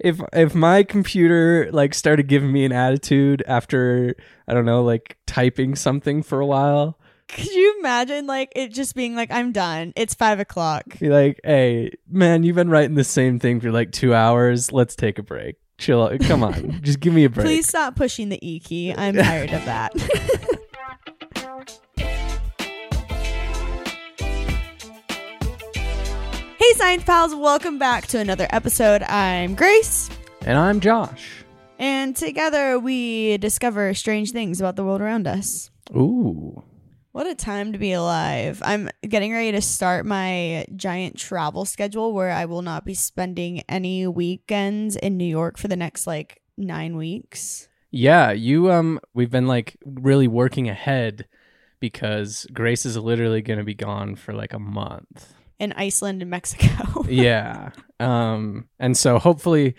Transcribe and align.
if 0.00 0.20
if 0.32 0.54
my 0.54 0.82
computer 0.82 1.68
like 1.72 1.94
started 1.94 2.26
giving 2.28 2.50
me 2.52 2.64
an 2.64 2.72
attitude 2.72 3.42
after 3.46 4.14
I 4.48 4.54
don't 4.54 4.64
know 4.64 4.82
like 4.82 5.16
typing 5.26 5.74
something 5.76 6.22
for 6.22 6.40
a 6.40 6.46
while, 6.46 6.98
Could 7.28 7.46
you 7.46 7.76
imagine 7.78 8.26
like 8.26 8.52
it 8.56 8.68
just 8.72 8.94
being 8.94 9.14
like, 9.14 9.30
I'm 9.30 9.52
done. 9.52 9.92
It's 9.96 10.14
five 10.14 10.40
o'clock. 10.40 10.98
be 10.98 11.08
like, 11.08 11.40
"Hey, 11.44 11.92
man, 12.08 12.42
you've 12.42 12.56
been 12.56 12.70
writing 12.70 12.94
the 12.96 13.04
same 13.04 13.38
thing 13.38 13.60
for 13.60 13.70
like 13.70 13.92
two 13.92 14.14
hours. 14.14 14.72
Let's 14.72 14.96
take 14.96 15.18
a 15.18 15.22
break. 15.22 15.56
Chill. 15.78 16.02
out. 16.02 16.18
Come 16.20 16.42
on, 16.42 16.80
just 16.82 17.00
give 17.00 17.12
me 17.14 17.24
a 17.24 17.30
break." 17.30 17.46
Please 17.46 17.68
stop 17.68 17.94
pushing 17.96 18.28
the 18.30 18.38
E 18.46 18.60
key. 18.60 18.92
I'm 18.92 19.14
tired 19.14 19.52
of 19.52 19.64
that. 19.66 19.92
Science 26.80 27.04
Pals, 27.04 27.34
welcome 27.34 27.78
back 27.78 28.06
to 28.06 28.18
another 28.18 28.46
episode. 28.50 29.02
I'm 29.02 29.54
Grace, 29.54 30.08
And 30.46 30.56
I'm 30.58 30.80
Josh. 30.80 31.44
and 31.78 32.16
together 32.16 32.78
we 32.78 33.36
discover 33.36 33.92
strange 33.92 34.32
things 34.32 34.60
about 34.60 34.76
the 34.76 34.84
world 34.84 35.02
around 35.02 35.26
us. 35.28 35.70
Ooh, 35.94 36.64
What 37.12 37.26
a 37.26 37.34
time 37.34 37.72
to 37.74 37.78
be 37.78 37.92
alive. 37.92 38.62
I'm 38.64 38.88
getting 39.06 39.30
ready 39.32 39.52
to 39.52 39.60
start 39.60 40.06
my 40.06 40.64
giant 40.74 41.18
travel 41.18 41.64
schedule 41.66 42.14
where 42.14 42.30
I 42.30 42.46
will 42.46 42.62
not 42.62 42.86
be 42.86 42.94
spending 42.94 43.60
any 43.68 44.06
weekends 44.06 44.96
in 44.96 45.18
New 45.18 45.24
York 45.26 45.58
for 45.58 45.68
the 45.68 45.76
next 45.76 46.06
like 46.06 46.40
nine 46.56 46.96
weeks. 46.96 47.68
yeah. 47.90 48.32
You 48.32 48.70
um, 48.72 49.00
we've 49.12 49.30
been 49.30 49.46
like 49.46 49.76
really 49.84 50.28
working 50.28 50.68
ahead 50.68 51.26
because 51.78 52.46
Grace 52.54 52.86
is 52.86 52.96
literally 52.96 53.42
going 53.42 53.58
to 53.58 53.64
be 53.64 53.74
gone 53.74 54.16
for 54.16 54.32
like 54.32 54.54
a 54.54 54.58
month. 54.58 55.34
In 55.60 55.72
Iceland 55.74 56.22
and 56.22 56.30
Mexico. 56.30 57.04
yeah. 57.08 57.70
Um, 58.00 58.68
and 58.80 58.96
so 58.96 59.18
hopefully 59.18 59.76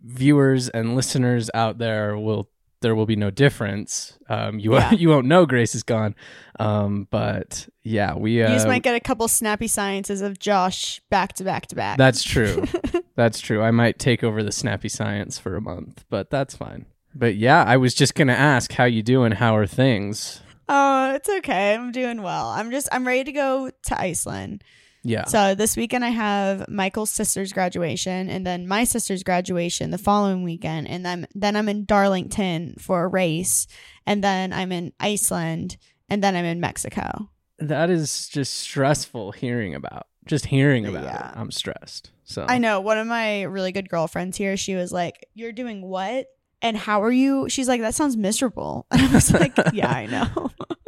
viewers 0.00 0.68
and 0.68 0.94
listeners 0.94 1.50
out 1.52 1.78
there 1.78 2.16
will 2.16 2.48
there 2.82 2.94
will 2.94 3.06
be 3.06 3.16
no 3.16 3.30
difference. 3.30 4.16
Um, 4.28 4.60
you 4.60 4.74
Yeah. 4.74 4.92
you 4.94 5.08
won't 5.08 5.26
know 5.26 5.44
Grace 5.44 5.74
is 5.74 5.82
gone. 5.82 6.14
Um, 6.60 7.08
but 7.10 7.68
yeah, 7.82 8.14
we 8.14 8.42
uh, 8.42 8.48
you 8.48 8.54
just 8.54 8.68
might 8.68 8.84
get 8.84 8.94
a 8.94 9.00
couple 9.00 9.26
snappy 9.28 9.66
sciences 9.66 10.22
of 10.22 10.38
Josh 10.38 11.00
back 11.10 11.32
to 11.34 11.44
back 11.44 11.66
to 11.66 11.76
back. 11.76 11.98
that's 11.98 12.22
true. 12.22 12.64
that's 13.16 13.40
true. 13.40 13.60
I 13.62 13.72
might 13.72 13.98
take 13.98 14.22
over 14.22 14.42
the 14.42 14.52
snappy 14.52 14.88
science 14.88 15.38
for 15.38 15.56
a 15.56 15.60
month, 15.60 16.04
but 16.08 16.30
that's 16.30 16.54
fine. 16.56 16.86
But 17.14 17.34
yeah, 17.36 17.64
I 17.64 17.78
was 17.78 17.94
just 17.94 18.14
gonna 18.14 18.34
ask 18.34 18.72
how 18.72 18.84
you 18.84 19.02
doing. 19.02 19.32
How 19.32 19.56
are 19.56 19.66
things? 19.66 20.40
oh, 20.68 21.14
it's 21.14 21.28
okay. 21.28 21.74
I'm 21.74 21.92
doing 21.92 22.22
well. 22.22 22.48
I'm 22.48 22.70
just 22.70 22.88
I'm 22.92 23.06
ready 23.06 23.24
to 23.24 23.32
go 23.32 23.70
to 23.86 24.00
Iceland. 24.00 24.62
Yeah. 25.08 25.24
So 25.24 25.54
this 25.54 25.76
weekend 25.76 26.04
I 26.04 26.08
have 26.10 26.68
Michael's 26.68 27.10
sister's 27.10 27.52
graduation 27.52 28.28
and 28.28 28.46
then 28.46 28.66
my 28.66 28.84
sister's 28.84 29.22
graduation 29.22 29.90
the 29.90 29.98
following 29.98 30.42
weekend 30.42 30.88
and 30.88 31.04
then 31.04 31.26
then 31.34 31.56
I'm 31.56 31.68
in 31.68 31.84
Darlington 31.84 32.74
for 32.78 33.04
a 33.04 33.08
race 33.08 33.66
and 34.06 34.22
then 34.22 34.52
I'm 34.52 34.72
in 34.72 34.92
Iceland 35.00 35.76
and 36.08 36.22
then 36.22 36.34
I'm 36.36 36.44
in 36.44 36.60
Mexico. 36.60 37.30
that 37.58 37.88
is 37.88 38.28
just 38.28 38.54
stressful 38.54 39.32
hearing 39.32 39.74
about. 39.74 40.06
Just 40.26 40.46
hearing 40.46 40.86
about 40.86 41.04
Yeah. 41.04 41.30
it, 41.30 41.36
I'm 41.38 41.50
stressed. 41.50 42.10
So 42.24 42.44
I 42.48 42.58
know 42.58 42.80
one 42.80 42.98
of 42.98 43.06
my 43.06 43.42
really 43.42 43.70
good 43.72 43.88
girlfriends 43.88 44.36
here, 44.36 44.56
she 44.56 44.74
was 44.74 44.90
like, 44.92 45.26
"You're 45.34 45.52
doing 45.52 45.82
what? 45.82 46.26
And 46.62 46.76
how 46.76 47.02
are 47.02 47.12
you?" 47.12 47.48
She's 47.48 47.68
like, 47.68 47.80
"That 47.80 47.94
sounds 47.94 48.16
miserable." 48.16 48.86
And 48.90 49.02
I 49.02 49.12
was 49.12 49.32
like, 49.32 49.54
"Yeah, 49.72 49.88
I 49.88 50.06
know." 50.06 50.50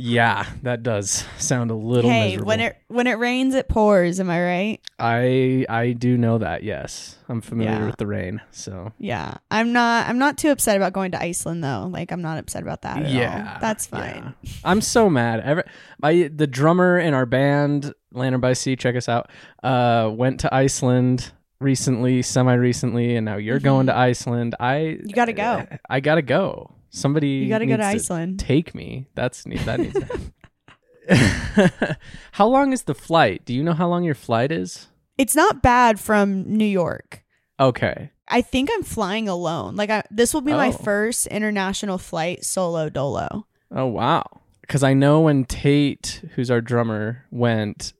Yeah, 0.00 0.46
that 0.62 0.84
does 0.84 1.24
sound 1.38 1.72
a 1.72 1.74
little 1.74 2.08
hey, 2.08 2.26
miserable. 2.28 2.46
when 2.46 2.60
it 2.60 2.76
when 2.86 3.06
it 3.08 3.14
rains, 3.18 3.56
it 3.56 3.68
pours. 3.68 4.20
Am 4.20 4.30
I 4.30 4.40
right? 4.44 4.80
I 5.00 5.66
I 5.68 5.90
do 5.92 6.16
know 6.16 6.38
that. 6.38 6.62
Yes, 6.62 7.16
I'm 7.28 7.40
familiar 7.40 7.72
Yeah. 7.80 7.86
with 7.86 7.96
the 7.96 8.06
rain. 8.06 8.40
So 8.52 8.92
Yeah, 8.98 9.38
I'm 9.50 9.72
not. 9.72 10.06
I'm 10.08 10.18
not 10.18 10.38
too 10.38 10.50
upset 10.50 10.76
about 10.76 10.92
going 10.92 11.10
to 11.12 11.20
Iceland 11.20 11.64
though. 11.64 11.88
Like, 11.92 12.12
I'm 12.12 12.22
not 12.22 12.38
upset 12.38 12.62
about 12.62 12.82
that. 12.82 13.02
At 13.02 13.10
yeah, 13.10 13.54
all. 13.54 13.60
that's 13.60 13.86
fine. 13.86 14.34
yeah. 14.42 14.50
I'm 14.64 14.80
so 14.82 15.10
mad. 15.10 15.40
Ever, 15.40 15.64
my 16.00 16.30
the 16.32 16.46
drummer 16.46 16.96
in 17.00 17.12
our 17.12 17.26
band, 17.26 17.92
Lantern 18.12 18.40
by 18.40 18.52
Sea, 18.52 18.76
check 18.76 18.94
us 18.94 19.08
out. 19.08 19.30
Uh, 19.64 20.08
went 20.14 20.38
to 20.40 20.54
Iceland 20.54 21.32
recently, 21.58 22.22
semi 22.22 22.54
recently, 22.54 23.16
and 23.16 23.24
now 23.24 23.36
you're 23.36 23.58
going 23.58 23.86
to 23.88 23.96
Iceland. 23.96 24.54
I 24.60 24.74
Mm-hmm. 24.76 25.08
You 25.08 25.14
gotta 25.16 25.32
go. 25.32 25.66
I 25.90 25.98
gotta 25.98 26.22
go. 26.22 26.70
Somebody 26.90 27.28
You 27.28 27.48
got 27.48 27.58
to 27.58 27.66
go 27.66 27.76
to 27.76 27.84
Iceland. 27.84 28.38
Take 28.40 28.74
me. 28.74 29.06
That's 29.14 29.46
neat. 29.46 29.64
That 29.66 29.80
needs. 29.80 29.94
to- 29.94 30.30
how 32.32 32.46
long 32.46 32.72
is 32.72 32.82
the 32.84 32.94
flight? 32.94 33.44
Do 33.44 33.54
you 33.54 33.62
know 33.62 33.72
how 33.74 33.88
long 33.88 34.04
your 34.04 34.14
flight 34.14 34.52
is? 34.52 34.88
It's 35.16 35.34
not 35.34 35.62
bad 35.62 35.98
from 35.98 36.44
New 36.56 36.64
York. 36.66 37.24
Okay. 37.58 38.10
I 38.28 38.40
think 38.42 38.70
I'm 38.72 38.82
flying 38.82 39.28
alone. 39.28 39.74
Like, 39.74 39.90
I, 39.90 40.02
this 40.10 40.34
will 40.34 40.42
be 40.42 40.52
my 40.52 40.68
Oh. 40.68 40.72
first 40.72 41.26
international 41.28 41.98
flight 41.98 42.44
solo 42.44 42.88
dolo. 42.90 43.46
Oh 43.74 43.86
wow. 43.86 44.24
Because 44.60 44.82
I 44.82 44.92
know 44.94 45.20
when 45.20 45.44
Tate, 45.46 46.22
who's 46.34 46.50
our 46.50 46.60
drummer, 46.60 47.24
went, 47.30 47.94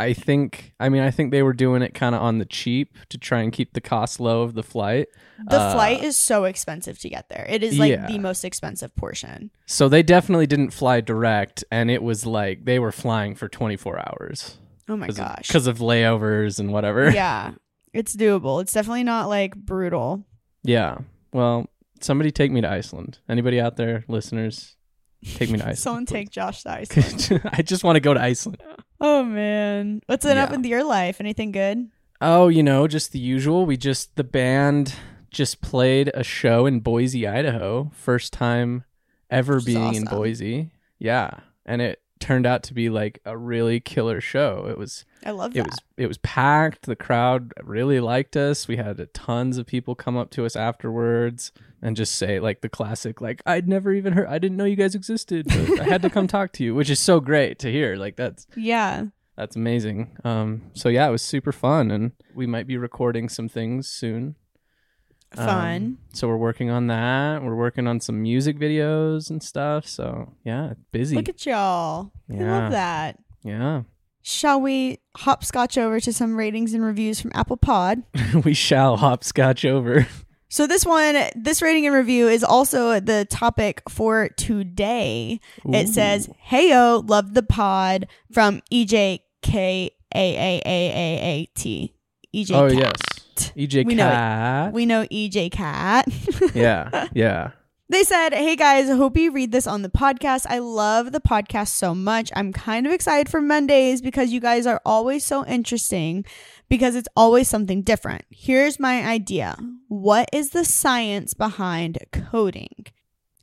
I 0.00 0.12
think 0.14 0.72
I 0.80 0.88
mean 0.88 1.02
I 1.02 1.10
think 1.10 1.30
they 1.30 1.42
were 1.42 1.52
doing 1.52 1.82
it 1.82 1.94
kind 1.94 2.14
of 2.14 2.22
on 2.22 2.38
the 2.38 2.44
cheap 2.44 2.96
to 3.10 3.18
try 3.18 3.40
and 3.40 3.52
keep 3.52 3.72
the 3.74 3.80
cost 3.80 4.18
low 4.20 4.42
of 4.42 4.54
the 4.54 4.62
flight. 4.62 5.08
The 5.48 5.58
Uh, 5.58 5.72
flight 5.72 6.02
is 6.02 6.16
so 6.16 6.44
expensive 6.44 6.98
to 7.00 7.08
get 7.08 7.28
there. 7.28 7.46
It 7.48 7.62
is 7.62 7.78
like 7.78 7.90
Yeah. 7.92 8.06
the 8.06 8.18
most 8.18 8.44
expensive 8.44 8.94
portion. 8.96 9.50
So 9.66 9.88
they 9.88 10.02
definitely 10.02 10.46
didn't 10.46 10.70
fly 10.72 11.00
direct, 11.00 11.64
and 11.70 11.90
it 11.90 12.02
was 12.02 12.26
like 12.26 12.64
they 12.64 12.78
were 12.78 12.92
flying 12.92 13.34
for 13.34 13.48
24 13.48 13.98
hours 13.98 14.58
Oh 14.88 14.96
my 14.96 15.08
gosh. 15.08 15.46
because 15.48 15.66
of 15.66 15.78
layovers 15.78 16.58
and 16.58 16.72
whatever. 16.72 17.10
yeah, 17.10 17.52
it's 17.92 18.14
doable. 18.16 18.60
It's 18.62 18.72
definitely 18.72 19.04
not 19.04 19.28
like 19.28 19.54
brutal. 19.56 20.24
Yeah. 20.62 20.98
Well, 21.32 21.66
somebody 22.00 22.30
take 22.30 22.50
me 22.52 22.60
to 22.60 22.70
Iceland. 22.70 23.18
Anybody 23.28 23.60
out 23.60 23.76
there, 23.76 24.04
listeners, 24.08 24.76
take 25.24 25.50
me 25.50 25.58
to 25.58 25.64
Iceland. 25.68 25.78
Someone 25.78 26.06
take 26.06 26.30
Josh 26.30 26.62
to 26.64 26.70
Iceland. 26.72 27.40
I 27.52 27.62
just 27.62 27.84
want 27.84 27.96
to 27.96 28.00
go 28.00 28.14
to 28.14 28.20
Iceland. 28.20 28.62
oh 29.00 29.22
man, 29.24 30.00
what's 30.06 30.24
been 30.24 30.38
up 30.38 30.50
Yeah. 30.50 30.56
with 30.56 30.66
your 30.66 30.84
life? 30.84 31.20
Anything 31.20 31.52
good? 31.52 31.88
Oh, 32.20 32.48
you 32.48 32.62
know, 32.62 32.86
just 32.86 33.12
the 33.12 33.18
usual. 33.18 33.64
We 33.66 33.76
just 33.76 34.16
the 34.16 34.24
band 34.24 34.94
just 35.30 35.60
played 35.60 36.10
a 36.14 36.22
show 36.24 36.66
in 36.66 36.80
Boise, 36.80 37.26
Idaho. 37.26 37.90
First 37.94 38.32
time 38.32 38.84
ever 39.30 39.60
being 39.60 39.94
in. 39.94 40.04
Boise. 40.04 40.70
Yeah. 40.98 41.30
And 41.64 41.80
it 41.80 42.02
turned 42.18 42.44
out 42.46 42.62
to 42.64 42.74
be 42.74 42.90
like 42.90 43.20
a 43.24 43.38
really 43.38 43.80
killer 43.80 44.20
show. 44.20 44.66
It 44.68 44.76
was 44.76 45.06
I 45.24 45.30
love 45.30 45.54
that. 45.54 45.60
it 45.60 45.66
was 45.66 45.78
it 45.96 46.06
was 46.08 46.18
packed. 46.18 46.84
The 46.86 46.96
crowd 46.96 47.52
really 47.62 48.00
liked 48.00 48.36
us. 48.36 48.68
We 48.68 48.76
had 48.76 49.08
tons 49.14 49.56
of 49.56 49.66
people 49.66 49.94
come 49.94 50.16
up 50.18 50.30
to 50.32 50.44
us 50.44 50.56
afterwards 50.56 51.52
and 51.82 51.96
just 51.96 52.14
say 52.16 52.40
like 52.40 52.60
the 52.60 52.68
classic 52.68 53.20
like 53.20 53.42
I'd 53.46 53.68
never 53.68 53.92
even 53.92 54.12
heard 54.12 54.26
I 54.28 54.38
didn't 54.38 54.56
know 54.56 54.64
you 54.64 54.76
guys 54.76 54.94
existed, 54.94 55.46
but 55.48 55.80
I 55.80 55.84
had 55.84 56.02
to 56.02 56.10
come 56.10 56.26
talk 56.28 56.52
to 56.54 56.64
you, 56.64 56.74
which 56.74 56.90
is 56.90 57.00
so 57.00 57.20
great 57.20 57.58
to 57.60 57.70
hear. 57.72 57.96
Like 57.96 58.16
that's 58.16 58.46
yeah. 58.56 59.06
that's 59.36 59.56
amazing. 59.56 60.16
Um, 60.24 60.70
so 60.74 60.88
yeah, 60.88 61.08
it 61.08 61.10
was 61.10 61.22
super 61.22 61.52
fun, 61.52 61.90
and 61.90 62.12
we 62.34 62.46
might 62.46 62.66
be 62.66 62.76
recording 62.76 63.28
some 63.28 63.48
things 63.48 63.88
soon. 63.88 64.36
Um, 65.36 65.46
Fun. 65.46 65.98
so 66.12 66.26
we're 66.26 66.36
working 66.36 66.70
on 66.70 66.88
that. 66.88 67.42
We're 67.42 67.54
working 67.54 67.86
on 67.86 68.00
some 68.00 68.20
music 68.20 68.58
videos 68.58 69.30
and 69.30 69.40
stuff. 69.42 69.86
So 69.86 70.34
yeah, 70.44 70.74
busy. 70.90 71.16
Look 71.16 71.28
at 71.28 71.46
y'all. 71.46 72.10
I 72.28 72.34
love 72.34 72.72
that. 72.72 73.18
yeah, 73.44 73.82
Shall 74.22 74.60
we 74.60 74.98
hopscotch 75.16 75.78
over 75.78 75.98
to 76.00 76.12
some 76.12 76.36
ratings 76.36 76.74
and 76.74 76.84
reviews 76.84 77.20
from 77.20 77.30
Apple 77.34 77.56
Pod? 77.56 78.02
we 78.44 78.54
shall 78.54 78.98
hopscotch 78.98 79.64
over. 79.64 80.06
So 80.50 80.66
this 80.66 80.84
one, 80.84 81.16
this 81.36 81.62
rating 81.62 81.86
and 81.86 81.94
review 81.94 82.28
is 82.28 82.42
also 82.42 82.98
the 82.98 83.24
topic 83.24 83.82
for 83.88 84.28
today. 84.30 85.40
It 85.64 85.88
says, 85.88 86.28
"Heyo, 86.50 87.08
love 87.08 87.34
the 87.34 87.44
pod" 87.44 88.08
from 88.32 88.60
E 88.68 88.84
EJK 88.84 89.90
EJ 92.34 92.50
Oh 92.54 92.68
Cat. 92.68 92.78
yes, 93.36 93.52
EJ 93.56 93.86
We 93.86 93.94
know. 93.94 94.10
Cat. 94.10 94.72
We 94.72 94.86
know 94.86 95.04
EJ 95.04 95.52
Cat. 95.52 96.08
yeah, 96.54 97.08
yeah. 97.14 97.50
They 97.90 98.04
said, 98.04 98.32
Hey 98.32 98.54
guys, 98.54 98.88
I 98.88 98.94
hope 98.94 99.16
you 99.16 99.32
read 99.32 99.50
this 99.50 99.66
on 99.66 99.82
the 99.82 99.88
podcast. 99.88 100.46
I 100.48 100.60
love 100.60 101.10
the 101.10 101.20
podcast 101.20 101.70
so 101.70 101.92
much. 101.92 102.30
I'm 102.36 102.52
kind 102.52 102.86
of 102.86 102.92
excited 102.92 103.28
for 103.28 103.40
Mondays 103.40 104.00
because 104.00 104.32
you 104.32 104.38
guys 104.38 104.64
are 104.64 104.80
always 104.86 105.26
so 105.26 105.44
interesting 105.44 106.24
because 106.68 106.94
it's 106.94 107.08
always 107.16 107.48
something 107.48 107.82
different. 107.82 108.22
Here's 108.30 108.78
my 108.78 109.04
idea 109.04 109.56
What 109.88 110.28
is 110.32 110.50
the 110.50 110.64
science 110.64 111.34
behind 111.34 111.98
coding? 112.12 112.86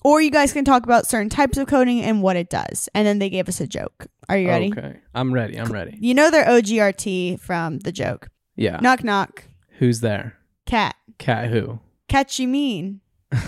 Or 0.05 0.21
you 0.21 0.31
guys 0.31 0.53
can 0.53 0.63
talk 0.63 0.85
about 0.85 1.07
certain 1.07 1.27
types 1.27 1.57
of 1.57 1.67
coding 1.67 2.01
and 2.01 2.23
what 2.23 2.37
it 2.37 2.49
does. 2.49 2.87
And 2.95 3.05
then 3.05 3.19
they 3.19 3.29
gave 3.29 3.49
us 3.49 3.59
a 3.59 3.67
joke. 3.67 4.07
Are 4.29 4.37
you 4.37 4.47
ready? 4.47 4.71
Okay, 4.71 4.97
I'm 5.13 5.33
ready. 5.33 5.57
I'm 5.57 5.73
ready. 5.73 5.97
You 5.99 6.13
know 6.13 6.31
their 6.31 6.45
OGRT 6.45 7.41
from 7.41 7.79
the 7.79 7.91
joke. 7.91 8.29
Yeah. 8.55 8.79
Knock, 8.81 9.03
knock. 9.03 9.43
Who's 9.79 9.99
there? 9.99 10.37
Cat. 10.65 10.95
Cat 11.17 11.49
who? 11.49 11.81
Catch 12.07 12.39
you 12.39 12.47
mean. 12.47 13.01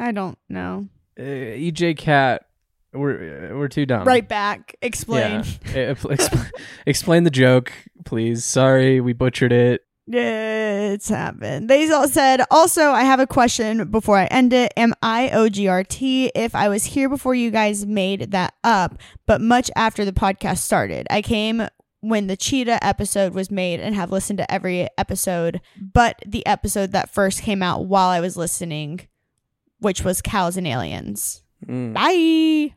I 0.00 0.12
don't 0.12 0.38
know. 0.48 0.88
Uh, 1.18 1.22
EJ 1.22 1.96
Cat. 1.98 2.46
We're 2.92 3.56
we're 3.56 3.68
too 3.68 3.86
dumb. 3.86 4.04
Right 4.04 4.26
back. 4.26 4.74
Explain. 4.82 5.44
Yeah. 5.44 5.90
Uh, 5.90 5.94
expl- 5.94 6.50
explain 6.86 7.22
the 7.22 7.30
joke, 7.30 7.70
please. 8.04 8.44
Sorry, 8.44 9.00
we 9.00 9.12
butchered 9.12 9.52
it. 9.52 9.82
It's 10.12 11.08
happened. 11.08 11.70
They 11.70 11.88
all 11.90 12.08
said, 12.08 12.40
also, 12.50 12.90
I 12.90 13.04
have 13.04 13.20
a 13.20 13.26
question 13.28 13.90
before 13.92 14.16
I 14.16 14.24
end 14.24 14.52
it. 14.52 14.72
Am 14.76 14.92
I 15.02 15.30
OGRT 15.32 16.30
if 16.34 16.56
I 16.56 16.68
was 16.68 16.84
here 16.84 17.08
before 17.08 17.34
you 17.36 17.52
guys 17.52 17.86
made 17.86 18.32
that 18.32 18.54
up, 18.64 18.98
but 19.26 19.40
much 19.40 19.70
after 19.76 20.04
the 20.04 20.12
podcast 20.12 20.58
started? 20.58 21.06
I 21.10 21.22
came 21.22 21.68
when 22.00 22.26
the 22.26 22.36
cheetah 22.36 22.84
episode 22.84 23.34
was 23.34 23.50
made 23.52 23.78
and 23.78 23.94
have 23.94 24.10
listened 24.10 24.38
to 24.38 24.50
every 24.52 24.88
episode, 24.98 25.60
but 25.80 26.18
the 26.26 26.44
episode 26.46 26.90
that 26.92 27.10
first 27.14 27.42
came 27.42 27.62
out 27.62 27.86
while 27.86 28.08
I 28.08 28.18
was 28.20 28.36
listening, 28.36 29.06
which 29.80 30.02
was 30.04 30.22
Cows 30.22 30.56
and 30.56 30.66
Aliens. 30.66 31.42
Mm. 31.66 31.92
Bye. 31.94 32.74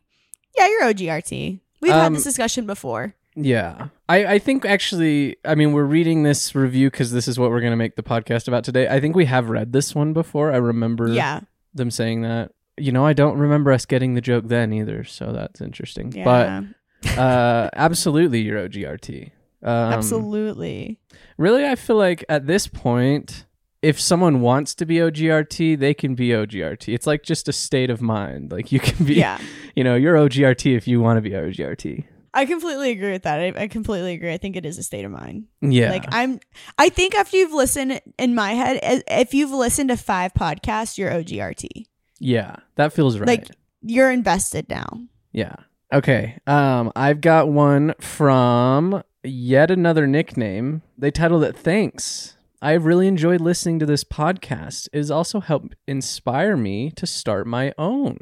Yeah, 0.58 0.66
you're 0.68 0.82
OGRT. 0.84 1.60
We've 1.80 1.92
had 1.92 2.06
Um, 2.06 2.14
this 2.14 2.24
discussion 2.24 2.66
before. 2.66 3.14
Yeah. 3.36 3.88
I, 4.08 4.26
I 4.34 4.38
think 4.38 4.64
actually, 4.64 5.36
I 5.44 5.54
mean, 5.56 5.72
we're 5.72 5.84
reading 5.84 6.22
this 6.22 6.54
review 6.54 6.90
because 6.90 7.10
this 7.10 7.26
is 7.26 7.38
what 7.38 7.50
we're 7.50 7.60
going 7.60 7.72
to 7.72 7.76
make 7.76 7.96
the 7.96 8.02
podcast 8.02 8.46
about 8.46 8.62
today. 8.64 8.86
I 8.88 9.00
think 9.00 9.16
we 9.16 9.24
have 9.24 9.48
read 9.48 9.72
this 9.72 9.94
one 9.94 10.12
before. 10.12 10.52
I 10.52 10.56
remember 10.56 11.08
Yeah. 11.08 11.40
them 11.74 11.90
saying 11.90 12.22
that. 12.22 12.52
You 12.76 12.92
know, 12.92 13.04
I 13.06 13.12
don't 13.12 13.38
remember 13.38 13.72
us 13.72 13.86
getting 13.86 14.14
the 14.14 14.20
joke 14.20 14.48
then 14.48 14.72
either. 14.72 15.04
So 15.04 15.32
that's 15.32 15.60
interesting. 15.60 16.12
Yeah. 16.12 16.62
But 17.04 17.18
uh, 17.18 17.70
absolutely, 17.74 18.40
you're 18.42 18.68
OGRT. 18.68 19.30
Um, 19.62 19.70
Absolutely. 19.94 20.98
Really, 21.38 21.64
I 21.66 21.74
feel 21.74 21.96
like 21.96 22.24
at 22.28 22.46
this 22.46 22.66
point, 22.66 23.46
if 23.84 24.00
someone 24.00 24.40
wants 24.40 24.74
to 24.76 24.86
be 24.86 24.96
OGRT, 24.96 25.78
they 25.78 25.94
can 25.94 26.14
be 26.14 26.28
OGRT. 26.30 26.92
It's 26.94 27.06
like 27.06 27.22
just 27.22 27.48
a 27.48 27.52
state 27.52 27.90
of 27.90 28.00
mind. 28.00 28.50
Like 28.50 28.72
you 28.72 28.80
can 28.80 29.04
be, 29.06 29.14
Yeah. 29.14 29.38
you 29.76 29.84
know, 29.84 29.94
you're 29.94 30.14
OGRT 30.16 30.76
if 30.76 30.88
you 30.88 31.00
want 31.00 31.18
to 31.18 31.20
be 31.20 31.30
OGRT. 31.30 32.04
I 32.36 32.46
completely 32.46 32.90
agree 32.90 33.12
with 33.12 33.22
that. 33.22 33.38
I, 33.38 33.52
I 33.64 33.68
completely 33.68 34.14
agree. 34.14 34.32
I 34.32 34.38
think 34.38 34.56
it 34.56 34.66
is 34.66 34.76
a 34.78 34.82
state 34.82 35.04
of 35.04 35.12
mind. 35.12 35.44
Yeah. 35.60 35.90
Like 35.90 36.04
I'm, 36.08 36.40
I 36.78 36.88
think 36.88 37.14
after 37.14 37.36
you've 37.36 37.52
listened 37.52 38.00
in 38.18 38.34
my 38.34 38.52
head, 38.54 38.80
if 39.06 39.34
you've 39.34 39.52
listened 39.52 39.90
to 39.90 39.96
five 39.96 40.32
podcasts, 40.34 40.98
you're 40.98 41.10
OGRT. 41.10 41.86
yeah, 42.18 42.56
that 42.76 42.92
feels 42.92 43.18
right. 43.18 43.28
Like 43.28 43.48
you're 43.82 44.10
invested 44.10 44.68
now. 44.68 44.98
Yeah. 45.32 45.54
Okay. 45.92 46.38
Um, 46.46 46.90
I've 46.96 47.20
got 47.20 47.48
one 47.50 47.94
from 48.00 49.02
yet 49.22 49.70
another 49.70 50.06
nickname. 50.08 50.82
They 50.98 51.10
titled 51.12 51.44
it 51.44 51.56
Thanks. 51.56 52.36
I 52.64 52.72
have 52.72 52.86
really 52.86 53.06
enjoyed 53.06 53.42
listening 53.42 53.78
to 53.80 53.86
this 53.86 54.04
podcast. 54.04 54.88
It 54.92 54.96
has 54.96 55.10
also 55.10 55.40
helped 55.40 55.74
inspire 55.86 56.56
me 56.56 56.90
to 56.92 57.06
start 57.06 57.46
my 57.46 57.74
own. 57.76 58.18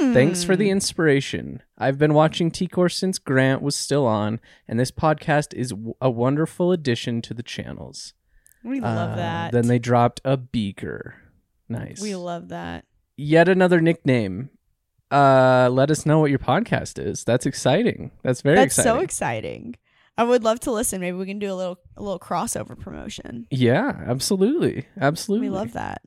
Thanks 0.00 0.42
for 0.42 0.56
the 0.56 0.70
inspiration. 0.70 1.62
I've 1.78 1.96
been 1.96 2.14
watching 2.14 2.50
T-Core 2.50 2.88
since 2.88 3.18
Grant 3.20 3.62
was 3.62 3.76
still 3.76 4.06
on, 4.06 4.40
and 4.66 4.78
this 4.78 4.90
podcast 4.90 5.54
is 5.54 5.70
w- 5.70 5.94
a 6.00 6.10
wonderful 6.10 6.72
addition 6.72 7.22
to 7.22 7.32
the 7.32 7.44
channels. 7.44 8.12
We 8.64 8.80
love 8.80 9.12
Uh, 9.12 9.16
that. 9.16 9.52
Then 9.52 9.68
they 9.68 9.78
dropped 9.78 10.20
a 10.24 10.36
beaker. 10.36 11.14
Nice. 11.68 12.02
we 12.02 12.16
love 12.16 12.48
that. 12.48 12.84
Yet 13.16 13.48
another 13.48 13.80
nickname. 13.80 14.50
Uh, 15.12 15.68
let 15.72 15.90
us 15.92 16.04
know 16.04 16.18
what 16.18 16.30
your 16.30 16.40
podcast 16.40 16.98
is. 16.98 17.22
That's 17.22 17.46
exciting. 17.46 18.10
That's 18.24 18.42
very 18.42 18.56
That's 18.56 18.76
exciting. 18.76 18.98
so 18.98 19.04
exciting. 19.04 19.74
I 20.16 20.24
would 20.24 20.44
love 20.44 20.60
to 20.60 20.70
listen. 20.70 21.00
Maybe 21.00 21.16
we 21.16 21.26
can 21.26 21.38
do 21.38 21.52
a 21.52 21.54
little 21.54 21.78
a 21.96 22.02
little 22.02 22.20
crossover 22.20 22.78
promotion. 22.78 23.46
yeah, 23.50 24.02
absolutely, 24.06 24.86
absolutely. 25.00 25.48
We 25.48 25.54
love 25.54 25.72
that. 25.72 26.02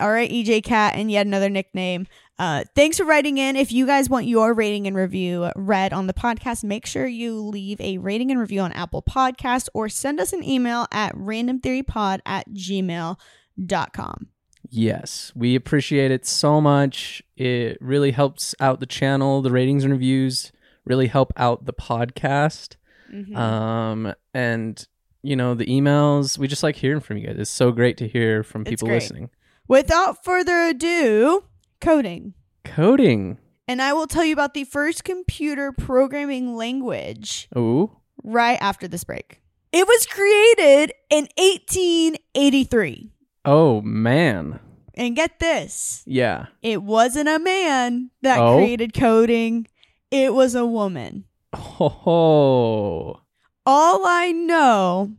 All 0.00 0.10
right, 0.10 0.28
EJ 0.28 0.64
Cat 0.64 0.94
and 0.96 1.12
yet 1.12 1.26
another 1.26 1.48
nickname. 1.48 2.08
Uh, 2.36 2.64
thanks 2.74 2.98
for 2.98 3.04
writing 3.04 3.38
in. 3.38 3.54
If 3.54 3.70
you 3.70 3.86
guys 3.86 4.10
want 4.10 4.26
your 4.26 4.52
rating 4.52 4.88
and 4.88 4.96
review 4.96 5.48
read 5.54 5.92
on 5.92 6.08
the 6.08 6.12
podcast, 6.12 6.64
make 6.64 6.86
sure 6.86 7.06
you 7.06 7.40
leave 7.40 7.80
a 7.80 7.98
rating 7.98 8.32
and 8.32 8.40
review 8.40 8.62
on 8.62 8.72
Apple 8.72 9.02
Podcasts 9.02 9.68
or 9.74 9.88
send 9.88 10.18
us 10.18 10.32
an 10.32 10.42
email 10.42 10.86
at 10.90 11.14
randomtheorypod 11.14 12.18
at 12.26 12.48
gmail.com. 12.50 14.26
Yes, 14.70 15.32
we 15.36 15.54
appreciate 15.54 16.10
it 16.10 16.26
so 16.26 16.60
much. 16.60 17.22
It 17.36 17.78
really 17.80 18.10
helps 18.12 18.54
out 18.58 18.80
the 18.80 18.86
channel. 18.86 19.42
The 19.42 19.52
ratings 19.52 19.84
and 19.84 19.92
reviews 19.92 20.50
really 20.84 21.08
help 21.08 21.32
out 21.36 21.66
the 21.66 21.72
podcast. 21.72 22.76
Mm-hmm. 23.12 23.36
Um, 23.36 24.14
and 24.34 24.86
you 25.22 25.36
know 25.36 25.54
the 25.54 25.66
emails. 25.66 26.38
We 26.38 26.48
just 26.48 26.62
like 26.62 26.76
hearing 26.76 27.00
from 27.00 27.16
you 27.18 27.26
guys. 27.26 27.36
It's 27.38 27.50
so 27.50 27.70
great 27.72 27.96
to 27.98 28.08
hear 28.08 28.42
from 28.42 28.64
people 28.64 28.88
listening. 28.88 29.30
Without 29.68 30.24
further 30.24 30.64
ado, 30.68 31.44
coding. 31.80 32.34
Coding. 32.64 33.38
And 33.68 33.80
I 33.80 33.92
will 33.92 34.06
tell 34.08 34.24
you 34.24 34.32
about 34.32 34.54
the 34.54 34.64
first 34.64 35.04
computer 35.04 35.72
programming 35.72 36.56
language 36.56 37.48
Ooh. 37.56 37.96
right 38.24 38.58
after 38.60 38.88
this 38.88 39.04
break. 39.04 39.40
It 39.72 39.86
was 39.86 40.04
created 40.06 40.92
in 41.10 41.28
1883. 41.38 43.10
Oh 43.44 43.80
man. 43.82 44.60
And 44.94 45.16
get 45.16 45.38
this 45.38 46.02
Yeah. 46.06 46.46
it 46.60 46.82
wasn't 46.82 47.28
a 47.28 47.38
man 47.38 48.10
that 48.20 48.38
Oh? 48.38 48.58
created 48.58 48.92
coding, 48.92 49.66
it 50.10 50.34
was 50.34 50.54
a 50.54 50.66
woman. 50.66 51.24
Ho 51.54 51.88
ho. 51.88 53.20
All 53.64 54.06
I 54.06 54.32
know, 54.32 55.12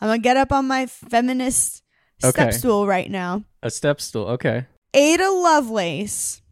I'm 0.00 0.08
going 0.08 0.20
to 0.20 0.22
get 0.22 0.36
up 0.36 0.52
on 0.52 0.66
my 0.66 0.86
feminist 0.86 1.82
step 2.18 2.52
stool 2.52 2.86
right 2.86 3.10
now. 3.10 3.44
A 3.62 3.70
step 3.70 4.00
stool. 4.00 4.26
Okay. 4.28 4.66
Ada 4.94 5.30
Lovelace 5.30 6.42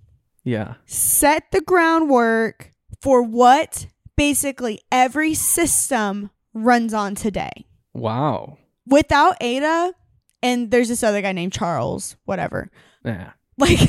Yeah. 0.44 0.74
set 0.86 1.50
the 1.52 1.60
groundwork 1.60 2.70
for 3.00 3.22
what 3.22 3.86
basically 4.16 4.80
every 4.92 5.34
system 5.34 6.30
runs 6.52 6.94
on 6.94 7.14
today. 7.14 7.66
Wow. 7.92 8.58
Without 8.86 9.36
Ada, 9.40 9.94
and 10.42 10.70
there's 10.70 10.88
this 10.88 11.02
other 11.02 11.22
guy 11.22 11.32
named 11.32 11.52
Charles, 11.52 12.16
whatever. 12.24 12.70
Yeah. 13.04 13.32
Like, 13.56 13.78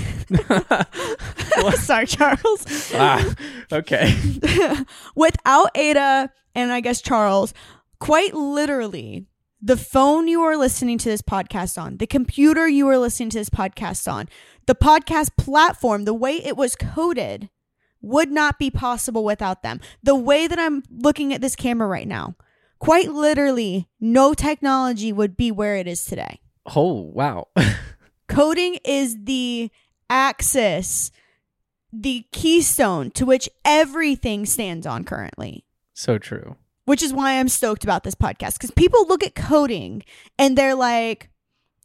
sorry, 1.78 2.06
Charles. 2.08 2.92
ah. 2.94 3.34
Okay. 3.72 4.16
Without 5.16 5.70
Ada 5.76 6.32
and 6.54 6.72
I 6.72 6.82
guess 6.82 7.02
Charles, 7.02 7.54
quite 8.00 8.34
literally, 8.34 9.26
the 9.62 9.78
phone 9.78 10.28
you 10.28 10.42
are 10.42 10.58
listening 10.58 10.98
to 11.00 11.10
this 11.10 11.22
podcast 11.22 11.82
on, 11.82 11.98
the 11.98 12.06
computer 12.08 12.68
you 12.68 12.88
are 12.88 12.98
listening 12.98 13.30
to 13.32 13.40
this 13.40 13.50
podcast 13.50 14.12
on, 14.12 14.30
the 14.68 14.76
podcast 14.76 15.36
platform, 15.38 16.06
the 16.06 16.14
way 16.14 16.34
it 16.36 16.56
was 16.56 16.76
coded 16.76 17.50
would 18.02 18.32
not 18.32 18.60
be 18.60 18.70
possible 18.70 19.24
without 19.24 19.64
them. 19.64 19.80
The 20.04 20.16
way 20.16 20.46
that 20.48 20.60
I'm 20.60 20.84
looking 20.92 21.34
at 21.34 21.42
this 21.42 21.56
camera 21.56 21.88
right 21.88 22.08
now, 22.08 22.36
quite 22.78 23.12
literally, 23.12 23.90
no 24.00 24.36
technology 24.36 25.12
would 25.12 25.36
be 25.36 25.52
where 25.52 25.76
it 25.76 25.88
is 25.88 26.06
today. 26.06 26.40
Oh 26.76 26.94
wow. 27.02 27.48
Coding 28.28 28.80
is 28.84 29.18
the 29.24 29.72
axis, 30.10 31.12
the 31.92 32.26
keystone 32.32 33.12
to 33.12 33.26
which 33.26 33.50
everything 33.64 34.46
stands 34.46 34.86
on 34.86 35.04
currently 35.04 35.64
so 35.94 36.18
true. 36.18 36.56
which 36.86 37.02
is 37.02 37.14
why 37.14 37.40
I'm 37.40 37.48
stoked 37.48 37.84
about 37.84 38.04
this 38.04 38.16
podcast 38.16 38.54
because 38.56 38.72
people 38.72 39.08
look 39.08 39.24
at 39.24 39.34
coding 39.36 40.04
and 40.38 40.58
they're 40.58 40.76
like, 40.76 41.30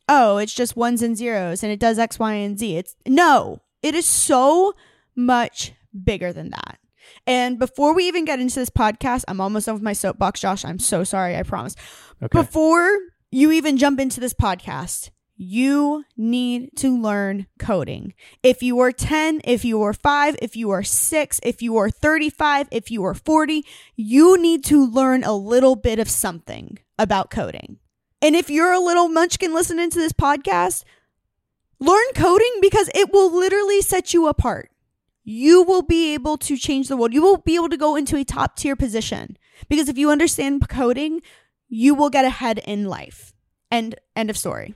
oh, 0.09 0.39
it's 0.39 0.55
just 0.55 0.77
ones 0.77 1.01
and 1.03 1.17
zeros 1.17 1.63
and 1.63 1.71
it 1.73 1.79
does 1.79 1.99
X, 1.99 2.19
Y, 2.19 2.33
and 2.33 2.59
Z. 2.59 2.77
It's 2.77 2.97
no, 3.07 3.61
it 3.83 3.95
is 3.95 4.07
so 4.07 4.75
much 5.15 5.73
bigger 6.05 6.33
than 6.33 6.51
that. 6.51 6.79
And 7.27 7.59
before 7.59 7.95
we 7.95 8.09
even 8.09 8.25
get 8.25 8.41
into 8.41 8.57
this 8.57 8.71
podcast, 8.71 9.25
I'm 9.29 9.41
almost 9.41 9.67
done 9.67 9.75
with 9.75 9.83
my 9.83 9.93
soapbox, 9.93 10.41
Josh. 10.41 10.65
I'm 10.65 10.79
so 10.79 11.05
sorry. 11.05 11.37
I 11.37 11.43
promise. 11.43 11.77
Okay. 12.23 12.39
Before 12.41 12.99
you 13.31 13.53
even 13.53 13.77
jump 13.77 14.01
into 14.01 14.21
this 14.21 14.35
podcast, 14.35 15.11
you 15.43 16.05
need 16.19 16.69
to 16.77 16.95
learn 17.01 17.47
coding. 17.59 18.13
If 18.43 18.63
you 18.63 18.79
are 18.81 18.93
10, 18.93 19.41
if 19.43 19.65
you 19.65 19.81
are 19.81 19.95
5, 19.95 20.37
if 20.43 20.55
you 20.55 20.69
are 20.69 20.83
6, 20.83 21.41
if 21.43 21.63
you 21.63 21.79
are 21.79 21.89
35, 21.89 22.69
if 22.71 22.91
you 22.91 23.03
are 23.05 23.15
40, 23.15 23.65
you 23.97 24.37
need 24.37 24.63
to 24.67 24.87
learn 24.87 25.25
a 25.25 25.33
little 25.33 25.77
bit 25.77 25.99
of 25.99 26.11
something 26.11 26.79
about 26.99 27.31
coding. 27.31 27.79
And 28.21 28.37
if 28.37 28.51
you're 28.51 28.75
a 28.75 28.81
little 28.81 29.09
munchkin 29.09 29.55
listening 29.55 29.89
to 29.89 29.99
this 29.99 30.13
podcast, 30.13 30.85
learn 31.79 32.05
coding 32.15 32.59
because 32.61 32.91
it 32.95 33.11
will 33.11 33.35
literally 33.35 33.81
set 33.81 34.13
you 34.13 34.27
apart. 34.27 34.71
You 35.25 35.63
will 35.63 35.81
be 35.81 36.13
able 36.13 36.37
to 36.37 36.59
change 36.59 36.89
the 36.89 36.99
world. 36.99 37.15
You 37.15 37.23
will 37.23 37.39
be 37.39 37.55
able 37.55 37.71
to 37.71 37.79
go 37.79 37.97
into 37.97 38.19
a 38.19 38.25
top 38.25 38.57
tier 38.57 38.77
position 38.77 39.39
because 39.71 39.89
if 39.89 39.97
you 39.97 40.11
understand 40.11 40.69
coding, 40.69 41.23
you 41.67 41.95
will 41.95 42.11
get 42.11 42.27
ahead 42.27 42.59
in 42.59 42.85
life. 42.85 43.33
End 43.71 43.95
end 44.15 44.29
of 44.29 44.37
story. 44.37 44.75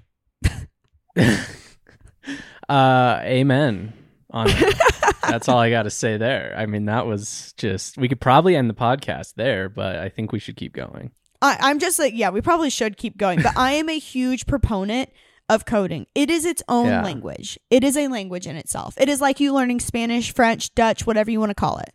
uh, 2.69 3.21
amen. 3.23 3.93
On 4.31 4.47
that. 4.47 5.15
That's 5.29 5.49
all 5.49 5.59
I 5.59 5.71
got 5.71 5.85
to 5.85 5.91
say 5.91 6.17
there. 6.17 6.55
I 6.57 6.67
mean, 6.67 6.87
that 6.87 7.07
was 7.07 7.55
just. 7.57 7.97
We 7.97 8.09
could 8.09 8.21
probably 8.21 8.57
end 8.57 8.69
the 8.69 8.75
podcast 8.75 9.35
there, 9.35 9.69
but 9.69 9.97
I 9.97 10.09
think 10.09 10.33
we 10.33 10.39
should 10.39 10.57
keep 10.57 10.73
going. 10.75 11.13
I, 11.41 11.57
I'm 11.61 11.79
just 11.79 11.99
like, 11.99 12.15
yeah, 12.15 12.31
we 12.31 12.41
probably 12.41 12.71
should 12.71 12.97
keep 12.97 13.17
going, 13.17 13.43
but 13.43 13.57
I 13.57 13.73
am 13.73 13.89
a 13.89 13.99
huge 13.99 14.47
proponent 14.47 15.11
of 15.49 15.67
coding. 15.67 16.07
It 16.15 16.31
is 16.31 16.45
its 16.45 16.63
own 16.69 16.87
Yeah. 16.87 17.03
language. 17.03 17.59
It 17.71 17.85
is 17.85 17.97
a 17.97 18.09
language 18.09 18.47
in 18.47 18.57
itself. 18.57 18.95
It 18.99 19.09
is 19.09 19.21
like 19.21 19.41
you 19.41 19.53
learning 19.53 19.81
Spanish, 19.81 20.33
French, 20.35 20.75
Dutch, 20.75 21.07
whatever 21.07 21.31
you 21.31 21.39
want 21.41 21.51
to 21.51 21.55
call 21.55 21.79
it. 21.79 21.93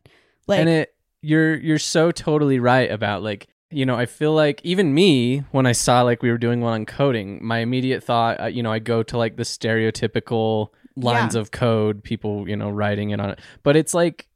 Like, 0.48 0.60
and 0.60 0.70
it 0.70 0.94
you're 1.22 1.56
you're 1.56 1.80
so 1.80 2.12
totally 2.12 2.60
right 2.60 2.90
about 2.90 3.22
like 3.24 3.48
you 3.72 3.86
know 3.86 3.96
i 3.96 4.06
feel 4.06 4.34
like 4.34 4.60
even 4.64 4.94
me 4.94 5.40
when 5.52 5.66
i 5.66 5.72
saw 5.72 6.02
like 6.02 6.22
we 6.24 6.32
were 6.32 6.38
doing 6.38 6.62
one 6.62 6.74
on 6.74 6.86
coding 6.86 7.40
my 7.46 7.60
immediate 7.60 8.04
thought 8.04 8.40
uh, 8.42 8.46
you 8.46 8.64
know 8.64 8.72
i 8.72 8.80
go 8.80 9.04
to 9.04 9.18
like 9.18 9.36
the 9.36 9.44
stereotypical 9.44 10.70
lines 10.96 11.36
Yeah. 11.36 11.42
of 11.42 11.52
code 11.52 12.04
people 12.04 12.48
you 12.50 12.56
know 12.56 12.70
writing 12.70 13.12
it 13.12 13.20
on 13.20 13.30
it 13.32 13.40
but 13.64 13.76
it's 13.76 13.94
like 13.94 14.28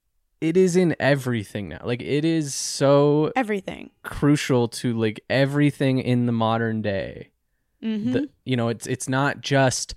it 0.41 0.55
is 0.57 0.75
in 0.75 0.95
everything 0.99 1.69
now 1.69 1.81
like 1.83 2.01
it 2.01 2.25
is 2.25 2.53
so 2.53 3.31
everything. 3.35 3.89
crucial 4.03 4.67
to 4.67 4.93
like 4.97 5.23
everything 5.29 5.99
in 5.99 6.25
the 6.25 6.31
modern 6.31 6.81
day 6.81 7.29
hmm 7.81 8.11
the, 8.11 8.29
you 8.45 8.55
know 8.55 8.69
it's 8.69 8.85
it's 8.87 9.09
not 9.09 9.41
just 9.41 9.95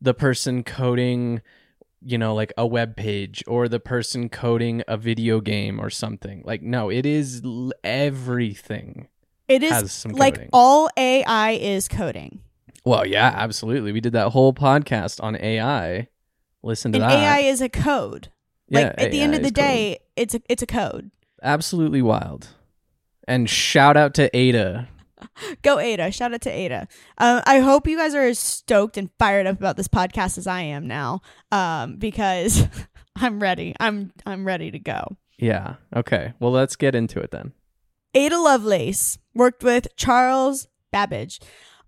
the 0.00 0.14
person 0.14 0.64
coding 0.64 1.42
you 2.02 2.16
know 2.18 2.34
like 2.34 2.52
a 2.56 2.66
web 2.66 2.96
page 2.96 3.42
or 3.46 3.68
the 3.68 3.80
person 3.80 4.28
coding 4.28 4.82
a 4.88 4.96
video 4.96 5.40
game 5.40 5.78
or 5.80 5.90
something 5.90 6.42
like 6.44 6.62
no 6.62 6.90
it 6.90 7.04
is 7.04 7.42
l- 7.44 7.72
everything 7.84 9.08
it 9.48 9.62
is 9.62 9.70
has 9.72 9.92
some 9.92 10.12
like 10.12 10.34
coding. 10.36 10.50
all 10.52 10.88
AI 10.96 11.52
is 11.52 11.88
coding. 11.88 12.40
well 12.84 13.04
yeah 13.06 13.32
absolutely 13.36 13.92
we 13.92 14.00
did 14.00 14.12
that 14.14 14.28
whole 14.30 14.52
podcast 14.54 15.22
on 15.22 15.36
ai 15.36 16.08
listen 16.62 16.92
to 16.92 16.98
And 17.02 17.10
that 17.10 17.18
AI 17.18 17.38
is 17.40 17.60
a 17.60 17.68
code. 17.68 18.28
Like 18.70 18.82
Yeah, 18.86 18.94
at 19.04 19.10
the 19.10 19.20
end 19.20 19.34
of 19.34 19.40
the 19.42 19.46
is 19.48 19.52
code. 19.52 19.54
day, 19.64 19.98
it's 20.16 20.34
a 20.34 20.40
it's 20.48 20.62
a 20.62 20.66
code. 20.66 21.10
absolutely 21.42 22.02
wild 22.02 22.48
and 23.26 23.48
shout 23.50 23.96
out 23.96 24.14
to 24.14 24.34
ada 24.36 24.88
Go 25.62 25.78
Ada! 25.78 26.10
Shout 26.10 26.32
out 26.34 26.40
to 26.42 26.50
Ada. 26.50 26.88
Um, 27.18 27.42
I 27.46 27.60
hope 27.60 27.86
you 27.86 27.96
guys 27.96 28.14
are 28.14 28.22
as 28.26 28.38
stoked 28.38 28.96
and 28.96 29.10
fired 29.18 29.46
up 29.46 29.58
about 29.58 29.76
this 29.76 29.88
podcast 29.88 30.38
as 30.38 30.46
I 30.46 30.62
am 30.62 30.86
now, 30.86 31.20
um, 31.52 31.96
because 31.96 32.66
I'm 33.16 33.40
ready. 33.40 33.74
I'm 33.80 34.12
I'm 34.26 34.44
ready 34.46 34.70
to 34.70 34.78
go. 34.78 35.16
yeah 35.38 35.76
okay 35.96 36.34
well 36.38 36.52
let's 36.52 36.76
get 36.76 36.94
into 36.94 37.18
it 37.18 37.30
then 37.30 37.52
Ada 38.14 38.38
Lovelace 38.38 39.18
worked 39.34 39.62
with 39.64 39.86
Charles 39.96 40.68
Babbage 40.92 41.40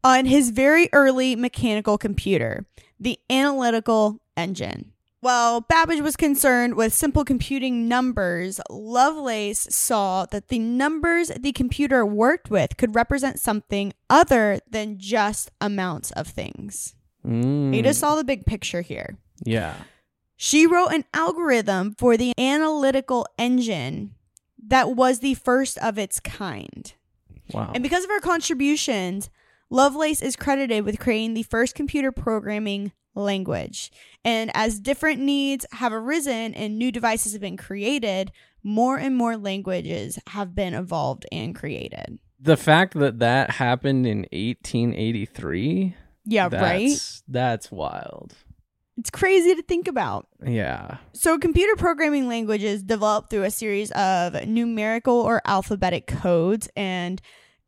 on 0.05 0.25
his 0.25 0.51
very 0.51 0.89
early 0.93 1.37
mechanical 1.37 1.99
computer, 1.99 2.65
the 2.99 3.19
analytical 3.29 4.21
engine. 4.37 4.93
While 5.23 5.61
Babbage 5.61 6.01
was 6.01 6.17
concerned 6.17 6.75
with 6.75 6.93
simple 6.93 7.25
computing 7.25 7.87
numbers, 7.87 8.61
Lovelace 8.69 9.69
saw 9.71 10.27
that 10.27 10.49
the 10.49 10.59
numbers 10.59 11.31
the 11.39 11.53
computer 11.53 12.05
worked 12.05 12.51
with 12.51 12.77
could 12.77 12.97
represent 12.97 13.39
something 13.39 13.93
other 14.11 14.59
than 14.69 14.99
just 14.99 15.53
amounts 15.61 16.11
of 16.11 16.27
things. 16.27 16.97
Mm, 17.25 17.73
Ada 17.73 17.95
saw 17.95 18.17
the 18.17 18.25
big 18.25 18.47
picture 18.47 18.81
here. 18.81 19.17
yeah 19.45 19.85
She 20.37 20.67
wrote 20.67 20.89
an 20.89 21.05
algorithm 21.15 21.95
for 21.97 22.17
the 22.17 22.33
analytical 22.37 23.25
engine 23.39 24.17
that 24.67 24.97
was 24.97 25.21
the 25.21 25.35
first 25.35 25.79
of 25.79 25.99
its 25.99 26.19
kind. 26.19 26.93
wow 27.53 27.71
And 27.73 27.85
because 27.85 28.03
of 28.03 28.11
her 28.11 28.21
contributions, 28.21 29.31
Lovelace 29.71 30.21
is 30.21 30.35
credited 30.35 30.85
with 30.85 30.99
creating 30.99 31.35
the 31.35 31.45
first 31.45 31.77
computer 31.77 32.11
programming 32.11 32.91
language. 33.15 33.91
And 34.25 34.51
as 34.55 34.81
different 34.81 35.21
needs 35.21 35.67
have 35.73 35.93
arisen 35.93 36.55
and 36.55 36.79
new 36.79 36.93
devices 36.93 37.33
have 37.33 37.41
been 37.43 37.57
created, 37.57 38.33
more 38.63 38.97
and 38.99 39.17
more 39.17 39.37
languages 39.37 40.19
have 40.29 40.55
been 40.55 40.75
evolved 40.75 41.27
and 41.33 41.55
created. 41.55 42.19
the 42.41 42.57
fact 42.57 42.95
that 42.95 43.19
that 43.21 43.51
happened 43.51 44.07
in 44.07 44.27
1883 44.33 45.95
Yeah, 46.25 46.45
right? 46.53 46.89
that's, 46.89 47.23
that's 47.29 47.71
wild 47.73 48.35
It's 48.99 49.11
crazy 49.11 49.55
to 49.55 49.63
think 49.63 49.89
about. 49.89 50.27
yeah 50.45 50.99
So, 51.13 51.39
computer 51.39 51.77
programming 51.77 52.29
languages 52.29 52.83
develop 52.83 53.31
through 53.31 53.45
a 53.45 53.51
series 53.51 53.91
of 53.93 54.47
numerical 54.47 55.15
or 55.15 55.41
alphabetic 55.45 56.07
codes 56.07 56.69
and 56.77 57.21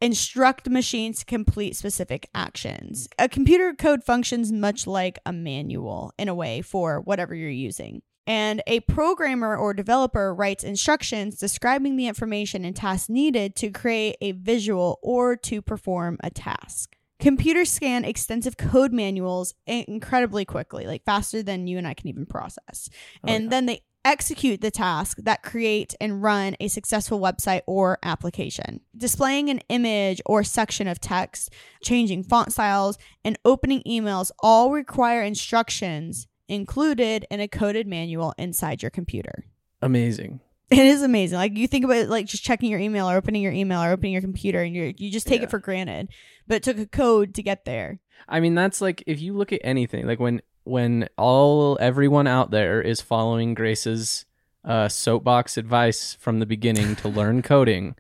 instruct 0.05 0.69
machines 0.69 1.21
to 1.21 1.25
complete 1.25 1.75
specific 1.75 2.29
actions. 2.35 3.09
A 3.19 3.27
computer 3.27 3.73
code 3.73 4.05
functions 4.05 4.53
much 4.53 4.87
like 4.87 5.19
a 5.25 5.33
manual 5.33 6.13
in 6.19 6.29
a 6.29 6.35
way 6.35 6.61
for 6.61 7.01
whatever 7.01 7.35
you're 7.35 7.49
using. 7.49 8.03
And 8.27 8.63
a 8.67 8.81
programmer 8.81 9.57
or 9.57 9.73
developer 9.73 10.35
writes 10.35 10.63
instructions 10.63 11.39
describing 11.39 11.97
the 11.97 12.07
information 12.07 12.67
and 12.67 12.77
tasks 12.77 13.09
needed 13.09 13.57
to 13.57 13.71
create 13.71 14.17
a 14.21 14.33
visual 14.33 14.99
or 15.03 15.37
to 15.37 15.63
perform 15.63 16.19
a 16.23 16.29
task. 16.29 16.97
Computers 17.19 17.71
scan 17.71 18.05
extensive 18.05 18.59
code 18.59 18.93
manuals 18.93 19.55
incredibly 19.67 20.45
quickly, 20.45 20.87
like 20.87 21.03
faster 21.05 21.43
than 21.43 21.67
you 21.67 21.79
and 21.79 21.87
I 21.87 21.95
can 21.95 22.09
even 22.09 22.27
process. 22.27 22.91
Oh, 23.23 23.29
and 23.29 23.45
yeah. 23.45 23.51
then 23.51 23.67
they 23.67 23.81
execute 24.05 24.61
the 24.61 24.71
task 24.71 25.19
that 25.23 25.43
create 25.43 25.95
and 26.01 26.23
run 26.23 26.57
a 26.61 26.69
successful 26.69 27.21
website 27.21 27.63
or 27.67 27.99
application. 28.03 28.81
Displaying 28.97 29.49
an 29.51 29.61
image 29.69 30.21
or 30.27 30.45
section 30.45 30.87
of 30.87 31.01
text, 31.01 31.51
changing 31.83 32.25
font 32.25 32.53
styles, 32.53 32.99
and 33.25 33.39
opening 33.45 33.83
emails 33.87 34.31
all 34.41 34.71
require 34.71 35.23
instructions 35.23 36.27
included 36.49 37.27
in 37.31 37.41
a 37.41 37.49
coded 37.49 37.87
manual 37.87 38.35
inside 38.39 38.83
your 38.83 38.91
computer. 38.91 39.45
amazing 39.83 40.41
It 40.71 40.79
is 40.79 41.03
amazing. 41.03 41.37
Like 41.39 41.57
you 41.57 41.69
think 41.69 41.85
about 41.85 41.99
it, 41.99 42.09
like 42.09 42.27
just 42.27 42.43
checking 42.43 42.71
your 42.71 42.81
email 42.81 43.09
or 43.09 43.17
opening 43.17 43.43
your 43.43 43.53
email 43.53 43.83
or 43.83 43.91
opening 43.91 44.13
your 44.13 44.23
computer, 44.23 44.63
and 44.63 44.75
you 44.75 44.95
you 44.97 45.11
just 45.11 45.27
take 45.27 45.41
Yeah. 45.41 45.45
it 45.45 45.51
for 45.51 45.59
granted. 45.59 46.09
But 46.49 46.57
it 46.57 46.63
took 46.63 46.79
a 46.79 46.87
code 46.87 47.35
to 47.35 47.43
get 47.43 47.65
there. 47.67 48.01
I 48.29 48.41
mean, 48.41 48.55
that's 48.55 48.81
like 48.81 49.05
if 49.07 49.21
you 49.21 49.35
look 49.35 49.53
at 49.53 49.61
anything, 49.63 50.07
like 50.07 50.19
when 50.19 50.41
when 50.65 51.09
all 51.17 51.79
everyone 51.81 52.27
out 52.27 52.51
there 52.51 52.81
is 52.83 53.01
following 53.01 53.55
Grace's 53.55 54.25
uh, 54.65 54.89
soapbox 54.89 55.57
advice 55.57 56.15
from 56.15 56.39
the 56.41 56.47
beginning 56.47 56.97
to 56.97 57.09
learn 57.21 57.43
coding, 57.43 57.95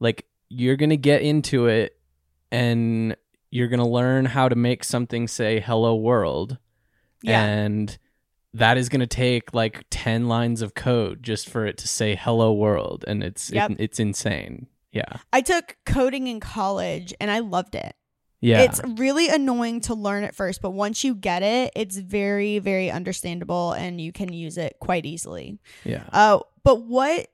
like 0.00 0.26
you're 0.48 0.76
gonna 0.76 0.96
get 0.96 1.22
into 1.22 1.66
it 1.66 1.98
and 2.50 3.16
you're 3.50 3.68
gonna 3.68 3.88
learn 3.88 4.24
how 4.24 4.48
to 4.48 4.54
make 4.56 4.84
something 4.84 5.26
say 5.28 5.60
"Hello 5.60 5.94
World," 5.96 6.58
Yeah. 7.22 7.42
and 7.44 7.98
that 8.54 8.78
is 8.78 8.88
gonna 8.88 9.06
take 9.06 9.52
like 9.52 9.84
ten 9.90 10.28
lines 10.28 10.62
of 10.62 10.74
code 10.74 11.22
just 11.22 11.48
for 11.48 11.66
it 11.66 11.76
to 11.78 11.88
say 11.88 12.14
"Hello 12.14 12.52
World," 12.52 13.04
and 13.08 13.22
it's 13.22 13.50
Yep. 13.50 13.72
it, 13.72 13.76
it's 13.80 13.98
insane. 14.00 14.68
Yeah, 14.92 15.18
I 15.32 15.42
took 15.42 15.76
coding 15.84 16.28
in 16.28 16.40
college 16.40 17.12
and 17.20 17.30
I 17.30 17.40
loved 17.40 17.74
it. 17.74 17.94
Yeah, 18.40 18.62
It's 18.62 18.80
really 18.96 19.28
annoying 19.28 19.80
to 19.82 19.94
learn 19.94 20.24
at 20.24 20.34
first, 20.34 20.62
but 20.62 20.70
once 20.70 21.02
you 21.04 21.14
get 21.14 21.42
it, 21.42 21.72
it's 21.74 21.96
very, 21.96 22.58
very 22.58 22.90
understandable 22.90 23.72
and 23.72 24.00
you 24.00 24.12
can 24.12 24.32
use 24.32 24.56
it 24.58 24.76
quite 24.80 25.06
easily. 25.06 25.58
yeah. 25.84 26.04
Uh, 26.12 26.40
but 26.62 26.82
what 26.84 27.28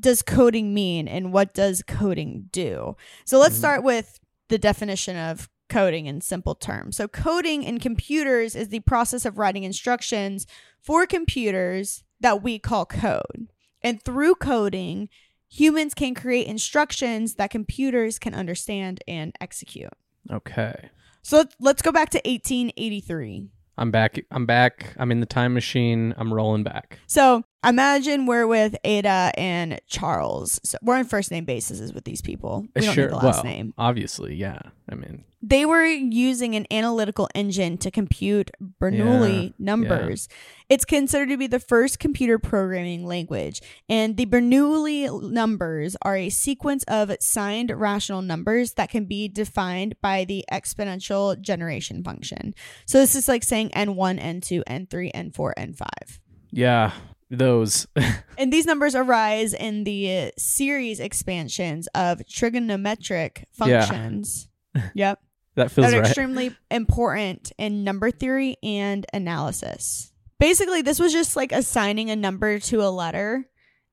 does 0.00 0.22
coding 0.22 0.74
mean 0.74 1.08
and 1.08 1.32
what 1.32 1.54
does 1.54 1.82
coding 1.86 2.48
do? 2.52 2.96
So 3.24 3.38
let's 3.38 3.54
Mhm. 3.56 3.58
start 3.58 3.82
with 3.84 4.18
the 4.48 4.58
definition 4.58 5.16
of 5.16 5.48
coding 5.68 6.06
in 6.06 6.20
simple 6.20 6.54
terms. 6.54 6.96
So, 6.96 7.06
coding 7.08 7.62
in 7.62 7.78
computers 7.78 8.56
is 8.56 8.68
the 8.70 8.80
process 8.80 9.24
of 9.26 9.36
writing 9.36 9.64
instructions 9.64 10.46
for 10.82 11.06
computers 11.06 12.04
that 12.20 12.42
we 12.42 12.58
call 12.58 12.86
code. 12.86 13.52
And 13.82 14.02
through 14.02 14.36
coding, 14.36 15.08
humans 15.48 15.92
can 15.94 16.14
create 16.14 16.46
instructions 16.46 17.34
that 17.34 17.50
computers 17.50 18.18
can 18.18 18.34
understand 18.34 19.04
and 19.06 19.34
execute. 19.40 19.92
Okay. 20.30 20.90
So 21.22 21.44
let's, 21.60 21.82
go 21.82 21.92
back 21.92 22.10
to 22.10 22.18
1883. 22.18 23.48
I'm 23.76 23.90
back. 23.90 24.18
I'm 24.30 24.46
back. 24.46 24.94
I'm 24.98 25.12
in 25.12 25.20
the 25.20 25.26
time 25.26 25.54
machine. 25.54 26.14
I'm 26.16 26.32
rolling 26.32 26.64
back. 26.64 26.98
So 27.06 27.44
Imagine 27.64 28.26
we're 28.26 28.46
with 28.46 28.76
Ada 28.84 29.32
and 29.36 29.80
Charles. 29.88 30.60
So 30.62 30.78
we're 30.80 30.96
on 30.96 31.04
first 31.04 31.32
name 31.32 31.44
basis 31.44 31.92
with 31.92 32.04
these 32.04 32.22
people. 32.22 32.66
We 32.76 32.82
don't 32.82 32.94
sure. 32.94 33.06
need 33.06 33.12
the 33.12 33.16
last 33.16 33.42
well, 33.42 33.44
name. 33.44 33.74
obviously, 33.76 34.36
yeah. 34.36 34.60
I 34.88 34.94
mean, 34.94 35.24
They 35.42 35.66
were 35.66 35.84
using 35.84 36.54
an 36.54 36.66
analytical 36.70 37.28
engine 37.34 37.76
to 37.78 37.90
compute 37.90 38.52
Bernoulli 38.80 39.46
Yeah, 39.46 39.52
numbers. 39.58 40.28
It's 40.68 40.84
considered 40.84 41.30
to 41.30 41.36
be 41.36 41.48
the 41.48 41.58
first 41.58 41.98
computer 41.98 42.38
programming 42.38 43.04
language. 43.04 43.60
And 43.88 44.16
the 44.16 44.26
Bernoulli 44.26 45.30
numbers 45.30 45.96
are 46.02 46.16
a 46.16 46.30
sequence 46.30 46.84
of 46.84 47.14
signed 47.20 47.70
rational 47.72 48.22
numbers 48.22 48.74
that 48.74 48.88
can 48.88 49.04
be 49.04 49.26
defined 49.26 50.00
by 50.00 50.24
the 50.24 50.44
exponential 50.50 51.38
generation 51.40 52.04
function. 52.04 52.54
So 52.86 52.98
this 52.98 53.16
is 53.16 53.26
like 53.26 53.42
saying 53.42 53.70
n1, 53.70 54.20
n2, 54.20 54.62
n3, 54.64 55.12
n4, 55.12 55.52
n5. 55.58 56.18
yeah, 56.50 56.92
those. 57.30 57.86
And 58.38 58.52
these 58.52 58.66
numbers 58.66 58.94
arise 58.94 59.52
in 59.52 59.82
the 59.84 60.32
series 60.38 61.00
expansions 61.00 61.88
of 61.88 62.20
trigonometric 62.30 63.44
functions. 63.52 64.48
Yeah. 64.74 64.82
yep. 64.94 65.18
that 65.56 65.70
feels 65.72 65.88
That 65.90 65.94
are 65.96 66.00
right. 66.00 66.06
extremely 66.06 66.54
important 66.70 67.50
in 67.58 67.82
number 67.82 68.10
theory 68.12 68.56
and 68.62 69.04
analysis. 69.12 70.12
Basically, 70.38 70.82
this 70.82 71.00
was 71.00 71.12
just 71.12 71.34
like 71.34 71.50
assigning 71.50 72.10
a 72.10 72.16
number 72.16 72.60
to 72.60 72.82
a 72.82 72.90
letter 72.90 73.48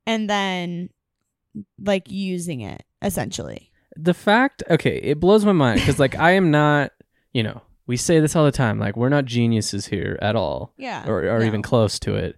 and 0.06 0.30
then 0.30 0.90
like 1.84 2.04
using 2.12 2.62
it 2.62 2.84
essentially. 3.02 3.72
the 3.96 4.14
fact 4.14 4.62
okay 4.70 4.98
it 4.98 5.20
blows 5.22 5.46
my 5.46 5.54
mind 5.54 5.80
because 5.80 6.00
like 6.00 6.16
i 6.18 6.32
am 6.32 6.52
not 6.52 6.92
you 7.32 7.42
know 7.42 7.62
we 7.88 7.96
say 7.96 8.20
this 8.20 8.36
all 8.36 8.44
the 8.44 8.52
time 8.52 8.78
like 8.78 8.98
we're 8.98 9.08
not 9.10 9.24
geniuses 9.26 9.86
here 9.88 10.20
at 10.22 10.36
all 10.36 10.74
Yeah. 10.78 11.08
or, 11.08 11.20
or 11.30 11.40
no. 11.40 11.46
even 11.46 11.62
close 11.62 11.98
to 12.00 12.16
it 12.16 12.36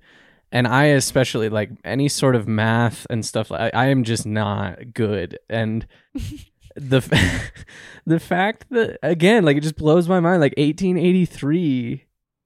and 0.52 0.68
i 0.68 0.86
especially 0.86 1.50
like 1.50 1.70
any 1.84 2.08
sort 2.08 2.36
of 2.36 2.48
math 2.48 3.06
and 3.10 3.26
stuff 3.26 3.52
I, 3.52 3.70
I 3.74 3.86
am 3.88 4.04
just 4.04 4.26
not 4.26 4.94
good 4.94 5.38
and 5.50 5.86
the 6.76 6.98
f- 6.98 7.52
the 8.06 8.20
fact 8.20 8.66
that 8.70 8.98
again 9.04 9.44
like 9.46 9.58
it 9.58 9.62
just 9.64 9.76
blows 9.78 10.08
my 10.08 10.20
mind 10.20 10.42
like 10.42 10.54
1883 10.58 12.04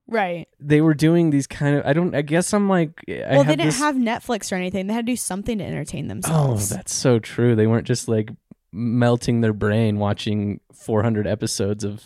Right. 0.08 0.46
they 0.60 0.80
were 0.80 0.94
doing 0.94 1.30
these 1.30 1.46
kind 1.46 1.76
of 1.76 1.86
i 1.86 1.92
don't 1.92 2.14
i 2.14 2.22
guess 2.22 2.52
i'm 2.52 2.68
like 2.68 3.02
I 3.08 3.28
well, 3.30 3.44
they 3.44 3.52
didn't 3.56 3.66
this- 3.66 3.78
have 3.78 3.94
Netflix 3.94 4.52
or 4.52 4.56
anything. 4.56 4.86
They 4.86 4.94
had 4.94 5.06
to 5.06 5.12
do 5.12 5.16
something 5.16 5.58
to 5.58 5.64
entertain 5.64 6.06
oh, 6.06 6.08
themselves. 6.08 6.72
oh 6.72 6.74
that's 6.74 6.92
so 6.92 7.18
true 7.18 7.54
they 7.56 7.66
weren't 7.66 7.86
just 7.86 8.08
like 8.08 8.30
melting 8.72 9.42
their 9.42 9.52
brain 9.52 9.98
watching 9.98 10.60
400 10.74 11.26
episodes 11.26 11.84
of 11.84 12.02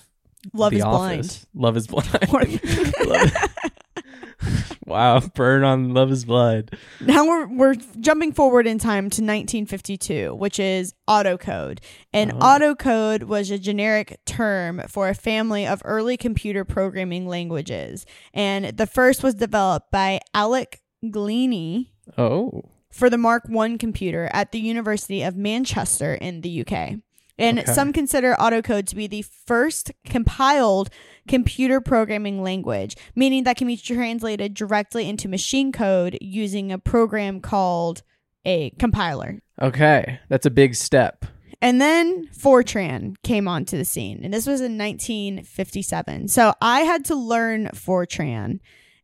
Love 0.52 0.70
The 0.72 0.78
is 0.78 0.84
Office. 0.84 1.46
Love 1.54 1.76
is 1.76 1.86
blind. 1.88 2.08
blind. 2.30 2.60
Love- 3.06 3.32
wow, 4.86 5.20
burn 5.34 5.64
on 5.64 5.92
Love 5.92 6.10
is 6.10 6.24
Blood. 6.24 6.76
Now 7.00 7.26
we're 7.26 7.46
we're 7.48 7.74
jumping 8.00 8.32
forward 8.32 8.66
in 8.66 8.78
time 8.78 9.04
to 9.10 9.22
1952, 9.22 10.34
which 10.34 10.58
is 10.58 10.94
autocode. 11.08 11.80
And 12.12 12.32
Oh. 12.32 12.38
autocode 12.38 13.24
was 13.24 13.50
a 13.50 13.58
generic 13.58 14.18
term 14.24 14.82
for 14.88 15.08
a 15.08 15.14
family 15.14 15.66
of 15.66 15.82
early 15.84 16.16
computer 16.16 16.64
programming 16.64 17.26
languages. 17.26 18.06
And 18.32 18.66
the 18.76 18.86
first 18.86 19.22
was 19.22 19.34
developed 19.34 19.90
by 19.90 20.20
Alick 20.34 20.80
Glennie 21.10 21.92
Oh, 22.16 22.62
for 22.92 23.10
the 23.10 23.18
Mark 23.18 23.44
1 23.48 23.78
computer 23.78 24.30
at 24.32 24.52
the 24.52 24.60
University 24.60 25.22
of 25.22 25.36
Manchester 25.36 26.14
in 26.14 26.40
the 26.40 26.60
UK. 26.64 27.00
And 27.38 27.58
Okay. 27.58 27.72
some 27.72 27.92
consider 27.92 28.34
autocode 28.38 28.86
to 28.86 28.96
be 28.96 29.06
the 29.06 29.22
first 29.22 29.92
compiled 30.06 30.88
computer 31.28 31.80
programming 31.80 32.42
language, 32.42 32.96
meaning 33.14 33.44
that 33.44 33.56
can 33.56 33.66
be 33.66 33.76
translated 33.76 34.54
directly 34.54 35.08
into 35.08 35.28
machine 35.28 35.70
code 35.72 36.16
using 36.20 36.72
a 36.72 36.78
program 36.78 37.40
called 37.40 38.02
a 38.46 38.70
compiler. 38.78 39.40
okay. 39.60 40.20
That's 40.28 40.46
a 40.46 40.50
big 40.50 40.74
step. 40.76 41.26
And 41.62 41.80
then 41.80 42.28
Fortran 42.28 43.16
came 43.22 43.48
onto 43.48 43.76
the 43.78 43.84
scene, 43.84 44.20
and 44.22 44.32
this 44.32 44.46
was 44.46 44.60
in 44.60 44.76
1957. 44.78 46.28
So 46.28 46.52
I 46.60 46.80
had 46.80 47.04
to 47.06 47.14
learn 47.16 47.68
Fortran, 47.74 48.60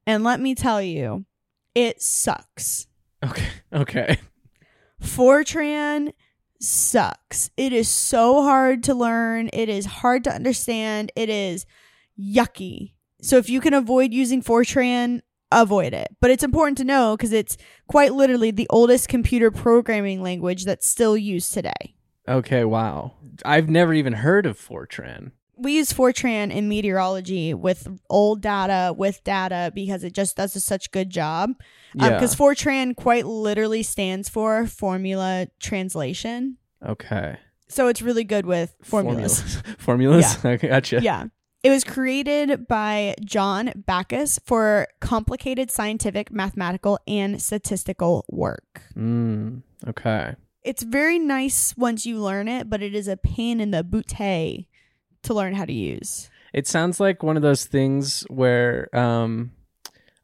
and 0.06 0.22
let 0.22 0.38
me 0.40 0.54
tell 0.54 0.80
you, 0.82 1.24
it 1.74 2.00
sucks. 2.02 2.86
Okay. 3.24 3.46
Okay. 3.72 4.18
Fortran 5.02 6.12
sucks. 6.62 7.50
It 7.56 7.72
is 7.72 7.88
so 7.88 8.42
hard 8.42 8.82
to 8.84 8.94
learn. 8.94 9.50
It 9.52 9.68
is 9.68 9.84
hard 9.86 10.24
to 10.24 10.34
understand. 10.34 11.12
It 11.16 11.28
is 11.28 11.66
yucky. 12.18 12.92
So 13.20 13.36
if 13.36 13.48
you 13.48 13.60
can 13.60 13.74
avoid 13.74 14.12
using 14.12 14.42
Fortran, 14.42 15.22
avoid 15.50 15.92
it. 15.92 16.16
But 16.20 16.30
it's 16.30 16.44
important 16.44 16.78
to 16.78 16.84
know 16.84 17.16
because 17.16 17.32
it's 17.32 17.56
quite 17.86 18.14
literally 18.14 18.50
the 18.50 18.66
oldest 18.70 19.08
computer 19.08 19.50
programming 19.50 20.22
language 20.22 20.64
that's 20.64 20.88
still 20.88 21.16
used 21.16 21.52
today. 21.52 21.94
Okay. 22.28 22.64
Wow. 22.64 23.14
I've 23.44 23.68
never 23.68 23.92
even 23.94 24.12
heard 24.14 24.46
of 24.46 24.58
Fortran. 24.58 25.32
We 25.62 25.76
use 25.76 25.92
Fortran 25.92 26.50
in 26.50 26.68
meteorology 26.68 27.54
with 27.54 27.88
old 28.10 28.42
data, 28.42 28.92
with 28.96 29.22
data, 29.24 29.70
because 29.74 30.02
it 30.02 30.12
just 30.12 30.36
does 30.36 30.52
such 30.52 30.56
a 30.56 30.60
such 30.60 30.90
good 30.90 31.10
job. 31.10 31.52
Yeah. 31.94 32.10
Because 32.10 32.34
Fortran 32.34 32.96
quite 32.96 33.26
literally 33.26 33.82
stands 33.82 34.28
for 34.28 34.66
formula 34.66 35.48
translation. 35.60 36.56
okay. 36.84 37.38
So 37.68 37.88
it's 37.88 38.02
really 38.02 38.24
good 38.24 38.44
with 38.44 38.74
formulas. 38.82 39.40
Formulas. 39.78 40.36
Formulas. 40.36 40.44
Okay, 40.44 40.68
gotcha. 40.68 41.00
yeah. 41.00 41.24
It 41.62 41.70
was 41.70 41.84
created 41.84 42.68
by 42.68 43.14
John 43.24 43.72
Backus 43.74 44.38
for 44.44 44.88
complicated 45.00 45.70
scientific, 45.70 46.30
mathematical, 46.30 46.98
and 47.06 47.40
statistical 47.40 48.26
work. 48.28 48.82
Mm, 48.94 49.62
okay. 49.88 50.34
It's 50.62 50.82
very 50.82 51.18
nice 51.18 51.74
once 51.76 52.04
you 52.04 52.18
learn 52.18 52.46
it, 52.46 52.68
but 52.68 52.82
it 52.82 52.94
is 52.94 53.08
a 53.08 53.16
pain 53.16 53.58
in 53.60 53.70
the 53.70 53.82
bootay 53.82 54.66
to 55.22 55.34
learn 55.34 55.54
how 55.54 55.64
to 55.64 55.72
use. 55.72 56.30
It 56.52 56.66
sounds 56.66 57.00
like 57.00 57.22
one 57.22 57.36
of 57.36 57.42
those 57.42 57.64
things 57.64 58.22
where 58.28 58.94
um 58.96 59.52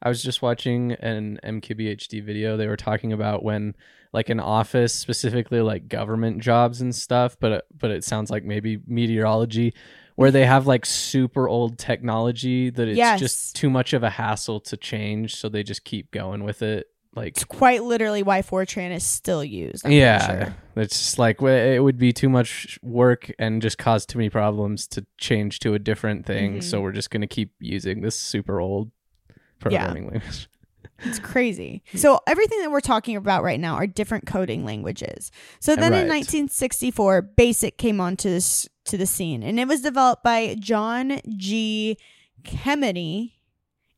I 0.01 0.07
was 0.09 0.23
just 0.23 0.41
watching 0.41 0.93
an 0.93 1.39
MKBHD 1.43 2.23
video. 2.23 2.55
They 2.55 2.67
were 2.67 2.77
talking 2.77 3.11
about 3.11 3.43
when 3.43 3.75
like 4.13 4.29
an 4.29 4.39
office, 4.39 4.93
specifically 4.93 5.61
like 5.61 5.87
government 5.89 6.39
jobs 6.41 6.81
and 6.81 6.95
stuff, 6.95 7.37
but 7.39 7.65
but 7.77 7.91
it 7.91 8.03
sounds 8.03 8.29
like 8.31 8.43
maybe 8.43 8.79
meteorology 8.87 9.73
where 10.15 10.31
they 10.31 10.45
have 10.45 10.67
like 10.67 10.85
super 10.85 11.47
old 11.47 11.77
technology 11.77 12.69
that 12.69 12.87
it's 12.89 12.97
Yes. 12.97 13.19
just 13.19 13.55
too 13.55 13.69
much 13.69 13.93
of 13.93 14.03
a 14.03 14.09
hassle 14.09 14.59
to 14.59 14.75
change, 14.75 15.35
so 15.35 15.47
they 15.47 15.63
just 15.63 15.85
keep 15.85 16.11
going 16.11 16.43
with 16.43 16.61
it. 16.61 16.88
Like 17.15 17.29
It's 17.29 17.43
quite 17.43 17.83
literally 17.83 18.21
why 18.21 18.41
Fortran 18.41 18.91
is 18.91 19.03
still 19.03 19.43
used. 19.43 19.85
I'm 19.85 19.91
yeah, 19.91 20.43
sure. 20.43 20.55
it's 20.75 20.97
just 20.97 21.19
like 21.19 21.41
it 21.41 21.81
would 21.83 21.97
be 21.97 22.13
too 22.13 22.29
much 22.29 22.77
work 22.83 23.31
and 23.39 23.61
just 23.61 23.77
cause 23.77 24.05
too 24.05 24.19
many 24.19 24.29
problems 24.29 24.87
to 24.89 25.05
change 25.17 25.59
to 25.61 25.73
a 25.73 25.79
different 25.79 26.25
thing. 26.25 26.57
Mhm. 26.57 26.63
So 26.63 26.81
we're 26.81 26.91
just 26.91 27.09
gonna 27.09 27.27
keep 27.27 27.51
using 27.59 28.01
this 28.01 28.17
super 28.17 28.59
old 28.59 28.91
programming 29.59 30.09
language. 30.09 30.47
It's 31.01 31.17
crazy. 31.19 31.81
So 31.95 32.19
everything 32.27 32.59
that 32.61 32.71
we're 32.71 32.81
talking 32.81 33.15
about 33.15 33.41
right 33.41 33.59
now 33.59 33.75
are 33.75 33.87
different 33.87 34.25
coding 34.25 34.65
languages. 34.65 35.31
So 35.61 35.73
then 35.73 35.93
in 35.93 36.09
1964, 36.09 37.21
BASIC 37.21 37.77
came 37.77 38.01
onto 38.01 38.29
this 38.29 38.67
to 38.83 38.97
the 38.97 39.05
scene, 39.05 39.41
and 39.41 39.61
it 39.61 39.67
was 39.67 39.81
developed 39.81 40.23
by 40.23 40.57
John 40.59 41.21
G. 41.37 41.97
Kemeny 42.43 43.38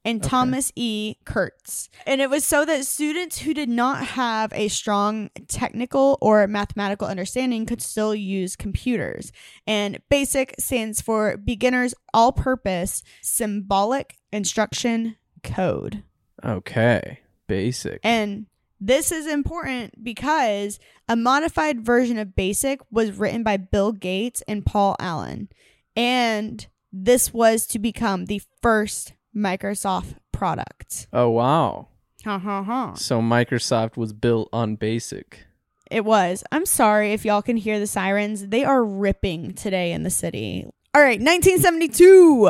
and 0.03 0.21
Okay. 0.21 0.29
Thomas 0.29 0.71
E. 0.75 1.15
Kurtz. 1.25 1.89
And 2.05 2.21
it 2.21 2.29
was 2.29 2.45
so 2.45 2.65
that 2.65 2.85
students 2.85 3.39
who 3.39 3.53
did 3.53 3.69
not 3.69 4.05
have 4.05 4.51
a 4.53 4.67
strong 4.67 5.29
technical 5.47 6.17
or 6.21 6.47
mathematical 6.47 7.07
understanding 7.07 7.65
could 7.65 7.81
still 7.81 8.15
use 8.15 8.55
computers. 8.55 9.31
And 9.67 9.99
BASIC 10.09 10.55
stands 10.59 11.01
for 11.01 11.37
Beginner's 11.37 11.93
All 12.13 12.31
Purpose 12.31 13.03
Symbolic 13.21 14.17
Instruction 14.31 15.17
Code. 15.43 16.03
Okay, 16.43 17.19
basic. 17.47 17.99
And 18.03 18.47
this 18.79 19.11
is 19.11 19.27
important 19.27 20.03
because 20.03 20.79
a 21.07 21.15
modified 21.15 21.85
version 21.85 22.17
of 22.17 22.35
BASIC 22.35 22.79
was 22.89 23.11
written 23.11 23.43
by 23.43 23.57
Bill 23.57 23.91
Gates 23.91 24.41
and 24.47 24.65
Paul 24.65 24.95
Allen. 24.99 25.49
And 25.95 26.65
this 26.91 27.31
was 27.33 27.67
to 27.67 27.79
become 27.79 28.25
the 28.25 28.41
first 28.61 29.13
Microsoft 29.35 30.15
product. 30.31 31.07
oh 31.13 31.29
wow! 31.29 31.87
Ha 32.25 32.37
ha 32.39 32.63
ha. 32.63 32.93
So 32.95 33.21
Microsoft 33.21 33.97
was 33.97 34.13
built 34.13 34.49
on 34.53 34.75
basic. 34.75 35.45
It 35.89 36.05
was. 36.05 36.43
I'm 36.51 36.65
sorry 36.65 37.11
if 37.13 37.25
y'all 37.25 37.41
can 37.41 37.57
hear 37.57 37.77
the 37.79 37.87
sirens. 37.87 38.47
They 38.47 38.63
are 38.63 38.83
ripping 38.83 39.53
today 39.55 39.91
in 39.91 40.03
the 40.03 40.09
city. 40.09 40.65
All 40.93 41.01
right, 41.01 41.19
1972. 41.19 42.49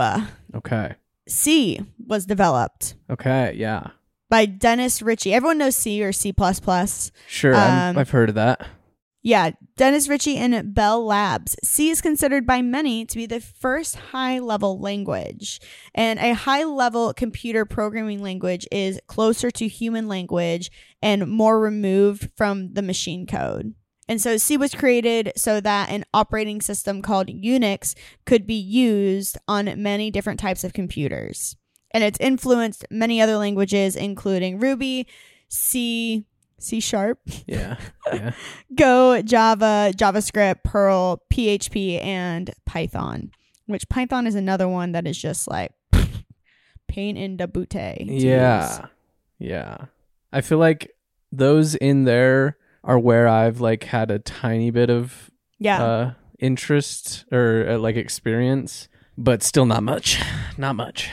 Okay. 0.56 0.96
C 1.28 1.80
was 2.06 2.26
developed 2.26 2.96
Okay. 3.10 3.54
Yeah. 3.56 3.92
by 4.30 4.46
Dennis 4.46 5.02
Ritchie. 5.02 5.34
Everyone 5.34 5.58
knows 5.60 5.76
C 5.76 6.04
or 6.04 6.12
C++. 6.12 6.34
Sure. 7.28 7.56
Um, 7.56 7.98
I've 7.98 8.10
heard 8.10 8.30
of 8.30 8.36
that. 8.36 8.68
Yeah, 9.24 9.52
Dennis 9.78 10.10
Ritchie 10.10 10.38
and 10.38 10.74
Bell 10.74 11.06
Labs. 11.06 11.56
C 11.64 11.90
is 11.92 12.02
considered 12.02 12.48
by 12.48 12.64
many 12.64 13.06
to 13.06 13.16
be 13.16 13.28
the 13.28 13.40
first 13.40 13.96
high 13.96 14.40
level 14.40 14.80
language. 14.80 15.62
And 15.94 16.20
a 16.20 16.34
high 16.34 16.64
level 16.64 17.14
computer 17.14 17.64
programming 17.64 18.24
language 18.24 18.68
is 18.72 19.00
closer 19.08 19.52
to 19.52 19.68
human 19.68 20.08
language 20.08 20.72
and 21.04 21.30
more 21.30 21.60
removed 21.60 22.30
from 22.36 22.74
the 22.74 22.82
machine 22.82 23.28
code. 23.28 23.76
And 24.08 24.20
so 24.20 24.38
C 24.38 24.58
was 24.58 24.74
created 24.74 25.32
so 25.38 25.62
that 25.62 25.90
an 25.90 26.04
operating 26.14 26.60
system 26.60 27.04
called 27.04 27.28
Unix 27.28 27.96
could 28.26 28.48
be 28.48 28.56
used 28.56 29.38
on 29.48 29.82
many 29.82 30.10
different 30.10 30.40
types 30.40 30.64
of 30.64 30.74
computers. 30.74 31.56
And 31.92 32.04
it's 32.04 32.20
influenced 32.20 32.86
many 32.90 33.22
other 33.22 33.38
languages, 33.38 33.96
including 33.96 34.60
Ruby, 34.60 35.08
C, 35.48 36.26
C 36.62 36.80
sharp, 36.80 37.20
Yeah. 37.48 37.78
Yeah. 38.14 38.32
Go, 38.76 39.22
Java, 39.22 39.92
JavaScript, 39.96 40.64
Perl, 40.64 41.22
PHP, 41.34 42.04
and 42.04 42.50
Python. 42.66 43.32
Which 43.68 43.88
Python 43.90 44.28
is 44.28 44.36
another 44.36 44.68
one 44.68 44.92
that 44.94 45.08
is 45.08 45.18
just 45.18 45.48
like 45.50 45.72
pain 46.88 47.16
in 47.18 47.38
the 47.38 47.48
booty. 47.48 48.06
yeah. 48.08 48.88
Yeah. 49.40 49.78
I 50.34 50.42
feel 50.42 50.58
like 50.58 50.92
those 51.32 51.76
in 51.76 52.04
there 52.04 52.58
are 52.84 53.00
where 53.00 53.28
I've 53.28 53.60
like 53.62 53.86
had 53.86 54.12
a 54.12 54.20
tiny 54.20 54.72
bit 54.72 54.90
of 54.90 55.32
Yeah. 55.60 55.84
uh 55.84 56.14
interest 56.40 57.26
or 57.32 57.66
uh, 57.70 57.78
like 57.78 57.96
experience, 57.96 58.90
but 59.18 59.42
still 59.44 59.66
not 59.66 59.84
much. 59.84 60.20
Not 60.58 60.76
much. 60.76 61.10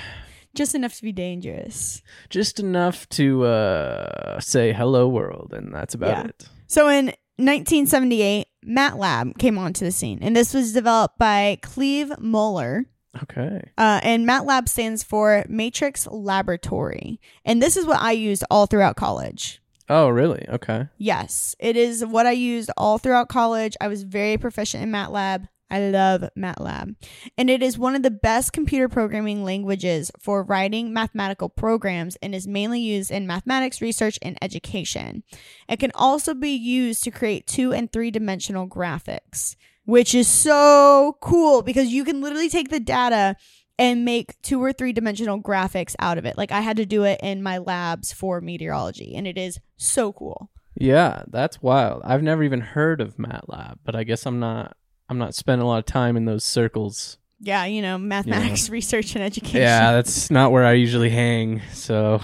Just 0.54 0.74
enough 0.74 0.94
to 0.96 1.02
be 1.02 1.12
dangerous. 1.12 2.02
Just 2.30 2.58
enough 2.58 3.08
to 3.10 3.44
uh 3.44 4.40
say 4.40 4.72
hello 4.72 5.06
world 5.08 5.52
and 5.56 5.72
that's 5.74 5.94
about 5.94 6.08
Yeah. 6.08 6.24
it. 6.26 6.48
So 6.66 6.88
in 6.88 7.06
1978, 7.38 8.46
MATLAB 8.66 9.38
came 9.38 9.56
onto 9.58 9.84
the 9.84 9.92
scene, 9.92 10.18
and 10.22 10.34
this 10.34 10.52
was 10.52 10.72
developed 10.72 11.18
by 11.18 11.58
Cleve 11.62 12.08
Moler. 12.18 12.86
Okay. 13.22 13.62
Uh, 13.78 14.00
and 14.02 14.26
MATLAB 14.28 14.68
stands 14.68 15.02
for 15.02 15.44
Matrix 15.48 16.06
Laboratory. 16.10 17.20
And 17.44 17.62
this 17.62 17.76
is 17.76 17.86
what 17.86 18.00
I 18.00 18.12
used 18.12 18.44
all 18.50 18.66
throughout 18.66 18.96
college. 18.96 19.60
Oh, 19.88 20.08
really? 20.08 20.44
Okay. 20.48 20.88
Yes, 20.98 21.54
it 21.58 21.76
is 21.76 22.04
what 22.04 22.26
I 22.26 22.32
used 22.32 22.70
all 22.76 22.98
throughout 22.98 23.28
college. 23.28 23.76
I 23.80 23.88
was 23.88 24.02
very 24.02 24.36
proficient 24.36 24.82
in 24.82 24.90
MATLAB. 24.90 25.48
I 25.70 25.80
love 25.90 26.28
MATLAB. 26.36 26.96
And 27.36 27.50
it 27.50 27.62
is 27.62 27.78
one 27.78 27.94
of 27.94 28.02
the 28.02 28.10
best 28.10 28.52
computer 28.52 28.88
programming 28.88 29.44
languages 29.44 30.10
for 30.18 30.42
writing 30.42 30.92
mathematical 30.92 31.48
programs 31.48 32.16
and 32.16 32.34
is 32.34 32.46
mainly 32.46 32.80
used 32.80 33.10
in 33.10 33.26
mathematics 33.26 33.80
research 33.80 34.18
and 34.22 34.38
education. 34.40 35.22
It 35.68 35.78
can 35.78 35.92
also 35.94 36.34
be 36.34 36.50
used 36.50 37.04
to 37.04 37.10
create 37.10 37.46
two 37.46 37.72
and 37.72 37.92
three 37.92 38.10
dimensional 38.10 38.68
graphics, 38.68 39.56
which 39.84 40.14
is 40.14 40.28
so 40.28 41.16
cool 41.20 41.62
because 41.62 41.88
you 41.88 42.04
can 42.04 42.20
literally 42.20 42.48
take 42.48 42.70
the 42.70 42.80
data 42.80 43.36
and 43.78 44.04
make 44.04 44.40
two 44.42 44.62
or 44.62 44.72
three 44.72 44.92
dimensional 44.92 45.40
graphics 45.40 45.94
out 45.98 46.18
of 46.18 46.24
it. 46.24 46.36
Like 46.36 46.50
I 46.50 46.60
had 46.60 46.76
to 46.78 46.86
do 46.86 47.04
it 47.04 47.20
in 47.22 47.42
my 47.42 47.58
labs 47.58 48.12
for 48.12 48.40
meteorology, 48.40 49.14
and 49.14 49.26
it 49.26 49.38
is 49.38 49.60
so 49.76 50.12
cool. 50.12 50.50
Yeah, 50.74 51.24
that's 51.28 51.62
wild. 51.62 52.02
I've 52.04 52.22
never 52.22 52.42
even 52.42 52.60
heard 52.60 53.00
of 53.00 53.16
MATLAB, 53.16 53.78
but 53.84 53.94
I 53.94 54.04
guess 54.04 54.26
I'm 54.26 54.40
not 54.40 54.76
I'm 55.08 55.18
not 55.18 55.34
spending 55.34 55.64
a 55.64 55.68
lot 55.68 55.78
of 55.78 55.86
time 55.86 56.16
in 56.16 56.24
those 56.26 56.44
circles. 56.44 57.18
Yeah, 57.40 57.64
you 57.64 57.82
know, 57.82 57.98
mathematics 57.98 58.68
research 58.70 59.14
and 59.14 59.24
education. 59.24 59.60
Yeah, 59.60 59.92
that's 59.92 60.30
not 60.30 60.52
where 60.52 60.66
I 60.66 60.72
usually 60.72 61.10
hang. 61.10 61.62
So, 61.72 62.20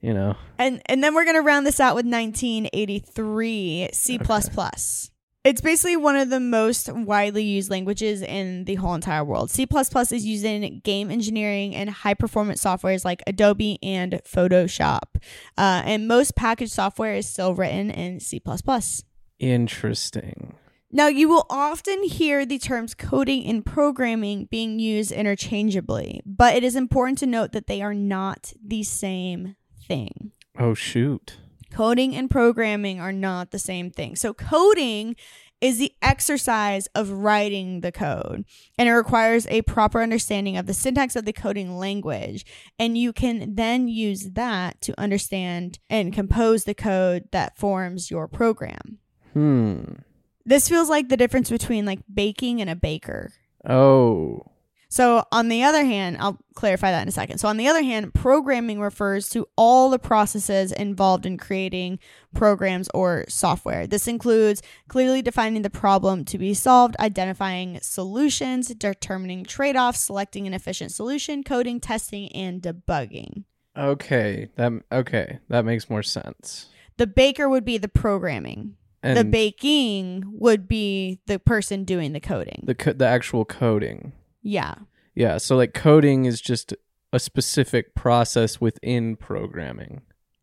you 0.00 0.12
know. 0.12 0.36
And 0.58 0.82
and 0.86 1.02
then 1.02 1.14
we're 1.14 1.24
gonna 1.24 1.42
round 1.42 1.66
this 1.66 1.80
out 1.80 1.94
with 1.94 2.06
1983 2.06 3.90
C 3.92 4.18
It's 5.44 5.60
basically 5.60 5.96
one 5.96 6.16
of 6.16 6.28
the 6.28 6.40
most 6.40 6.92
widely 6.92 7.44
used 7.44 7.70
languages 7.70 8.20
in 8.20 8.64
the 8.64 8.74
whole 8.74 8.94
entire 8.94 9.24
world. 9.24 9.50
C 9.50 9.64
is 9.64 10.26
used 10.26 10.44
in 10.44 10.80
game 10.80 11.10
engineering 11.10 11.76
and 11.76 11.88
high 11.88 12.14
performance 12.14 12.62
softwares 12.62 13.04
like 13.04 13.22
Adobe 13.28 13.78
and 13.80 14.20
Photoshop. 14.24 15.22
Uh, 15.56 15.82
and 15.84 16.08
most 16.08 16.34
packaged 16.34 16.72
software 16.72 17.14
is 17.14 17.28
still 17.28 17.54
written 17.54 17.90
in 17.90 18.18
C. 18.18 18.42
Interesting. 19.38 20.56
Now, 20.92 21.08
you 21.08 21.28
will 21.28 21.46
often 21.50 22.04
hear 22.04 22.46
the 22.46 22.58
terms 22.58 22.94
coding 22.94 23.44
and 23.46 23.66
programming 23.66 24.46
being 24.46 24.78
used 24.78 25.10
interchangeably, 25.10 26.22
but 26.24 26.54
it 26.54 26.62
is 26.62 26.76
important 26.76 27.18
to 27.18 27.26
note 27.26 27.52
that 27.52 27.66
they 27.66 27.82
are 27.82 27.94
not 27.94 28.52
the 28.64 28.82
same 28.82 29.56
thing. 29.86 30.32
Oh 30.58 30.74
shoot. 30.74 31.38
Coding 31.70 32.14
and 32.14 32.30
programming 32.30 33.00
are 33.00 33.12
not 33.12 33.50
the 33.50 33.58
same 33.58 33.90
thing. 33.90 34.16
So, 34.16 34.32
coding 34.32 35.16
is 35.60 35.78
the 35.78 35.92
exercise 36.02 36.86
of 36.94 37.10
writing 37.10 37.80
the 37.80 37.90
code, 37.92 38.44
and 38.78 38.88
it 38.88 38.92
requires 38.92 39.46
a 39.48 39.62
proper 39.62 40.02
understanding 40.02 40.56
of 40.56 40.66
the 40.66 40.74
syntax 40.74 41.16
of 41.16 41.24
the 41.24 41.32
coding 41.32 41.76
language. 41.76 42.44
And 42.78 42.96
you 42.96 43.12
can 43.12 43.54
then 43.54 43.88
use 43.88 44.30
that 44.32 44.80
to 44.82 44.98
understand 45.00 45.78
and 45.90 46.12
compose 46.12 46.64
the 46.64 46.74
code 46.74 47.28
that 47.32 47.58
forms 47.58 48.10
your 48.10 48.28
program. 48.28 48.98
Hmm. 49.32 49.82
This 50.46 50.68
feels 50.68 50.88
like 50.88 51.08
the 51.08 51.16
difference 51.16 51.50
between 51.50 51.84
like 51.84 52.00
baking 52.12 52.60
and 52.60 52.70
a 52.70 52.76
baker. 52.76 53.32
Oh. 53.68 54.42
So, 54.88 55.24
on 55.32 55.48
the 55.48 55.64
other 55.64 55.84
hand, 55.84 56.16
I'll 56.20 56.38
clarify 56.54 56.92
that 56.92 57.02
in 57.02 57.08
a 57.08 57.12
second. 57.12 57.38
So, 57.38 57.48
on 57.48 57.56
the 57.56 57.66
other 57.66 57.82
hand, 57.82 58.14
programming 58.14 58.80
refers 58.80 59.28
to 59.30 59.48
all 59.56 59.90
the 59.90 59.98
processes 59.98 60.70
involved 60.70 61.26
in 61.26 61.38
creating 61.38 61.98
programs 62.34 62.88
or 62.94 63.24
software. 63.28 63.88
This 63.88 64.06
includes 64.06 64.62
clearly 64.88 65.22
defining 65.22 65.62
the 65.62 65.70
problem 65.70 66.24
to 66.26 66.38
be 66.38 66.54
solved, 66.54 66.94
identifying 67.00 67.80
solutions, 67.82 68.68
determining 68.68 69.44
trade 69.44 69.76
offs, 69.76 70.00
selecting 70.00 70.46
an 70.46 70.54
efficient 70.54 70.92
solution, 70.92 71.42
coding, 71.42 71.80
testing, 71.80 72.32
and 72.32 72.62
debugging. 72.62 73.42
Okay. 73.76 74.48
That 74.54 74.72
okay. 74.92 75.40
That 75.48 75.64
makes 75.64 75.90
more 75.90 76.04
sense. 76.04 76.66
The 76.96 77.08
baker 77.08 77.48
would 77.48 77.64
be 77.64 77.76
the 77.76 77.88
programming, 77.88 78.76
And 79.06 79.18
the 79.18 79.24
baking 79.24 80.24
would 80.38 80.66
be 80.68 81.20
the 81.26 81.38
person 81.38 81.84
doing 81.84 82.12
the 82.12 82.20
coding. 82.20 82.62
the 82.64 82.74
co- 82.74 82.92
the 82.92 83.06
actual 83.06 83.44
coding. 83.44 84.12
yeah. 84.42 84.74
Yeah, 85.14 85.38
so 85.38 85.56
like 85.56 85.72
coding 85.72 86.26
is 86.26 86.42
just 86.42 86.74
a 87.10 87.18
specific 87.18 87.94
process 87.94 88.60
within 88.60 89.16
programming. 89.16 90.02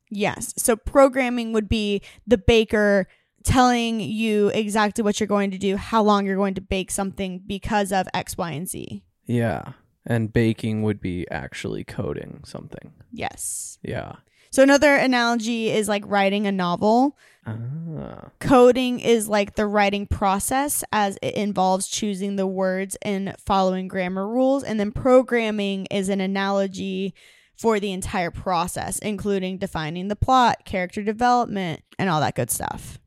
Yes. 0.10 0.52
So 0.58 0.76
programming 0.76 1.54
would 1.54 1.70
be 1.70 2.02
the 2.26 2.40
baker 2.40 3.08
telling 3.44 4.00
you 4.00 4.48
exactly 4.48 5.04
what 5.04 5.20
you're 5.20 5.28
going 5.28 5.52
to 5.52 5.60
do, 5.60 5.78
how 5.78 6.02
long 6.02 6.26
you're 6.26 6.36
going 6.36 6.56
to 6.56 6.62
bake 6.62 6.90
something 6.90 7.44
because 7.46 7.92
of 7.92 8.08
X, 8.16 8.36
Y, 8.36 8.52
and 8.52 8.68
Z. 8.68 9.04
Yeah. 9.28 9.74
And 10.08 10.34
baking 10.34 10.82
would 10.82 11.00
be 11.00 11.30
actually 11.30 11.84
coding 11.84 12.42
something. 12.44 12.94
Yes. 13.12 13.78
Yeah. 13.84 14.14
So 14.54 14.62
another 14.62 14.94
analogy 14.94 15.72
is 15.72 15.90
like 15.90 16.04
writing 16.06 16.46
a 16.46 16.52
novel. 16.52 17.18
Ah. 17.48 18.30
Coding 18.40 19.00
is 19.00 19.28
like 19.28 19.56
the 19.56 19.66
writing 19.66 20.06
process 20.06 20.84
as 20.94 21.18
it 21.24 21.34
involves 21.34 21.88
choosing 21.88 22.36
the 22.36 22.46
words 22.46 22.96
and 23.02 23.36
following 23.40 23.88
grammar 23.88 24.28
rules. 24.28 24.64
And 24.64 24.80
then 24.80 24.92
programming 24.92 25.88
is 25.88 26.08
an 26.08 26.22
analogy 26.22 27.16
for 27.58 27.80
the 27.80 27.94
entire 27.94 28.30
process, 28.30 29.00
including 29.00 29.58
defining 29.58 30.08
the 30.08 30.16
plot, 30.16 30.66
character 30.66 31.02
development, 31.02 31.82
and 31.98 32.08
all 32.08 32.20
that 32.20 32.36
good 32.36 32.52
stuff. 32.52 33.00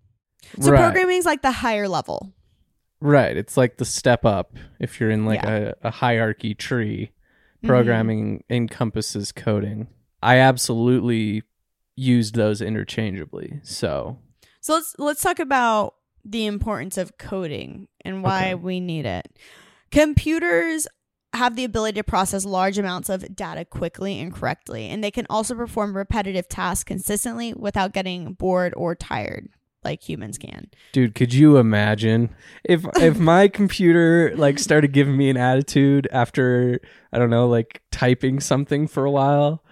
So 0.60 0.72
right. 0.72 0.80
programming 0.80 1.18
is 1.18 1.26
like 1.26 1.42
the 1.42 1.52
higher 1.52 1.86
level. 1.86 2.32
Right. 3.00 3.36
It's 3.36 3.56
like 3.56 3.76
the 3.76 3.84
step 3.84 4.24
up 4.24 4.56
if 4.80 4.98
you're 4.98 5.10
in 5.10 5.24
like 5.24 5.42
Yeah. 5.44 5.58
Mm-hmm. 5.58 5.86
a, 5.86 5.88
a 5.88 5.90
hierarchy 5.92 6.56
tree. 6.56 7.12
Programming 7.64 8.42
encompasses 8.50 9.30
coding. 9.30 9.86
I 10.22 10.38
absolutely 10.38 11.42
used 11.96 12.34
those 12.34 12.60
interchangeably. 12.60 13.60
So 13.62 14.18
So 14.60 14.74
let's 14.74 14.94
let's 14.98 15.22
talk 15.22 15.38
about 15.38 15.94
the 16.24 16.46
importance 16.46 16.98
of 16.98 17.18
coding 17.18 17.88
and 18.04 18.22
why 18.22 18.52
Okay. 18.52 18.54
we 18.54 18.80
need 18.80 19.06
it. 19.06 19.38
Computers 19.90 20.86
have 21.32 21.56
the 21.56 21.64
ability 21.64 21.96
to 22.00 22.04
process 22.04 22.44
large 22.44 22.78
amounts 22.78 23.08
of 23.08 23.34
data 23.34 23.64
quickly 23.64 24.18
and 24.20 24.32
correctly, 24.34 24.88
and 24.88 25.02
they 25.02 25.10
can 25.10 25.26
also 25.30 25.54
perform 25.54 25.96
repetitive 25.96 26.48
tasks 26.48 26.84
consistently 26.84 27.52
without 27.54 27.92
getting 27.92 28.32
bored 28.32 28.72
or 28.76 28.94
tired 28.94 29.48
like 29.84 30.06
humans 30.08 30.36
can. 30.38 30.68
Dude, 30.92 31.14
could 31.14 31.32
you 31.32 31.58
imagine 31.58 32.34
if 32.64 32.84
if 32.96 33.18
my 33.20 33.48
computer 33.48 34.32
like 34.36 34.58
started 34.58 34.92
giving 34.92 35.16
me 35.16 35.30
an 35.30 35.36
attitude 35.36 36.08
after 36.10 36.80
I 37.12 37.18
don't 37.18 37.30
know, 37.30 37.46
like 37.48 37.82
typing 37.92 38.40
something 38.40 38.86
for 38.88 39.04
a 39.04 39.10
while? 39.10 39.62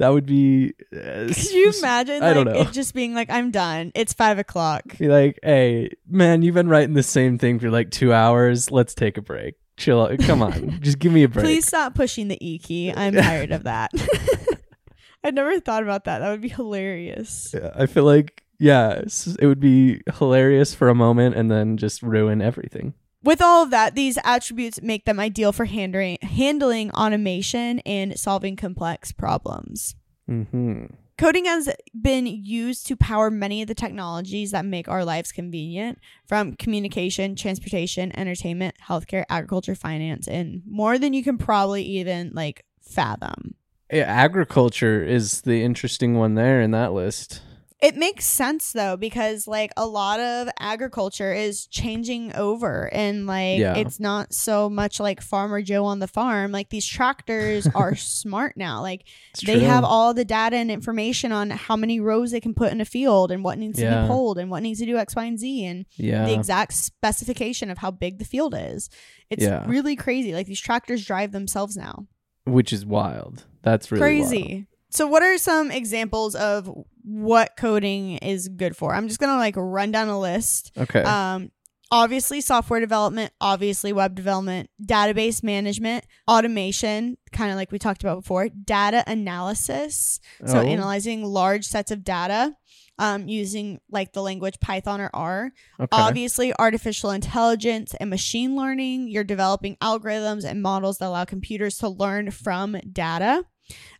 That 0.00 0.14
would 0.14 0.24
be. 0.24 0.72
Uh, 0.96 1.28
Could 1.28 1.50
you 1.50 1.74
imagine 1.78 2.22
I 2.22 2.28
like 2.28 2.34
don't 2.34 2.46
know. 2.46 2.60
it 2.62 2.72
just 2.72 2.94
being 2.94 3.14
like, 3.14 3.28
I'm 3.28 3.50
done. 3.50 3.92
It's 3.94 4.14
five 4.14 4.38
o'clock. 4.38 4.96
Be 4.96 5.08
like, 5.08 5.38
hey, 5.42 5.90
man, 6.08 6.40
you've 6.40 6.54
been 6.54 6.70
writing 6.70 6.94
the 6.94 7.02
same 7.02 7.36
thing 7.36 7.58
for 7.58 7.70
like 7.70 7.90
two 7.90 8.10
hours. 8.10 8.70
Let's 8.70 8.94
take 8.94 9.18
a 9.18 9.20
break. 9.20 9.56
Chill. 9.76 10.00
out. 10.00 10.18
Come 10.20 10.40
on, 10.40 10.78
just 10.80 10.98
give 11.00 11.12
me 11.12 11.22
a 11.24 11.28
break. 11.28 11.44
Please 11.44 11.66
stop 11.66 11.94
pushing 11.94 12.28
the 12.28 12.38
E 12.40 12.58
key. 12.58 12.90
I'm 12.90 13.12
tired 13.12 13.52
of 13.52 13.64
that. 13.64 13.90
I 15.24 15.32
never 15.32 15.60
thought 15.60 15.82
about 15.82 16.04
that. 16.04 16.20
That 16.20 16.30
would 16.30 16.40
be 16.40 16.48
hilarious. 16.48 17.52
Yeah, 17.52 17.70
I 17.74 17.84
feel 17.84 18.04
like 18.04 18.42
yeah, 18.58 19.02
it 19.38 19.46
would 19.46 19.60
be 19.60 20.00
hilarious 20.16 20.74
for 20.74 20.88
a 20.88 20.94
moment 20.94 21.36
and 21.36 21.50
then 21.50 21.76
just 21.76 22.02
ruin 22.02 22.40
everything. 22.40 22.94
With 23.22 23.42
all 23.42 23.62
of 23.62 23.70
that, 23.70 23.94
these 23.94 24.18
attributes 24.24 24.80
make 24.80 25.04
them 25.04 25.20
ideal 25.20 25.52
for 25.52 25.66
handling 25.66 26.18
handling 26.22 26.90
automation 26.92 27.80
and 27.80 28.18
solving 28.18 28.56
complex 28.56 29.12
problems. 29.12 29.94
hmm 30.26 30.86
Coding 31.18 31.44
has 31.44 31.68
been 32.00 32.26
used 32.26 32.86
to 32.86 32.96
power 32.96 33.30
many 33.30 33.60
of 33.60 33.68
the 33.68 33.74
technologies 33.74 34.52
that 34.52 34.64
make 34.64 34.88
our 34.88 35.04
lives 35.04 35.32
convenient, 35.32 35.98
from 36.24 36.54
communication, 36.54 37.36
transportation, 37.36 38.10
entertainment, 38.18 38.74
healthcare, 38.88 39.24
agriculture, 39.28 39.74
finance, 39.74 40.26
and 40.26 40.62
more 40.66 40.98
than 40.98 41.12
you 41.12 41.22
can 41.22 41.36
probably 41.36 41.82
even 41.82 42.30
like 42.32 42.64
fathom. 42.80 43.54
Yeah, 43.92 44.04
agriculture 44.04 45.04
is 45.04 45.42
the 45.42 45.62
interesting 45.62 46.14
one 46.14 46.36
there 46.36 46.62
in 46.62 46.70
that 46.70 46.94
list. 46.94 47.42
It 47.82 47.96
makes 47.96 48.26
sense 48.26 48.72
though 48.72 48.98
because 48.98 49.46
like 49.46 49.72
a 49.74 49.86
lot 49.86 50.20
of 50.20 50.48
agriculture 50.58 51.32
is 51.32 51.66
changing 51.66 52.34
over 52.34 52.92
and 52.92 53.26
like 53.26 53.58
Yeah. 53.58 53.74
it's 53.74 53.98
not 53.98 54.34
so 54.34 54.68
much 54.68 55.00
like 55.00 55.22
farmer 55.22 55.62
Joe 55.62 55.86
on 55.86 55.98
the 55.98 56.06
farm. 56.06 56.52
Like 56.52 56.68
these 56.68 56.84
tractors 56.86 57.66
are 57.74 57.94
smart 57.96 58.56
now. 58.58 58.82
Like 58.82 59.06
It's 59.30 59.42
they 59.46 59.54
true. 59.60 59.64
have 59.66 59.82
all 59.84 60.12
the 60.12 60.26
data 60.26 60.56
and 60.56 60.70
information 60.70 61.32
on 61.32 61.48
how 61.48 61.74
many 61.74 62.00
rows 62.00 62.32
they 62.32 62.40
can 62.40 62.52
put 62.52 62.70
in 62.70 62.82
a 62.82 62.84
field 62.84 63.30
and 63.30 63.42
what 63.42 63.56
needs 63.58 63.78
to 63.78 63.86
be 63.86 64.06
pulled 64.08 64.36
and 64.36 64.50
what 64.50 64.62
needs 64.62 64.80
to 64.80 64.86
do 64.86 64.98
X, 64.98 65.16
Y, 65.16 65.24
and 65.24 65.38
Z 65.38 65.64
and 65.64 65.86
yeah. 65.96 66.26
the 66.26 66.34
exact 66.34 66.74
specification 66.74 67.70
of 67.70 67.78
how 67.78 67.90
big 67.90 68.18
the 68.18 68.26
field 68.26 68.54
is. 68.56 68.90
It's 69.30 69.42
Yeah. 69.42 69.64
really 69.66 69.96
crazy. 69.96 70.34
Like 70.34 70.46
these 70.46 70.60
tractors 70.60 71.04
drive 71.06 71.32
themselves 71.32 71.76
now. 71.78 72.06
which 72.44 72.72
is 72.72 72.84
wild. 72.84 73.44
That's 73.62 73.90
really 73.92 74.00
crazy. 74.00 74.66
So 74.90 75.06
what 75.06 75.22
are 75.22 75.38
some 75.38 75.70
examples 75.70 76.34
of 76.34 76.70
what 77.02 77.56
coding 77.56 78.18
is 78.18 78.48
good 78.48 78.76
for? 78.76 78.94
I'm 78.94 79.08
just 79.08 79.20
gonna 79.20 79.38
like 79.38 79.54
run 79.56 79.90
down 79.90 80.08
a 80.08 80.18
list. 80.20 80.72
Okay. 80.76 81.02
Um 81.02 81.50
obviously 81.92 82.40
software 82.40 82.78
development, 82.78 83.32
obviously 83.40 83.92
web 83.92 84.14
development, 84.14 84.70
database 84.84 85.42
management, 85.42 86.04
automation, 86.28 87.16
kind 87.32 87.50
of 87.50 87.56
like 87.56 87.72
we 87.72 87.78
talked 87.80 88.02
about 88.02 88.20
before, 88.20 88.48
data 88.48 89.02
analysis, 89.06 90.20
so 90.46 90.58
Oh, 90.58 90.62
analyzing 90.62 91.24
large 91.24 91.64
sets 91.64 91.90
of 91.90 92.04
data 92.04 92.54
um, 92.98 93.26
using 93.28 93.80
like 93.90 94.12
the 94.12 94.22
language 94.22 94.60
Python 94.60 95.00
or 95.00 95.10
R. 95.14 95.52
okay. 95.80 95.88
Obviously, 95.90 96.52
artificial 96.58 97.10
intelligence 97.10 97.94
and 97.98 98.10
machine 98.10 98.54
learning. 98.56 99.08
You're 99.08 99.24
developing 99.24 99.76
algorithms 99.76 100.44
and 100.44 100.62
models 100.62 100.98
that 100.98 101.06
allow 101.08 101.24
computers 101.24 101.78
to 101.78 101.88
learn 101.88 102.30
from 102.30 102.76
data 102.92 103.44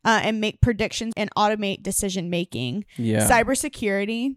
uh, 0.05 0.21
and 0.23 0.41
make 0.41 0.61
predictions 0.61 1.13
and 1.17 1.31
automate 1.37 1.83
decision 1.83 2.31
making. 2.31 2.85
yeah. 2.97 3.29
Cybersecurity, 3.29 4.37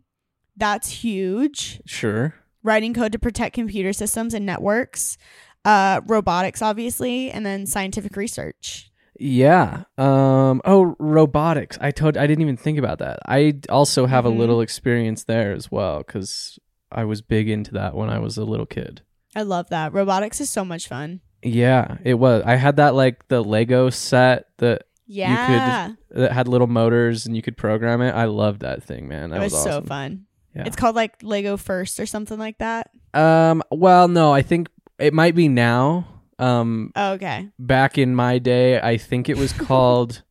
that's 0.58 0.90
huge. 0.90 1.82
sure. 1.86 2.36
Writing 2.64 2.94
code 2.94 3.12
to 3.12 3.20
protect 3.20 3.56
computer 3.56 3.92
systems 3.92 4.34
and 4.34 4.46
networks. 4.46 5.18
Uh, 5.66 6.00
robotics, 6.08 6.62
obviously, 6.62 7.30
and 7.32 7.46
then 7.46 7.66
scientific 7.66 8.16
research. 8.16 8.90
Yeah. 9.20 9.84
Um. 9.98 10.62
Oh, 10.66 10.96
robotics. 11.00 11.78
I 11.82 11.92
told. 11.92 12.18
I 12.18 12.26
didn't 12.26 12.42
even 12.42 12.58
think 12.58 12.78
about 12.78 13.00
that. 13.00 13.20
I 13.28 13.60
also 13.70 14.06
have 14.06 14.24
Mhm. 14.26 14.28
a 14.36 14.38
little 14.40 14.62
experience 14.62 15.24
there 15.26 15.52
as 15.54 15.70
well 15.72 16.00
because 16.00 16.58
I 16.92 17.04
was 17.06 17.22
big 17.22 17.50
into 17.50 17.72
that 17.74 17.96
when 17.96 18.10
I 18.10 18.20
was 18.20 18.38
a 18.38 18.44
little 18.46 18.66
kid. 18.66 19.02
I 19.36 19.42
love 19.44 19.70
that. 19.70 19.94
Robotics 19.94 20.40
is 20.42 20.50
so 20.50 20.64
much 20.66 20.88
fun. 20.88 21.22
Yeah, 21.44 21.98
it 22.04 22.16
was. 22.16 22.44
I 22.46 22.56
had 22.56 22.78
that 22.78 22.96
like 22.96 23.28
the 23.28 23.44
Lego 23.44 23.90
set 23.90 24.48
that 24.58 24.84
Yeah. 25.06 25.88
You 25.90 25.96
could 26.12 26.22
that 26.22 26.32
had 26.32 26.48
little 26.48 26.68
motors 26.68 27.26
and 27.26 27.36
you 27.36 27.42
could 27.42 27.58
program 27.58 28.02
it. 28.02 28.12
I 28.12 28.26
loved 28.26 28.62
that 28.62 28.84
thing, 28.84 29.08
man. 29.08 29.30
That 29.32 29.42
it 29.42 29.44
was, 29.46 29.54
so 29.54 29.70
awesome. 29.70 29.86
fun. 29.86 30.26
Yeah. 30.56 30.64
It's 30.66 30.76
called 30.76 30.96
like 30.96 31.16
Lego 31.24 31.58
First 31.58 32.00
or 32.00 32.06
something 32.06 32.38
like 32.40 32.58
that. 32.60 32.92
Um. 33.14 33.62
Well, 33.72 34.08
no, 34.08 34.32
I 34.34 34.42
think 34.44 34.70
it 35.00 35.14
might 35.14 35.36
be 35.36 35.48
now. 35.48 36.08
Um. 36.40 36.92
Oh, 36.96 37.14
okay. 37.14 37.50
Back 37.60 37.98
in 37.98 38.16
my 38.16 38.40
day, 38.40 38.80
I 38.80 38.98
think 38.98 39.30
it 39.30 39.38
was 39.38 39.52
called 39.68 40.22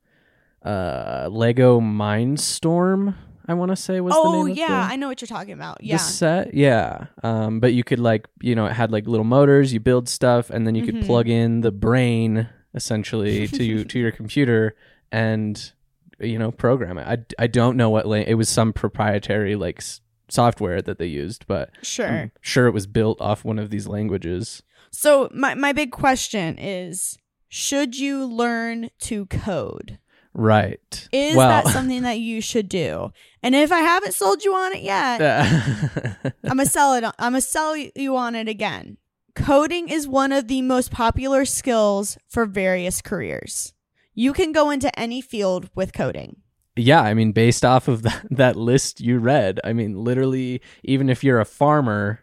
uh 0.64 1.28
Lego 1.30 1.80
Mindstorm. 1.80 3.14
I 3.48 3.54
want 3.54 3.70
to 3.72 3.76
say 3.76 4.00
was 4.00 4.14
the 4.14 4.20
Oh 4.20 4.44
name. 4.44 4.54
yeah, 4.56 4.68
the- 4.86 4.92
I 4.92 4.96
know 4.96 5.08
what 5.08 5.20
you're 5.20 5.26
talking 5.26 5.52
about. 5.52 5.78
the 5.80 5.86
Yeah. 5.86 5.96
set 5.96 6.54
yeah 6.54 7.06
um 7.24 7.58
but 7.58 7.74
you 7.74 7.82
could 7.82 7.98
like 7.98 8.28
you 8.40 8.54
know 8.54 8.66
it 8.66 8.72
had 8.72 8.92
like 8.92 9.06
little 9.08 9.24
motors 9.24 9.72
you 9.72 9.80
build 9.80 10.08
stuff 10.08 10.48
and 10.50 10.64
then 10.66 10.76
you 10.76 10.84
could 10.84 10.94
Mhm. 10.96 11.06
plug 11.06 11.28
in 11.28 11.60
the 11.62 11.72
brain 11.72 12.48
essentially 12.74 13.46
to 13.58 13.64
you 13.64 13.84
to 13.84 13.98
your 13.98 14.10
computer 14.12 14.74
and 15.10 15.72
you 16.20 16.38
know 16.38 16.50
program 16.50 16.98
it 16.98 17.06
i, 17.06 17.42
I 17.44 17.46
don't 17.46 17.76
know 17.76 17.90
what 17.90 18.06
la- 18.06 18.16
it 18.16 18.34
was 18.34 18.48
some 18.48 18.72
proprietary 18.72 19.56
like 19.56 19.78
s- 19.78 20.00
software 20.28 20.80
that 20.82 20.98
they 20.98 21.06
used 21.06 21.46
but 21.46 21.70
Sure. 21.82 22.06
I'm 22.08 22.32
sure 22.40 22.66
it 22.66 22.72
was 22.72 22.86
built 22.86 23.20
off 23.20 23.44
one 23.44 23.58
of 23.58 23.70
these 23.70 23.86
languages 23.86 24.62
So 24.90 25.28
my 25.34 25.54
my 25.54 25.72
big 25.72 25.90
question 25.90 26.58
is 26.58 27.18
should 27.48 27.98
you 27.98 28.24
learn 28.24 28.88
to 29.00 29.26
code? 29.26 29.98
right 30.34 31.08
Is 31.12 31.36
well 31.36 31.48
that 31.48 31.66
something 31.76 32.02
that 32.02 32.18
you 32.18 32.40
should 32.40 32.68
do? 32.70 33.12
And 33.42 33.54
if 33.54 33.70
I 33.70 33.80
haven't 33.80 34.14
sold 34.14 34.42
you 34.44 34.54
on 34.54 34.72
it 34.72 34.82
yet, 34.82 35.20
I'm 36.44 36.56
gonna 36.56 36.64
sell 36.66 36.94
it. 36.94 37.04
I'm 37.04 37.32
gonna 37.32 37.40
sell 37.42 37.76
you 37.76 38.16
on 38.16 38.34
it 38.34 38.48
again. 38.48 38.96
Coding 39.34 39.88
is 39.88 40.06
one 40.06 40.30
of 40.32 40.48
the 40.48 40.62
most 40.62 40.90
popular 40.90 41.44
skills 41.44 42.18
for 42.28 42.44
various 42.44 43.00
careers. 43.00 43.72
You 44.14 44.32
can 44.32 44.52
go 44.52 44.70
into 44.70 44.96
any 44.98 45.22
field 45.22 45.70
with 45.74 45.92
coding. 45.94 46.36
Yeah, 46.76 47.00
I 47.00 47.14
mean, 47.14 47.32
based 47.32 47.64
off 47.64 47.88
of 47.88 48.02
that, 48.02 48.26
that 48.30 48.56
list 48.56 49.00
you 49.00 49.18
read, 49.18 49.58
I 49.64 49.72
mean, 49.72 49.96
literally, 49.96 50.60
even 50.84 51.08
if 51.08 51.24
you're 51.24 51.40
a 51.40 51.46
farmer, 51.46 52.20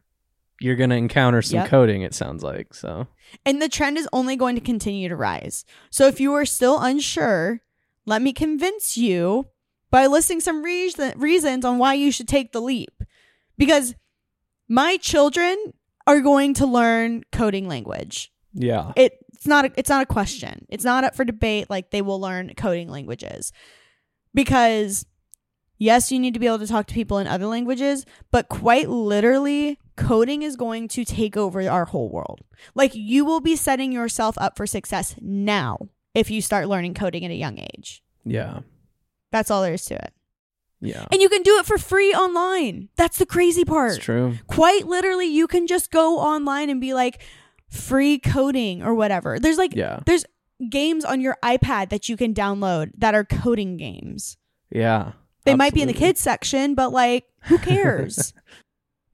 you're 0.62 0.76
going 0.76 0.92
to 0.92 0.96
encounter 0.96 1.42
some 1.42 1.60
Yep. 1.62 1.68
coding, 1.70 2.02
it 2.04 2.14
sounds 2.14 2.44
like. 2.44 2.74
So, 2.74 3.08
And 3.46 3.62
the 3.62 3.70
trend 3.70 3.98
is 3.98 4.08
only 4.14 4.36
going 4.36 4.56
to 4.56 4.62
continue 4.62 5.10
to 5.10 5.16
rise. 5.16 5.66
So 5.90 6.06
if 6.08 6.20
you 6.20 6.34
are 6.34 6.46
still 6.46 6.80
unsure, 6.80 7.62
let 8.06 8.22
me 8.22 8.34
convince 8.34 8.98
you 8.98 9.48
by 9.90 10.06
listing 10.06 10.40
some 10.42 10.62
reason, 10.62 11.18
reasons 11.18 11.66
on 11.66 11.80
why 11.80 11.96
you 11.96 12.12
should 12.12 12.28
take 12.28 12.52
the 12.52 12.62
leap. 12.62 13.04
Because 13.58 13.96
my 14.68 14.98
children 14.98 15.74
are 16.08 16.22
going 16.22 16.54
to 16.56 16.66
learn 16.66 17.24
coding 17.32 17.68
language. 17.68 18.32
yeah. 18.54 18.94
It, 18.96 19.14
it's 19.34 19.48
not 19.48 19.66
a, 19.66 19.72
it's 19.78 19.90
not 19.90 20.04
a 20.04 20.06
question. 20.06 20.66
It's 20.68 20.84
not 20.84 21.06
up 21.06 21.16
for 21.16 21.24
debate 21.24 21.70
like 21.70 21.92
they 21.92 22.02
will 22.02 22.20
learn 22.20 22.54
coding 22.58 22.90
languages. 22.90 23.54
Because 24.34 25.06
yes, 25.78 26.12
you 26.12 26.20
need 26.20 26.34
to 26.34 26.42
be 26.42 26.48
able 26.48 26.60
to 26.60 26.68
talk 26.68 26.88
to 26.88 26.94
people 26.94 27.20
in 27.20 27.28
other 27.28 27.46
languages, 27.46 28.06
but 28.32 28.50
quite 28.50 28.90
literally 28.90 29.80
coding 29.96 30.42
is 30.42 30.58
going 30.58 30.90
to 30.90 31.06
take 31.06 31.38
over 31.38 31.68
our 31.70 31.86
whole 31.86 32.10
world. 32.10 32.42
Like 32.76 32.94
you 32.96 33.24
will 33.24 33.40
be 33.40 33.56
setting 33.56 33.94
yourself 33.94 34.38
up 34.40 34.58
for 34.58 34.68
success 34.68 35.16
now 35.22 35.78
if 36.14 36.30
you 36.30 36.42
start 36.42 36.68
learning 36.68 36.96
coding 36.96 37.24
at 37.24 37.32
a 37.32 37.36
young 37.36 37.60
age. 37.60 38.04
Yeah. 38.26 38.60
That's 39.32 39.50
all 39.50 39.62
there 39.62 39.74
is 39.74 39.86
to 39.86 39.96
it. 39.96 40.14
Yeah. 40.82 41.06
And 41.12 41.22
you 41.22 41.28
can 41.30 41.42
do 41.44 41.58
it 41.58 41.66
for 41.66 41.78
free 41.78 42.14
online. 42.14 42.90
That's 42.96 43.18
the 43.18 43.26
crazy 43.26 43.66
part. 43.66 43.96
It's 43.96 44.04
true. 44.04 44.36
Quite 44.48 44.88
literally, 44.88 45.26
you 45.28 45.46
can 45.48 45.68
just 45.68 45.92
go 45.92 46.20
online 46.20 46.70
and 46.70 46.80
be 46.80 46.94
like 46.94 47.22
free 47.70 48.18
coding 48.20 48.82
or 48.82 48.94
whatever. 48.96 49.40
There's 49.40 49.58
like 49.58 49.76
Yeah. 49.76 50.00
there's 50.06 50.26
games 50.70 51.04
on 51.06 51.22
your 51.22 51.38
iPad 51.44 51.90
that 51.90 52.10
you 52.10 52.16
can 52.18 52.34
download 52.34 52.92
that 52.98 53.14
are 53.14 53.24
coding 53.26 53.78
games. 53.78 54.38
Yeah. 54.72 55.12
They 55.46 55.56
might 55.56 55.74
be 55.74 55.82
in 55.82 55.88
the 55.88 55.94
kids 55.94 56.20
section, 56.20 56.76
but 56.76 56.92
like 56.92 57.26
who 57.44 57.58
cares? 57.58 58.34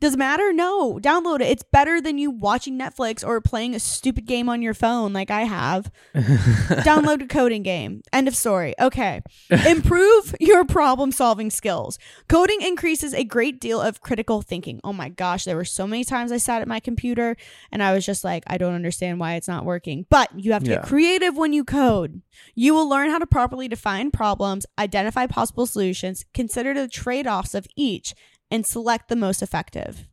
Does 0.05 0.13
it 0.13 0.17
matter? 0.17 0.53
No. 0.53 0.99
Download 0.99 1.37
it. 1.41 1.47
It's 1.47 1.63
better 1.63 1.99
than 1.99 2.19
you 2.19 2.29
watching 2.29 2.77
Netflix 2.77 3.25
or 3.25 3.41
playing 3.41 3.73
a 3.73 3.79
stupid 3.79 4.27
game 4.27 4.47
on 4.49 4.61
your 4.61 4.75
phone 4.75 5.13
like 5.13 5.31
I 5.31 5.45
have. 5.45 5.91
Download 6.15 7.23
a 7.23 7.27
coding 7.27 7.63
game. 7.63 8.03
End 8.13 8.27
of 8.27 8.35
story. 8.35 8.75
Okay. 8.79 9.23
Improve 9.65 10.35
your 10.39 10.63
problem 10.63 11.11
solving 11.11 11.49
skills. 11.49 11.97
Coding 12.27 12.61
increases 12.61 13.15
a 13.15 13.23
great 13.23 13.59
deal 13.59 13.81
of 13.81 14.01
critical 14.01 14.43
thinking. 14.43 14.79
Oh 14.83 14.93
my 14.93 15.09
gosh, 15.09 15.43
there 15.43 15.55
were 15.55 15.65
so 15.65 15.87
many 15.87 16.03
times 16.03 16.31
I 16.31 16.37
sat 16.37 16.61
at 16.61 16.67
my 16.67 16.79
computer 16.79 17.35
and 17.71 17.81
I 17.81 17.91
was 17.91 18.05
just 18.05 18.23
like, 18.23 18.43
I 18.45 18.59
don't 18.59 18.75
understand 18.75 19.19
why 19.19 19.33
it's 19.33 19.47
not 19.47 19.65
working. 19.65 20.05
But 20.11 20.29
you 20.37 20.53
have 20.53 20.63
to 20.65 20.69
Yeah. 20.69 20.75
get 20.77 20.85
creative 20.85 21.35
when 21.35 21.51
you 21.51 21.63
code. 21.63 22.21
You 22.53 22.75
will 22.75 22.87
learn 22.87 23.09
how 23.09 23.17
to 23.17 23.25
properly 23.25 23.67
define 23.67 24.11
problems, 24.11 24.67
identify 24.77 25.25
possible 25.25 25.65
solutions, 25.65 26.25
consider 26.31 26.75
the 26.75 26.87
trade 26.87 27.25
offs 27.25 27.55
of 27.55 27.65
each, 27.75 28.13
and 28.51 28.65
select 28.65 29.09
the 29.09 29.15
most 29.15 29.41
effective. 29.41 30.07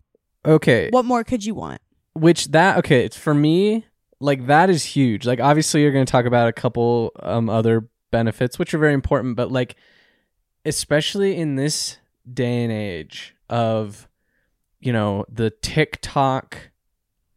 okay. 0.44 0.88
What 0.90 1.04
more 1.04 1.24
could 1.24 1.44
you 1.44 1.54
want? 1.54 1.80
Which 2.14 2.46
that, 2.48 2.78
okay, 2.78 3.04
it's 3.04 3.16
for 3.16 3.32
me, 3.34 3.86
like 4.20 4.46
that 4.46 4.68
is 4.70 4.84
huge. 4.84 5.26
Like, 5.26 5.40
obviously, 5.40 5.82
you're 5.82 5.92
going 5.92 6.06
to 6.06 6.10
talk 6.10 6.26
about 6.26 6.48
a 6.48 6.52
couple 6.52 7.12
um, 7.20 7.48
other 7.48 7.88
benefits, 8.10 8.58
which 8.58 8.74
are 8.74 8.78
very 8.78 8.92
important, 8.94 9.36
but 9.36 9.50
like, 9.50 9.76
especially 10.64 11.36
in 11.36 11.56
this 11.56 11.98
day 12.32 12.62
and 12.64 12.72
age 12.72 13.34
of, 13.48 14.08
you 14.80 14.92
know, 14.92 15.24
the 15.28 15.50
TikTok 15.62 16.70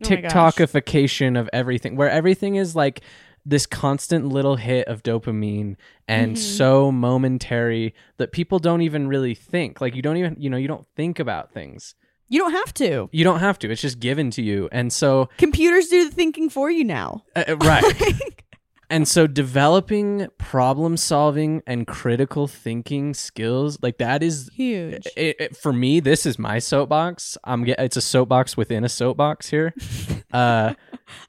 Oh. 0.04 0.08
TikTokification 0.08 1.40
of 1.40 1.50
everything, 1.54 1.96
where 1.96 2.10
everything 2.10 2.56
is 2.56 2.76
like 2.76 3.00
this 3.46 3.66
constant 3.66 4.28
little 4.28 4.56
hit 4.56 4.88
of 4.88 5.04
dopamine 5.04 5.76
and 6.08 6.36
Mhm. 6.36 6.40
so 6.40 6.92
momentary 6.92 7.94
that 8.18 8.32
people 8.32 8.58
don't 8.60 8.82
even 8.82 9.08
really 9.08 9.36
think. 9.36 9.80
Like 9.82 9.96
you 9.96 10.02
don't 10.02 10.18
even, 10.18 10.36
you 10.40 10.50
know, 10.50 10.58
you 10.58 10.68
don't 10.68 10.88
think 10.96 11.20
about 11.20 11.52
things. 11.52 11.94
You 12.28 12.40
don't 12.40 12.54
have 12.54 12.74
to. 12.76 13.08
You 13.12 13.24
don't 13.24 13.40
have 13.42 13.60
to. 13.60 13.70
It's 13.72 13.82
just 13.84 14.00
given 14.00 14.32
to 14.32 14.42
you. 14.42 14.68
And 14.72 14.92
so, 14.92 15.30
Computers 15.38 15.88
do 15.90 16.10
the 16.10 16.16
thinking 16.16 16.50
for 16.50 16.72
you 16.72 16.84
now. 16.84 17.24
uh, 17.36 17.44
uh, 17.50 17.56
right. 17.58 17.84
and 18.90 19.08
so 19.08 19.28
developing 19.28 20.28
problem 20.40 20.98
solving 20.98 21.62
and 21.68 21.86
critical 21.88 22.48
thinking 22.48 23.14
skills, 23.14 23.78
like 23.82 23.98
that 24.00 24.22
is 24.24 24.50
Huge. 24.54 25.06
it, 25.16 25.36
it- 25.40 25.58
for 25.58 25.72
me 25.74 26.00
this 26.00 26.26
is 26.26 26.40
my 26.40 26.58
soapbox. 26.60 27.38
I'm 27.44 27.64
get, 27.64 27.80
it's 27.80 27.98
a 27.98 28.02
soapbox 28.02 28.58
within 28.58 28.84
a 28.84 28.90
soapbox 28.90 29.50
here. 29.50 29.74
uh 30.34 30.74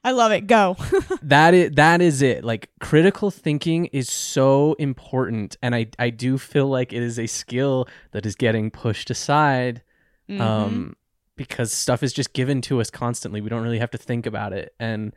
I 0.03 0.11
love 0.11 0.31
it. 0.31 0.47
Go. 0.47 0.75
that 1.21 1.53
is 1.53 1.71
that 1.71 2.01
is 2.01 2.21
it 2.21 2.43
like 2.43 2.69
critical 2.79 3.29
thinking 3.31 3.85
is 3.87 4.09
so 4.09 4.75
important 4.79 5.55
and 5.61 5.75
i 5.75 5.87
i 5.99 6.09
do 6.09 6.37
feel 6.37 6.67
like 6.67 6.93
it 6.93 7.01
is 7.03 7.19
a 7.19 7.27
skill 7.27 7.87
that 8.11 8.25
is 8.25 8.35
getting 8.35 8.71
pushed 8.71 9.09
aside 9.09 9.81
Mm-hmm. 10.29 10.41
um 10.41 10.95
because 11.37 11.71
stuff 11.71 12.03
is 12.03 12.11
just 12.11 12.33
given 12.33 12.59
to 12.63 12.81
us 12.81 12.89
constantly 12.89 13.39
we 13.39 13.47
don't 13.49 13.63
really 13.63 13.79
have 13.79 13.91
to 13.91 13.97
think 13.97 14.25
about 14.25 14.51
it 14.51 14.73
and 14.77 15.13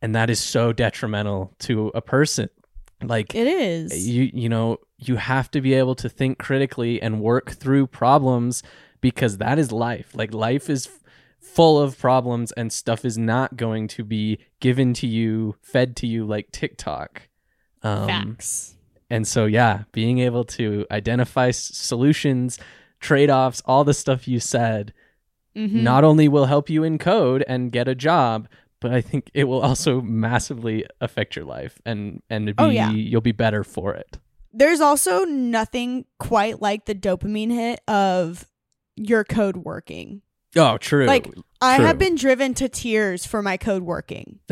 and 0.00 0.14
that 0.14 0.30
is 0.30 0.38
so 0.38 0.72
detrimental 0.72 1.52
to 1.58 1.90
a 1.92 2.00
person 2.00 2.48
like 3.02 3.34
it 3.34 3.48
is. 3.48 4.06
you 4.06 4.30
you 4.32 4.48
know 4.48 4.78
you 4.98 5.16
have 5.16 5.50
to 5.50 5.60
be 5.60 5.74
able 5.74 5.96
to 5.96 6.08
think 6.08 6.38
critically 6.38 7.02
and 7.02 7.20
work 7.20 7.50
through 7.50 7.88
problems 7.88 8.62
because 9.00 9.38
that 9.38 9.58
is 9.58 9.72
life 9.72 10.10
like 10.14 10.32
life 10.32 10.70
is 10.70 10.88
full 11.54 11.80
of 11.80 11.98
problems 11.98 12.52
and 12.52 12.72
stuff 12.72 13.04
is 13.04 13.16
not 13.18 13.56
going 13.56 13.86
to 13.88 14.02
be 14.04 14.38
given 14.60 14.92
to 14.94 15.06
you 15.06 15.54
fed 15.62 15.94
to 15.96 16.06
you 16.06 16.24
like 16.24 16.50
tiktok 16.52 17.28
um, 17.82 18.06
Facts. 18.08 18.74
and 19.10 19.26
so 19.26 19.46
yeah 19.46 19.84
being 19.92 20.18
able 20.18 20.44
to 20.44 20.86
identify 20.90 21.48
s- 21.48 21.58
solutions 21.58 22.58
trade-offs 23.00 23.62
all 23.66 23.84
the 23.84 23.94
stuff 23.94 24.26
you 24.26 24.40
said 24.40 24.92
Mhm. 25.56 25.82
not 25.82 26.02
only 26.02 26.26
will 26.26 26.46
help 26.46 26.68
you 26.68 26.82
in 26.82 26.98
code 26.98 27.44
and 27.46 27.70
get 27.70 27.86
a 27.86 27.94
job 27.94 28.48
but 28.80 28.92
i 28.92 29.00
think 29.00 29.30
it 29.34 29.44
will 29.44 29.60
also 29.60 30.00
massively 30.00 30.84
affect 31.00 31.36
your 31.36 31.44
life 31.44 31.80
and 31.86 32.22
and 32.28 32.46
be, 32.46 32.54
Oh, 32.58 32.70
yeah. 32.70 32.90
you'll 32.90 33.20
be 33.20 33.32
better 33.32 33.62
for 33.62 33.94
it 33.94 34.18
There's 34.52 34.80
also 34.80 35.24
nothing 35.24 36.06
quite 36.18 36.60
like 36.62 36.86
the 36.86 36.94
dopamine 36.94 37.50
hit 37.52 37.80
of 37.88 38.46
your 38.96 39.24
code 39.24 39.56
working. 39.58 40.22
Oh, 40.56 40.78
true. 40.78 41.06
Like, 41.06 41.28
I 41.60 41.76
True. 41.76 41.86
have 41.86 41.98
been 41.98 42.14
driven 42.14 42.54
to 42.54 42.68
tears 42.68 43.26
for 43.26 43.42
my 43.42 43.56
code 43.56 43.82
working. 43.82 44.38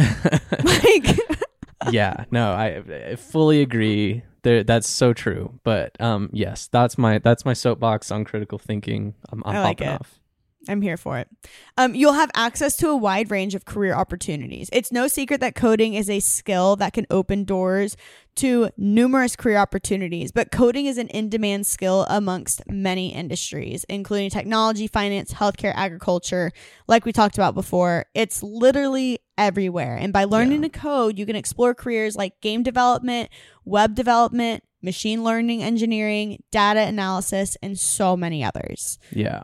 Like, 0.64 1.18
yeah, 1.90 2.24
no, 2.30 2.52
I, 2.52 2.82
I 3.12 3.16
fully 3.16 3.62
agree. 3.62 4.22
There, 4.42 4.62
that's 4.64 4.88
so 4.88 5.12
true. 5.12 5.58
But 5.64 6.00
um, 6.00 6.28
yes, 6.32 6.68
that's 6.68 6.98
my 6.98 7.18
that's 7.18 7.44
my 7.44 7.52
soapbox 7.54 8.10
on 8.10 8.24
critical 8.24 8.58
thinking. 8.58 9.14
I'm, 9.30 9.42
I'm 9.46 9.56
I 9.56 9.60
like 9.62 9.78
popping 9.78 9.92
it. 9.94 10.00
off. 10.00 10.20
I'm 10.68 10.80
here 10.80 10.96
for 10.96 11.18
it. 11.18 11.28
Um, 11.76 11.94
you'll 11.94 12.12
have 12.12 12.30
access 12.36 12.76
to 12.76 12.88
a 12.88 12.96
wide 12.96 13.30
range 13.30 13.54
of 13.54 13.64
career 13.64 13.94
opportunities. 13.94 14.70
It's 14.72 14.92
no 14.92 15.08
secret 15.08 15.40
that 15.40 15.54
coding 15.56 15.94
is 15.94 16.08
a 16.08 16.20
skill 16.20 16.76
that 16.76 16.92
can 16.92 17.06
open 17.10 17.44
doors 17.44 17.96
to 18.36 18.70
numerous 18.76 19.34
career 19.36 19.56
opportunities, 19.58 20.30
but 20.32 20.50
coding 20.52 20.86
is 20.86 20.98
an 20.98 21.08
in 21.08 21.28
demand 21.28 21.66
skill 21.66 22.06
amongst 22.08 22.62
many 22.70 23.12
industries, 23.12 23.84
including 23.88 24.30
technology, 24.30 24.86
finance, 24.86 25.34
healthcare, 25.34 25.72
agriculture. 25.74 26.52
Like 26.86 27.04
we 27.04 27.12
talked 27.12 27.36
about 27.36 27.54
before, 27.54 28.06
it's 28.14 28.42
literally 28.42 29.18
everywhere. 29.36 29.96
And 29.96 30.12
by 30.12 30.24
learning 30.24 30.62
Yeah. 30.62 30.68
to 30.68 30.78
code, 30.78 31.18
you 31.18 31.26
can 31.26 31.36
explore 31.36 31.74
careers 31.74 32.14
like 32.16 32.40
game 32.40 32.62
development, 32.62 33.30
web 33.64 33.94
development, 33.94 34.62
machine 34.80 35.24
learning 35.24 35.62
engineering, 35.62 36.42
data 36.50 36.80
analysis, 36.80 37.56
and 37.62 37.78
so 37.78 38.16
many 38.16 38.42
others. 38.44 38.98
Yeah, 39.10 39.42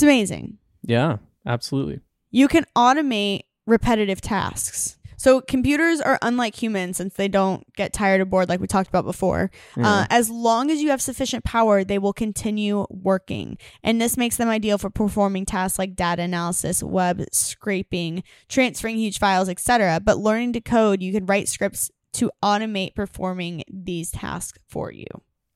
It's 0.00 0.04
amazing. 0.04 0.56
yeah, 0.82 1.18
absolutely. 1.44 2.00
You 2.30 2.48
can 2.48 2.64
automate 2.74 3.42
repetitive 3.66 4.22
tasks. 4.22 4.96
So 5.18 5.42
computers 5.42 6.00
are 6.00 6.18
unlike 6.22 6.54
humans 6.54 6.96
since 6.96 7.12
they 7.12 7.28
don't 7.28 7.70
get 7.74 7.92
tired 7.92 8.22
or 8.22 8.24
bored 8.24 8.48
like 8.48 8.60
we 8.60 8.66
talked 8.66 8.88
about 8.88 9.04
before. 9.04 9.50
Uh, 9.76 10.06
as 10.08 10.30
long 10.30 10.70
as 10.70 10.80
you 10.80 10.88
have 10.88 11.02
sufficient 11.02 11.44
power, 11.44 11.84
they 11.84 11.98
will 11.98 12.14
continue 12.14 12.86
working. 12.88 13.58
And 13.82 14.00
this 14.00 14.16
makes 14.16 14.38
them 14.38 14.48
ideal 14.48 14.78
for 14.78 14.88
performing 14.88 15.44
tasks 15.44 15.78
like 15.78 15.94
data 15.94 16.22
analysis, 16.22 16.82
web 16.82 17.22
scraping, 17.30 18.22
transferring 18.48 18.96
huge 18.96 19.18
files, 19.18 19.50
etc. 19.50 20.00
But 20.02 20.16
learning 20.16 20.54
to 20.54 20.62
code, 20.62 21.02
you 21.02 21.12
can 21.12 21.26
write 21.26 21.46
scripts 21.46 21.90
to 22.14 22.30
automate 22.42 22.94
performing 22.94 23.64
these 23.70 24.10
tasks 24.10 24.58
for 24.66 24.90
you. 24.90 25.04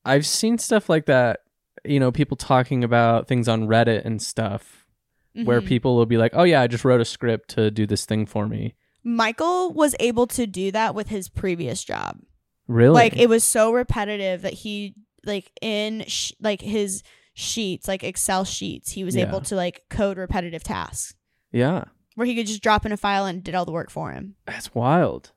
I've 0.05 0.27
seen 0.27 0.59
stuff 0.59 0.87
like 0.87 1.07
that. 1.07 1.39
You 1.87 1.99
know, 1.99 2.11
people 2.11 2.37
talking 2.37 2.83
about 2.83 3.27
things 3.27 3.47
on 3.47 3.67
Reddit 3.67 4.05
and 4.05 4.21
stuff, 4.21 4.85
where 5.43 5.61
Mhm. 5.61 5.67
people 5.67 5.95
will 5.95 6.05
be 6.05 6.17
like, 6.17 6.31
"Oh 6.33 6.43
yeah, 6.43 6.61
I 6.61 6.67
just 6.67 6.85
wrote 6.85 7.01
a 7.01 7.05
script 7.05 7.49
to 7.51 7.69
do 7.71 7.85
this 7.85 8.05
thing 8.05 8.25
for 8.25 8.47
me." 8.47 8.73
Michael 9.03 9.71
was 9.73 9.95
able 9.99 10.25
to 10.27 10.47
do 10.47 10.71
that 10.71 10.95
with 10.95 11.09
his 11.09 11.29
previous 11.29 11.83
job. 11.83 12.19
Really? 12.67 12.93
like 12.95 13.15
it 13.15 13.29
was 13.29 13.43
so 13.43 13.71
repetitive 13.71 14.41
that 14.41 14.53
he 14.53 14.95
like 15.23 15.51
in 15.61 16.03
sh- 16.07 16.31
like 16.41 16.61
his 16.61 17.03
sheets 17.35 17.87
like 17.87 18.03
excel 18.03 18.43
sheets 18.43 18.93
he 18.93 19.03
was 19.03 19.15
Yeah. 19.15 19.27
able 19.27 19.41
to 19.41 19.55
like 19.55 19.83
code 19.91 20.17
repetitive 20.17 20.63
tasks 20.63 21.13
yeah, 21.51 21.83
where 22.15 22.25
he 22.25 22.33
could 22.35 22.47
just 22.47 22.63
drop 22.63 22.83
in 22.83 22.91
a 22.91 22.97
file 22.97 23.27
and 23.27 23.43
did 23.43 23.53
all 23.53 23.65
the 23.65 23.71
work 23.71 23.91
for 23.91 24.11
him 24.13 24.33
that's 24.47 24.73
wild. 24.73 25.31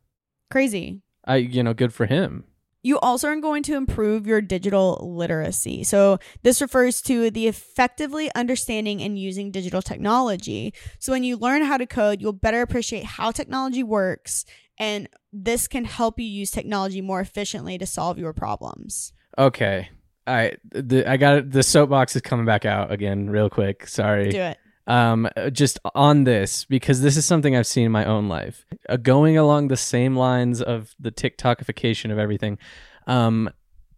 crazy 0.50 1.02
I, 1.26 1.36
you 1.36 1.62
know, 1.62 1.74
good 1.74 1.92
for 1.92 2.06
him. 2.06 2.44
You 2.82 2.98
also 3.00 3.28
are 3.28 3.36
going 3.40 3.62
to 3.64 3.76
improve 3.76 4.26
your 4.26 4.40
digital 4.40 4.98
literacy. 5.02 5.84
So, 5.84 6.18
this 6.42 6.60
refers 6.60 7.02
to 7.02 7.30
the 7.30 7.46
effectively 7.48 8.30
understanding 8.34 9.02
and 9.02 9.18
using 9.18 9.50
digital 9.50 9.82
technology. 9.82 10.74
So, 10.98 11.12
when 11.12 11.24
you 11.24 11.36
learn 11.36 11.62
how 11.62 11.76
to 11.76 11.86
code, 11.86 12.20
you'll 12.20 12.32
better 12.32 12.62
appreciate 12.62 13.04
how 13.04 13.30
technology 13.30 13.82
works, 13.82 14.44
and 14.78 15.08
this 15.32 15.68
can 15.68 15.84
help 15.84 16.18
you 16.18 16.26
use 16.26 16.50
technology 16.50 17.00
more 17.00 17.20
efficiently 17.20 17.78
to 17.78 17.86
solve 17.86 18.18
your 18.18 18.32
problems. 18.32 19.12
Okay. 19.36 19.88
All 20.26 20.34
right. 20.34 20.58
The, 20.70 21.10
I 21.10 21.16
got 21.16 21.36
it. 21.36 21.50
The 21.50 21.62
soapbox 21.62 22.14
is 22.14 22.22
coming 22.22 22.44
back 22.46 22.64
out 22.64 22.92
again, 22.92 23.30
real 23.30 23.48
quick. 23.48 23.86
Sorry. 23.86 24.30
Do 24.30 24.40
it. 24.40 24.58
Um 24.88 25.28
just 25.52 25.78
on 25.94 26.24
this 26.24 26.64
because 26.64 27.00
this 27.02 27.16
is 27.16 27.24
something 27.24 27.54
i've 27.54 27.66
seen 27.66 27.84
in 27.84 27.92
my 27.92 28.04
own 28.04 28.26
life 28.28 28.66
uh, 28.88 28.96
going 28.96 29.36
along 29.38 29.68
the 29.68 29.76
same 29.76 30.16
lines 30.16 30.60
of 30.62 30.94
the 30.98 31.12
tiktokification 31.12 32.10
of 32.10 32.18
everything 32.18 32.58
um 33.06 33.48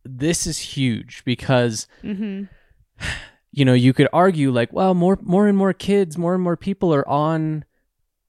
this 0.04 0.46
is 0.46 0.58
huge 0.58 1.22
because 1.24 1.86
Mm-hmm. 2.02 2.44
you 3.52 3.64
know 3.64 3.72
you 3.74 3.92
could 3.92 4.08
argue 4.12 4.50
like 4.50 4.72
well 4.72 4.94
more 4.94 5.18
more 5.22 5.46
and 5.48 5.56
more 5.56 5.72
kids 5.72 6.18
more 6.18 6.34
and 6.34 6.42
more 6.42 6.56
people 6.56 6.92
are 6.94 7.08
on 7.08 7.64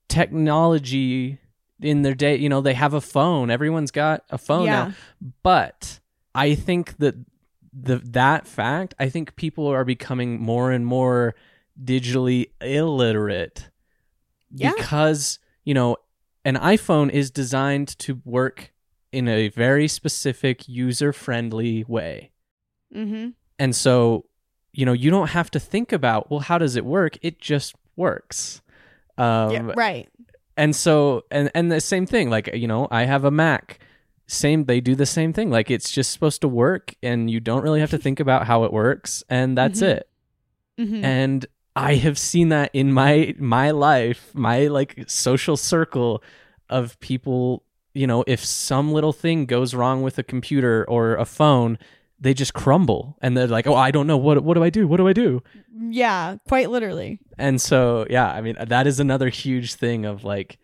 technology 0.08 1.38
in 1.80 2.02
their 2.02 2.14
day 2.14 2.36
you 2.36 2.48
know 2.48 2.60
they 2.60 2.74
have 2.74 2.94
a 2.94 3.00
phone 3.00 3.50
everyone's 3.50 3.90
got 3.90 4.22
a 4.30 4.38
phone 4.38 4.66
Yeah. 4.66 4.72
now 4.88 4.92
but 5.42 5.98
i 6.34 6.54
think 6.54 6.96
that 6.98 7.16
the 7.72 7.96
that 8.04 8.46
fact 8.46 8.94
i 9.00 9.08
think 9.08 9.34
people 9.36 9.66
are 9.66 9.84
becoming 9.84 10.40
more 10.40 10.70
and 10.70 10.86
more 10.86 11.34
digitally 11.82 12.46
illiterate 12.60 13.70
Yeah. 14.50 14.72
because 14.76 15.38
you 15.64 15.74
know 15.74 15.96
an 16.44 16.56
iphone 16.56 17.10
is 17.10 17.30
designed 17.30 17.88
to 18.00 18.20
work 18.24 18.72
in 19.12 19.28
a 19.28 19.48
very 19.48 19.88
specific 19.88 20.68
user 20.68 21.12
friendly 21.12 21.84
way 21.86 22.30
Mm-hmm. 22.94 23.30
and 23.58 23.74
so, 23.74 24.26
you 24.74 24.84
know, 24.84 24.92
you 24.92 25.10
don't 25.10 25.28
have 25.30 25.50
to 25.52 25.58
think 25.60 25.92
about, 25.92 26.30
well, 26.30 26.40
how 26.40 26.58
does 26.58 26.76
it 26.76 26.84
work? 26.84 27.16
It 27.22 27.40
just 27.40 27.74
works. 27.96 28.60
Um, 29.16 29.50
yeah, 29.50 29.72
right. 29.74 30.08
And 30.58 30.76
so, 30.76 31.24
and, 31.30 31.50
and 31.54 31.72
the 31.72 31.80
same 31.80 32.04
thing, 32.04 32.28
like, 32.28 32.54
you 32.54 32.66
know, 32.68 32.88
I 32.90 33.04
have 33.04 33.24
a 33.24 33.30
Mac. 33.30 33.78
Same, 34.26 34.64
they 34.64 34.82
do 34.82 34.94
the 34.94 35.06
same 35.06 35.32
thing. 35.32 35.50
Like, 35.50 35.70
it's 35.70 35.90
just 35.90 36.10
supposed 36.10 36.42
to 36.42 36.48
work, 36.48 36.94
and 37.02 37.30
you 37.30 37.40
don't 37.40 37.62
really 37.62 37.80
have 37.80 37.90
to 37.92 37.98
think 37.98 38.20
about 38.20 38.46
how 38.46 38.64
it 38.64 38.72
works, 38.74 39.24
and 39.30 39.56
that's 39.56 39.80
Mhm. 39.80 39.88
it. 39.88 40.08
Mm-hmm. 40.78 41.04
And 41.04 41.46
I 41.74 41.94
have 41.96 42.18
seen 42.18 42.50
that 42.50 42.70
in 42.72 42.92
my 42.92 43.34
my 43.38 43.70
life, 43.70 44.30
my 44.34 44.66
like 44.66 45.04
social 45.06 45.56
circle 45.56 46.22
of 46.68 46.98
people, 47.00 47.64
you 47.94 48.06
know, 48.06 48.24
if 48.26 48.44
some 48.44 48.92
little 48.92 49.12
thing 49.12 49.46
goes 49.46 49.74
wrong 49.74 50.02
with 50.02 50.18
a 50.18 50.22
computer 50.22 50.84
or 50.88 51.14
a 51.16 51.24
phone, 51.24 51.78
they 52.20 52.34
just 52.34 52.52
crumble 52.54 53.16
and 53.22 53.36
they're 53.36 53.46
like, 53.46 53.66
"Oh, 53.66 53.74
I 53.74 53.90
don't 53.90 54.06
know 54.06 54.16
what 54.18 54.42
what 54.44 54.54
do 54.54 54.62
I 54.62 54.70
do? 54.70 54.86
What 54.86 54.98
do 54.98 55.08
I 55.08 55.12
do?" 55.12 55.42
yeah, 55.88 56.36
quite 56.46 56.70
literally. 56.70 57.18
And 57.38 57.60
so, 57.60 58.06
yeah, 58.10 58.30
I 58.30 58.40
mean, 58.42 58.56
that 58.60 58.86
is 58.86 59.00
another 59.00 59.28
huge 59.30 59.74
thing 59.74 60.04
of 60.04 60.24
like 60.24 60.58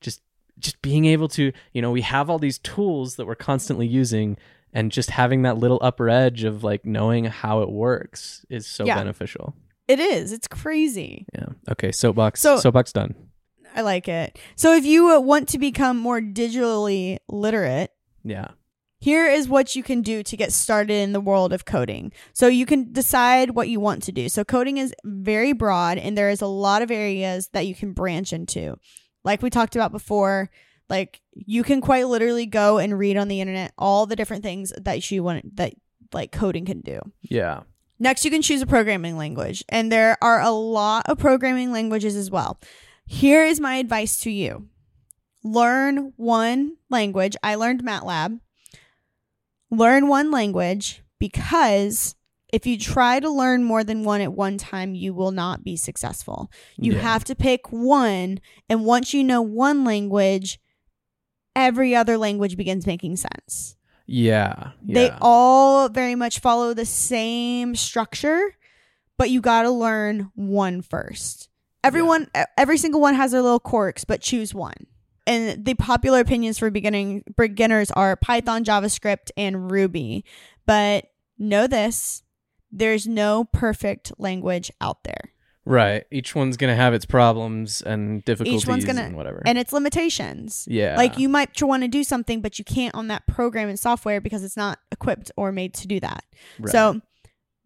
just 0.00 0.22
just 0.60 0.80
being 0.82 1.04
able 1.06 1.28
to, 1.28 1.52
you 1.72 1.82
know, 1.82 1.90
we 1.90 2.02
have 2.02 2.30
all 2.30 2.38
these 2.38 2.58
tools 2.58 3.16
that 3.16 3.26
we're 3.26 3.34
constantly 3.34 3.86
using 3.88 4.36
and 4.72 4.90
just 4.92 5.10
having 5.10 5.42
that 5.42 5.58
little 5.58 5.78
upper 5.82 6.08
edge 6.08 6.44
of 6.44 6.62
like 6.64 6.84
knowing 6.84 7.24
how 7.24 7.60
it 7.62 7.70
works 7.70 8.44
is 8.48 8.66
so 8.66 8.86
Yeah. 8.86 8.94
beneficial. 8.96 9.54
It 9.88 10.00
is. 10.00 10.32
It's 10.32 10.48
crazy. 10.48 11.26
Yeah. 11.34 11.46
Okay. 11.70 11.92
Soapbox. 11.92 12.40
So- 12.40 12.58
soapbox 12.58 12.92
done. 12.92 13.14
I 13.76 13.80
like 13.82 14.06
it. 14.08 14.38
So 14.54 14.74
if 14.74 14.84
you 14.84 15.10
uh, 15.10 15.20
want 15.20 15.48
to 15.48 15.58
become 15.58 15.96
more 15.96 16.20
digitally 16.20 17.18
literate, 17.28 17.90
Yeah. 18.22 18.48
here 19.00 19.26
is 19.26 19.48
what 19.48 19.74
you 19.74 19.82
can 19.82 20.00
do 20.00 20.22
to 20.22 20.36
get 20.36 20.52
started 20.52 20.94
in 20.94 21.12
the 21.12 21.20
world 21.20 21.52
of 21.52 21.64
coding. 21.64 22.12
So 22.32 22.46
you 22.46 22.66
can 22.66 22.92
decide 22.92 23.50
what 23.50 23.68
you 23.68 23.80
want 23.80 24.04
to 24.04 24.12
do. 24.12 24.28
So 24.28 24.44
coding 24.44 24.76
is 24.78 24.94
very 25.04 25.52
broad 25.52 25.98
and 25.98 26.16
there 26.16 26.30
is 26.30 26.40
a 26.40 26.46
lot 26.46 26.82
of 26.82 26.92
areas 26.92 27.48
that 27.52 27.66
you 27.66 27.74
can 27.74 27.92
branch 27.92 28.32
into. 28.32 28.76
Like 29.24 29.42
we 29.42 29.50
talked 29.50 29.74
about 29.74 29.90
before, 29.90 30.50
like 30.88 31.20
you 31.34 31.64
can 31.64 31.80
quite 31.80 32.06
literally 32.06 32.46
go 32.46 32.78
and 32.78 32.96
read 32.96 33.16
on 33.16 33.26
the 33.26 33.40
internet 33.40 33.72
all 33.76 34.06
the 34.06 34.14
different 34.16 34.44
things 34.44 34.72
that 34.82 35.10
you 35.10 35.24
want 35.24 35.56
that 35.56 35.74
like 36.12 36.30
coding 36.30 36.64
can 36.64 36.80
do. 36.80 37.00
Yeah. 37.22 37.62
Next, 37.98 38.24
you 38.24 38.30
can 38.30 38.42
choose 38.42 38.60
a 38.60 38.66
programming 38.66 39.16
language, 39.16 39.64
and 39.68 39.90
there 39.90 40.18
are 40.20 40.40
a 40.40 40.50
lot 40.50 41.08
of 41.08 41.18
programming 41.18 41.72
languages 41.72 42.16
as 42.16 42.30
well. 42.30 42.58
Here 43.06 43.44
is 43.44 43.60
my 43.60 43.76
advice 43.76 44.16
to 44.18 44.30
you 44.30 44.68
learn 45.46 46.12
one 46.16 46.76
language. 46.88 47.36
I 47.42 47.54
learned 47.56 47.84
MATLAB. 47.84 48.40
Learn 49.70 50.08
one 50.08 50.30
language 50.30 51.02
because 51.18 52.14
if 52.52 52.66
you 52.66 52.78
try 52.78 53.20
to 53.20 53.28
learn 53.28 53.62
more 53.64 53.84
than 53.84 54.04
one 54.04 54.20
at 54.22 54.32
one 54.32 54.56
time, 54.56 54.94
you 54.94 55.12
will 55.12 55.32
not 55.32 55.62
be 55.64 55.76
successful. 55.76 56.50
You 56.76 56.94
Yeah. 56.94 57.00
have 57.00 57.24
to 57.24 57.34
pick 57.34 57.70
one, 57.72 58.40
and 58.68 58.84
once 58.86 59.12
you 59.12 59.22
know 59.24 59.42
one 59.42 59.84
language, 59.84 60.58
every 61.56 61.94
other 61.94 62.16
language 62.16 62.56
begins 62.56 62.86
making 62.86 63.16
sense. 63.16 63.76
Yeah. 64.06 64.70
They 64.82 65.10
all 65.20 65.88
very 65.88 66.14
much 66.14 66.40
follow 66.40 66.74
the 66.74 66.84
same 66.84 67.74
structure, 67.74 68.56
but 69.16 69.30
you 69.30 69.40
got 69.40 69.62
to 69.62 69.70
learn 69.70 70.30
one 70.34 70.82
first. 70.82 71.48
Everyone, 71.82 72.28
e- 72.36 72.42
every 72.56 72.78
single 72.78 73.00
one 73.00 73.14
has 73.14 73.32
their 73.32 73.42
little 73.42 73.60
quirks, 73.60 74.04
but 74.04 74.20
choose 74.20 74.54
one. 74.54 74.86
And 75.26 75.64
the 75.64 75.74
popular 75.74 76.20
opinions 76.20 76.58
for 76.58 76.70
beginning 76.70 77.24
beginners 77.36 77.90
are 77.90 78.16
Python, 78.16 78.64
JavaScript, 78.64 79.30
and 79.36 79.70
Ruby. 79.70 80.24
But 80.66 81.06
know 81.38 81.66
this: 81.66 82.22
there's 82.70 83.06
no 83.06 83.44
perfect 83.44 84.12
language 84.18 84.70
out 84.80 85.04
there, 85.04 85.32
Right. 85.66 86.04
Each 86.10 86.34
one's 86.34 86.56
gonna 86.56 86.76
have 86.76 86.92
its 86.94 87.06
problems 87.06 87.80
and 87.82 88.24
difficulties 88.24 88.64
gonna- 88.84 89.02
and 89.02 89.16
whatever. 89.16 89.42
and 89.46 89.56
its 89.58 89.72
limitations. 89.72 90.66
yeah. 90.70 90.96
Like 90.96 91.18
you 91.18 91.28
might 91.28 91.60
want 91.62 91.82
to 91.82 91.88
do 91.88 92.04
something, 92.04 92.40
but 92.42 92.58
you 92.58 92.64
can't 92.64 92.94
on 92.94 93.08
that 93.08 93.26
program 93.26 93.68
and 93.68 93.78
software 93.78 94.20
because 94.20 94.44
it's 94.44 94.56
not 94.56 94.78
equipped 94.92 95.30
or 95.36 95.52
made 95.52 95.72
to 95.74 95.86
do 95.88 96.00
that. 96.00 96.24
Right. 96.58 96.70
So 96.72 97.00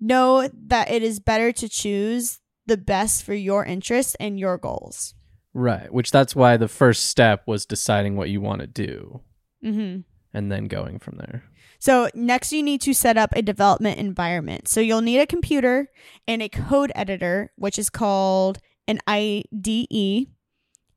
know 0.01 0.49
that 0.67 0.91
it 0.91 1.03
is 1.03 1.19
better 1.19 1.51
to 1.53 1.69
choose 1.69 2.39
the 2.67 2.77
best 2.77 3.25
for 3.25 3.35
your 3.35 3.65
interests 3.65 4.15
and 4.21 4.39
your 4.39 4.59
goals. 4.59 5.15
Right. 5.55 5.93
Which 5.93 6.11
that's 6.13 6.37
why 6.37 6.57
the 6.57 6.69
first 6.69 7.07
step 7.07 7.43
was 7.47 7.67
deciding 7.67 8.15
what 8.17 8.31
you 8.31 8.41
want 8.41 8.61
to 8.61 8.67
do 8.67 9.23
Mm-hmm. 9.65 10.03
And 10.39 10.51
then 10.51 10.67
going 10.67 10.99
from 10.99 11.17
there. 11.19 11.43
So 11.79 12.09
next, 12.15 12.53
you 12.53 12.63
need 12.63 12.81
to 12.83 12.95
set 12.95 13.17
up 13.17 13.33
a 13.37 13.43
development 13.43 13.99
environment. 13.99 14.69
So 14.69 14.81
you'll 14.81 15.03
need 15.03 15.21
a 15.21 15.27
computer 15.27 15.89
and 16.27 16.43
a 16.43 16.49
code 16.49 16.93
editor, 16.95 17.53
which 17.57 17.79
is 17.79 17.91
called 17.91 18.59
an 18.87 19.01
IDE, 19.07 20.29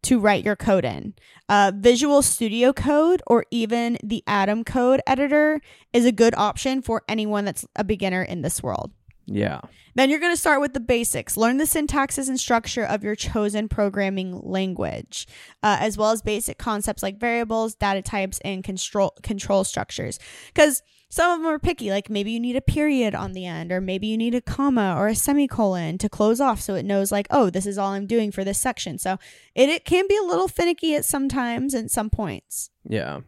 to 0.03 0.19
write 0.19 0.43
your 0.43 0.55
code 0.55 0.85
in. 0.85 1.13
Uh, 1.47 1.71
Visual 1.75 2.21
Studio 2.21 2.73
Code 2.73 3.21
or 3.27 3.45
even 3.51 3.97
the 4.03 4.23
Atom 4.25 4.63
Code 4.63 5.01
editor 5.05 5.61
is 5.93 6.05
a 6.05 6.11
good 6.11 6.33
option 6.35 6.81
for 6.81 7.03
anyone 7.07 7.45
that's 7.45 7.65
a 7.75 7.83
beginner 7.83 8.23
in 8.23 8.41
this 8.41 8.63
world. 8.63 8.91
Yeah. 9.31 9.61
Then 9.95 10.09
you're 10.09 10.19
going 10.19 10.33
to 10.33 10.39
start 10.39 10.61
with 10.61 10.73
the 10.73 10.79
basics. 10.79 11.35
Learn 11.35 11.57
the 11.57 11.65
syntaxes 11.65 12.29
and 12.29 12.39
structure 12.39 12.83
of 12.83 13.03
your 13.03 13.15
chosen 13.15 13.67
programming 13.67 14.39
language, 14.41 15.27
uh, 15.63 15.77
as 15.79 15.97
well 15.97 16.11
as 16.11 16.21
basic 16.21 16.57
concepts 16.57 17.03
like 17.03 17.19
variables, 17.19 17.75
data 17.75 18.01
types, 18.01 18.39
and 18.45 18.63
control 18.63 19.13
control 19.21 19.63
structures. 19.63 20.19
Because 20.53 20.81
some 21.09 21.29
of 21.29 21.39
them 21.39 21.47
are 21.47 21.59
picky, 21.59 21.89
like 21.89 22.09
maybe 22.09 22.31
you 22.31 22.39
need 22.39 22.55
a 22.55 22.61
period 22.61 23.13
on 23.13 23.33
the 23.33 23.45
end, 23.45 23.71
or 23.71 23.81
maybe 23.81 24.07
you 24.07 24.17
need 24.17 24.33
a 24.33 24.39
comma 24.39 24.95
or 24.97 25.07
a 25.07 25.15
semicolon 25.15 25.97
to 25.97 26.07
close 26.07 26.39
off, 26.39 26.61
so 26.61 26.75
it 26.75 26.85
knows 26.85 27.11
like, 27.11 27.27
oh, 27.29 27.49
this 27.49 27.65
is 27.65 27.77
all 27.77 27.91
I'm 27.91 28.07
doing 28.07 28.31
for 28.31 28.45
this 28.45 28.59
section. 28.59 28.97
So 28.97 29.17
it, 29.53 29.67
it 29.67 29.83
can 29.83 30.07
be 30.07 30.15
a 30.15 30.23
little 30.23 30.47
finicky 30.47 30.95
at 30.95 31.03
sometimes 31.03 31.73
and 31.73 31.91
some 31.91 32.09
points. 32.09 32.69
Yeah. 32.87 33.21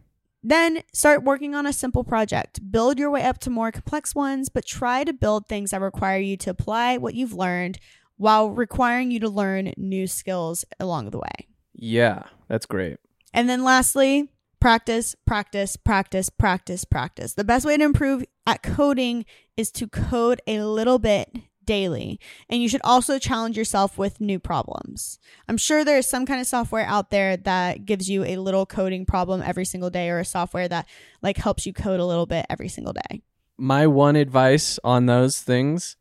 Then 0.43 0.83
start 0.91 1.23
working 1.23 1.55
on 1.55 1.65
a 1.65 1.73
simple 1.73 2.03
project. 2.03 2.59
Build 2.69 2.99
your 2.99 3.09
way 3.09 3.23
up 3.23 3.39
to 3.39 3.49
more 3.49 3.71
complex 3.71 4.13
ones, 4.13 4.49
but 4.49 4.65
try 4.65 5.05
to 5.05 5.13
build 5.13 5.47
things 5.47 5.71
that 5.71 5.81
require 5.81 6.19
you 6.19 6.35
to 6.37 6.49
apply 6.49 6.97
what 6.97 7.15
you've 7.15 7.33
learned 7.33 7.79
while 8.17 8.49
requiring 8.49 9.09
you 9.09 9.19
to 9.21 9.29
learn 9.29 9.73
new 9.77 10.05
skills 10.05 10.65
along 10.79 11.11
the 11.11 11.19
way. 11.19 11.47
Yeah. 11.73 12.23
That's 12.49 12.65
great. 12.65 12.97
And 13.33 13.49
then 13.49 13.63
lastly, 13.63 14.29
practice, 14.59 15.15
practice, 15.25 15.77
practice, 15.77 16.29
practice, 16.29 16.85
practice. 16.85 17.33
The 17.33 17.43
best 17.43 17.65
way 17.65 17.77
to 17.77 17.83
improve 17.83 18.23
at 18.45 18.63
coding 18.63 19.25
is 19.57 19.71
to 19.71 19.87
code 19.87 20.41
a 20.45 20.61
little 20.61 20.99
bit 20.99 21.35
daily. 21.65 22.19
And 22.49 22.61
you 22.61 22.69
should 22.69 22.81
also 22.83 23.19
challenge 23.19 23.57
yourself 23.57 23.97
with 23.97 24.19
new 24.21 24.39
problems. 24.39 25.19
I'm 25.47 25.57
sure 25.57 25.83
there's 25.83 26.07
some 26.07 26.25
kind 26.25 26.39
of 26.41 26.47
software 26.47 26.85
out 26.85 27.09
there 27.09 27.37
that 27.37 27.85
gives 27.85 28.09
you 28.09 28.23
a 28.23 28.37
little 28.37 28.65
coding 28.65 29.05
problem 29.05 29.41
every 29.41 29.65
single 29.65 29.89
day 29.89 30.09
or 30.09 30.19
a 30.19 30.25
software 30.25 30.67
that 30.67 30.87
like 31.21 31.37
helps 31.37 31.65
you 31.65 31.73
code 31.73 31.99
a 31.99 32.05
little 32.05 32.25
bit 32.25 32.45
every 32.49 32.69
single 32.69 32.93
day. 32.93 33.21
my 33.57 33.85
one 33.87 34.15
advice 34.15 34.79
on 34.83 35.05
those 35.05 35.39
things 35.39 35.95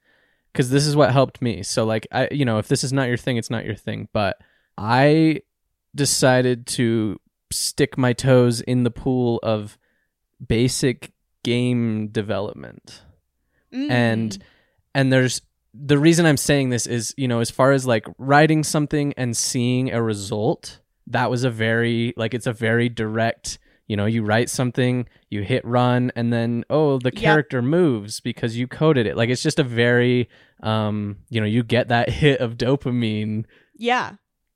because 0.53 0.71
this 0.71 0.87
is 0.87 0.97
what 0.97 1.13
helped 1.13 1.41
me 1.43 1.63
so 1.63 1.85
like 1.85 2.07
i 2.13 2.27
you 2.31 2.45
know 2.47 2.59
if 2.59 2.67
this 2.69 2.83
is 2.83 2.93
not 2.93 3.09
your 3.09 3.17
thing 3.17 3.37
it's 3.37 3.51
not 3.51 3.65
your 3.65 3.75
thing 3.75 4.09
but 4.13 4.39
i 4.79 5.39
decided 5.95 6.67
to 6.67 7.19
stick 7.51 7.99
my 7.99 8.13
toes 8.15 8.61
in 8.63 8.83
the 8.85 8.91
pool 8.91 9.39
of 9.43 9.77
basic 10.47 11.13
game 11.45 12.09
development 12.09 13.03
Mm. 13.73 13.91
and 13.91 14.39
and 14.95 15.11
there's 15.13 15.41
the 15.75 15.99
reason 15.99 16.27
i'm 16.27 16.37
saying 16.37 16.71
this 16.71 16.87
is 16.87 17.15
you 17.17 17.27
know 17.27 17.41
as 17.41 17.51
far 17.51 17.73
as 17.73 17.87
like 17.87 18.07
writing 18.19 18.63
something 18.63 19.13
and 19.17 19.37
seeing 19.37 19.91
a 19.93 20.03
result 20.03 20.81
that 21.07 21.31
was 21.31 21.45
a 21.45 21.51
very 21.51 22.13
like 22.17 22.35
it's 22.35 22.47
a 22.47 22.53
very 22.53 22.89
direct 22.89 23.59
you 23.87 23.97
know 23.97 24.07
you 24.07 24.23
write 24.23 24.49
something 24.49 25.07
you 25.31 25.43
hit 25.43 25.65
run 25.65 26.13
and 26.15 26.33
then 26.33 26.65
oh 26.71 26.99
the 26.99 27.11
Yep. 27.13 27.15
character 27.15 27.63
moves 27.63 28.21
because 28.21 28.57
you 28.57 28.67
coded 28.67 29.07
it 29.07 29.17
like 29.17 29.29
it's 29.31 29.43
just 29.43 29.59
a 29.59 29.65
very 29.65 30.29
um 30.63 31.17
you 31.31 31.41
know 31.41 31.47
you 31.47 31.63
get 31.63 31.89
that 31.89 32.09
hit 32.23 32.41
of 32.41 32.57
dopamine 32.57 33.45
yeah. 33.77 34.13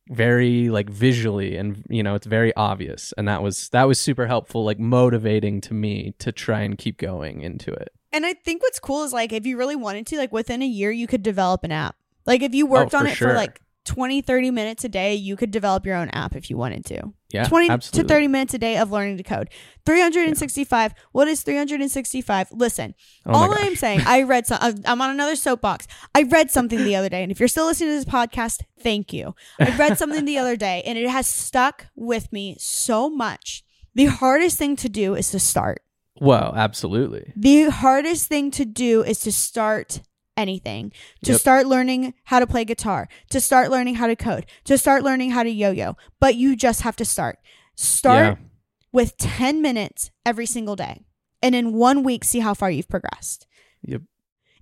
very 0.09 0.69
like 0.69 0.89
visually 0.89 1.57
and 1.57 1.83
you 1.89 2.03
know 2.03 2.15
it's 2.15 2.27
very 2.27 2.55
obvious 2.55 3.13
and 3.19 3.27
that 3.27 3.43
was 3.43 3.69
that 3.71 3.85
was 3.85 3.99
super 3.99 4.27
helpful 4.27 4.65
like 4.65 4.79
motivating 4.79 5.61
to 5.63 5.75
me 5.75 6.15
to 6.19 6.31
try 6.31 6.61
and 6.61 6.79
keep 6.79 6.97
going 6.99 7.41
into 7.41 7.73
it 7.73 7.93
And 8.13 8.25
I 8.25 8.35
think 8.35 8.63
what's 8.63 8.79
cool 8.79 9.05
is 9.05 9.13
like 9.13 9.33
if 9.33 9.47
you 9.47 9.57
really 9.59 9.77
wanted 9.77 10.07
to, 10.09 10.17
like 10.17 10.33
within 10.33 10.63
a 10.63 10.67
year, 10.67 10.91
you 10.91 11.07
could 11.07 11.23
develop 11.23 11.65
an 11.65 11.73
app. 11.73 11.97
Like 12.27 12.43
if 12.43 12.55
you 12.55 12.67
worked 12.67 12.95
Oh, 12.95 12.99
on 12.99 13.05
for 13.05 13.11
it 13.11 13.15
sure. 13.17 13.29
for 13.31 13.35
like 13.35 13.61
20, 13.85 14.21
30 14.21 14.51
minutes 14.51 14.85
a 14.85 14.89
day, 14.89 15.15
you 15.15 15.37
could 15.37 15.51
develop 15.53 15.87
your 15.87 15.95
own 15.95 16.09
app 16.11 16.35
if 16.35 16.51
you 16.51 16.57
wanted 16.57 16.85
to. 16.87 17.13
yeah 17.33 17.45
20 17.45 17.71
absolutely. 17.71 18.09
to 18.09 18.15
30 18.15 18.29
minutes 18.29 18.55
a 18.55 18.59
day 18.59 18.77
of 18.79 18.91
learning 18.91 19.17
to 19.17 19.23
code. 19.23 19.49
365. 19.85 20.93
What 21.13 21.29
is 21.29 21.43
365? 21.43 22.49
Listen, 22.53 22.95
Oh 23.27 23.33
all. 23.33 23.55
I'm 23.57 23.77
saying, 23.77 24.01
I 24.07 24.23
read 24.23 24.47
some, 24.47 24.59
I'm 24.85 25.01
on 25.01 25.11
another 25.11 25.37
soapbox. 25.37 25.87
I 26.15 26.23
read 26.25 26.51
something 26.51 26.83
the 26.83 26.97
other 26.97 27.09
day. 27.09 27.23
And 27.23 27.31
if 27.31 27.39
you're 27.39 27.49
still 27.49 27.67
listening 27.67 27.91
to 27.91 27.95
this 27.97 28.05
podcast, 28.05 28.63
thank 28.81 29.13
you. 29.13 29.35
I 29.61 29.77
read 29.77 29.99
something 30.03 30.25
the 30.25 30.39
other 30.39 30.57
day 30.57 30.83
and 30.85 30.99
it 30.99 31.09
has 31.09 31.27
stuck 31.29 31.87
with 31.95 32.33
me 32.33 32.57
so 32.59 33.09
much. 33.09 33.63
The 33.95 34.07
hardest 34.07 34.59
thing 34.59 34.75
to 34.77 34.89
do 34.89 35.15
is 35.15 35.31
to 35.31 35.39
start. 35.39 35.83
Well, 36.21 36.53
absolutely. 36.57 37.33
The 37.37 37.71
hardest 37.71 38.29
thing 38.29 38.51
to 38.53 38.65
do 38.65 39.03
is 39.03 39.21
to 39.21 39.33
start 39.33 40.01
anything, 40.37 40.93
to 41.25 41.33
Yep. 41.33 41.41
start 41.41 41.67
learning 41.67 42.15
how 42.25 42.41
to 42.41 42.47
play 42.47 42.65
guitar, 42.65 43.09
to 43.31 43.41
start 43.41 43.71
learning 43.71 43.97
how 43.97 44.07
to 44.07 44.17
code, 44.17 44.47
to 44.65 44.77
start 44.79 45.03
learning 45.03 45.31
how 45.31 45.43
to 45.43 45.51
yo 45.51 45.71
yo. 45.71 45.97
But 46.21 46.37
you 46.37 46.57
just 46.57 46.83
have 46.83 46.97
to 46.97 47.05
start. 47.05 47.39
Start 47.75 48.39
Yeah. 48.39 48.45
with 48.93 49.17
10 49.17 49.61
minutes 49.63 50.11
every 50.25 50.47
single 50.47 50.77
day. 50.77 51.05
And 51.43 51.55
in 51.55 51.73
one 51.73 52.03
week, 52.03 52.25
see 52.25 52.41
how 52.41 52.55
far 52.55 52.71
you've 52.71 52.89
progressed. 52.89 53.47
Yep. 53.83 54.03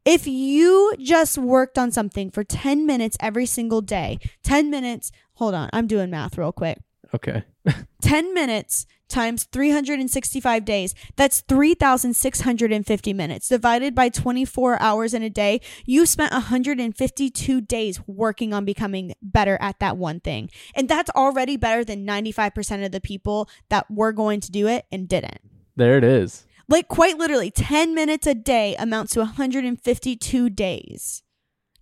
If 0.05 0.27
you 0.27 0.95
just 0.99 1.39
worked 1.39 1.79
on 1.79 1.91
something 1.91 2.31
for 2.31 2.45
10 2.45 2.85
minutes 2.85 3.17
every 3.21 3.47
single 3.47 3.81
day, 3.81 4.19
10 4.43 4.71
minutes, 4.71 5.11
hold 5.35 5.55
on, 5.55 5.71
I'm 5.73 5.87
doing 5.87 6.11
math 6.11 6.37
real 6.37 6.53
quick. 6.53 6.79
Okay. 7.15 7.45
10 8.03 8.35
minutes 8.35 8.87
times 9.09 9.45
365 9.45 10.65
days, 10.65 10.95
that's 11.15 11.43
3,650 11.43 13.13
minutes. 13.13 13.49
Divided 13.49 13.95
by 13.95 14.09
24 14.09 14.83
hours 14.83 15.15
in 15.15 15.23
a 15.23 15.31
day, 15.31 15.61
you 15.87 16.05
spent 16.07 16.33
152 16.33 17.61
days 17.61 18.01
working 18.09 18.53
on 18.53 18.65
becoming 18.65 19.15
better 19.23 19.57
at 19.61 19.79
that 19.79 19.97
one 19.97 20.19
thing. 20.19 20.51
And 20.75 20.89
that's 20.89 21.11
already 21.11 21.57
better 21.57 21.85
than 21.85 22.05
95% 22.05 22.85
of 22.85 22.91
the 22.91 23.01
people 23.01 23.49
that 23.69 23.89
were 23.89 24.13
going 24.13 24.41
to 24.41 24.51
do 24.51 24.67
it 24.67 24.85
and 24.91 25.09
didn't. 25.09 25.39
There 25.77 25.97
it 25.97 26.05
is. 26.05 26.47
Like, 26.67 26.89
quite 26.89 27.19
literally, 27.19 27.51
10 27.51 27.95
minutes 27.95 28.27
a 28.27 28.35
day 28.35 28.75
amounts 28.77 29.13
to 29.13 29.21
152 29.21 30.51
days 30.51 31.23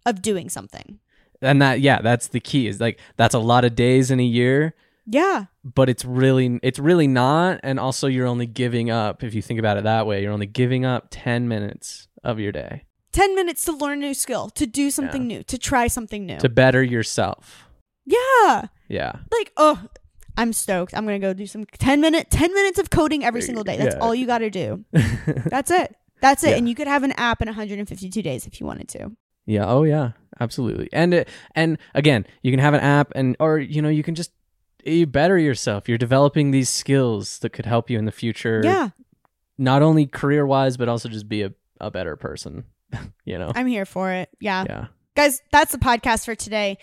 of 0.04 0.20
doing 0.20 0.48
something. 0.48 0.98
and 1.40 1.62
that 1.62 1.80
yeah, 1.80 2.00
that's 2.02 2.28
the 2.28 2.40
key. 2.40 2.66
Is 2.66 2.80
like 2.80 2.98
that's 3.16 3.34
a 3.34 3.38
lot 3.38 3.64
of 3.64 3.74
days 3.74 4.10
in 4.10 4.20
a 4.20 4.24
year, 4.24 4.74
Yeah. 5.06 5.46
but 5.64 5.88
it's 5.88 6.04
really 6.04 6.58
it's 6.62 6.78
really 6.78 7.06
not. 7.08 7.60
And 7.62 7.78
also, 7.80 8.06
you're 8.06 8.26
only 8.26 8.46
giving 8.46 8.90
up 8.90 9.22
if 9.24 9.34
you 9.34 9.42
think 9.42 9.58
about 9.58 9.76
it 9.76 9.84
that 9.84 10.06
way. 10.06 10.22
You're 10.22 10.32
only 10.32 10.46
giving 10.46 10.84
up 10.84 11.08
ten 11.10 11.48
minutes 11.48 12.08
of 12.24 12.38
your 12.38 12.52
day 12.52 12.84
10 13.12 13.34
minutes 13.34 13.64
to 13.66 13.72
learn 13.72 13.98
a 13.98 14.06
new 14.06 14.14
skill, 14.14 14.48
to 14.50 14.64
do 14.66 14.90
something 14.90 15.26
new, 15.26 15.42
to 15.42 15.58
try 15.58 15.86
something 15.86 16.24
new. 16.24 16.38
to 16.38 16.48
better 16.48 16.82
yourself. 16.82 17.68
yeah. 18.06 18.66
Yeah. 18.88 19.12
Like, 19.30 19.52
oh, 19.58 19.82
I'm 20.38 20.52
stoked. 20.54 20.94
I'm 20.96 21.04
going 21.04 21.20
to 21.20 21.26
go 21.26 21.34
do 21.34 21.46
some 21.46 21.66
10 21.66 22.00
minute 22.00 22.30
10 22.30 22.54
minutes 22.54 22.78
of 22.78 22.88
coding 22.90 23.22
every 23.22 23.42
single 23.42 23.64
day. 23.64 23.76
That's 23.76 23.96
Yeah. 23.96 24.00
all 24.00 24.14
you 24.14 24.26
got 24.26 24.38
to 24.38 24.48
do. 24.50 24.84
That's 25.26 25.70
it. 25.70 25.94
That's 26.22 26.42
it. 26.44 26.50
Yeah. 26.50 26.56
And 26.56 26.68
you 26.68 26.74
could 26.74 26.86
have 26.86 27.02
an 27.02 27.12
app 27.12 27.42
in 27.42 27.48
152 27.48 28.22
days 28.22 28.46
if 28.46 28.60
you 28.60 28.66
wanted 28.66 28.88
to. 28.90 29.10
Yeah. 29.44 29.66
Oh, 29.66 29.82
yeah. 29.82 30.12
Absolutely. 30.40 30.88
And 30.92 31.12
it, 31.12 31.28
and 31.54 31.76
again, 31.94 32.24
you 32.42 32.50
can 32.50 32.60
have 32.60 32.72
an 32.74 32.80
app, 32.80 33.12
and 33.14 33.36
or 33.40 33.58
you 33.58 33.82
know, 33.82 33.90
you 33.90 34.02
can 34.02 34.14
just 34.14 34.30
you 34.84 35.06
better 35.06 35.38
yourself. 35.38 35.88
You're 35.88 35.98
developing 35.98 36.50
these 36.50 36.68
skills 36.68 37.38
that 37.40 37.50
could 37.50 37.66
help 37.66 37.90
you 37.90 37.98
in 37.98 38.04
the 38.04 38.12
future. 38.12 38.60
Yeah. 38.64 38.90
Not 39.58 39.82
only 39.82 40.06
career 40.06 40.46
wise, 40.46 40.76
but 40.76 40.88
also 40.88 41.08
just 41.08 41.28
be 41.28 41.42
a, 41.42 41.52
a 41.80 41.90
better 41.90 42.16
person. 42.16 42.64
you 43.24 43.38
know. 43.38 43.52
I'm 43.54 43.66
here 43.66 43.86
for 43.86 44.10
it. 44.12 44.28
Yeah. 44.40 44.64
yeah. 44.68 44.86
Guys, 45.14 45.40
that's 45.50 45.72
the 45.72 45.78
podcast 45.78 46.24
for 46.24 46.34
today. 46.34 46.78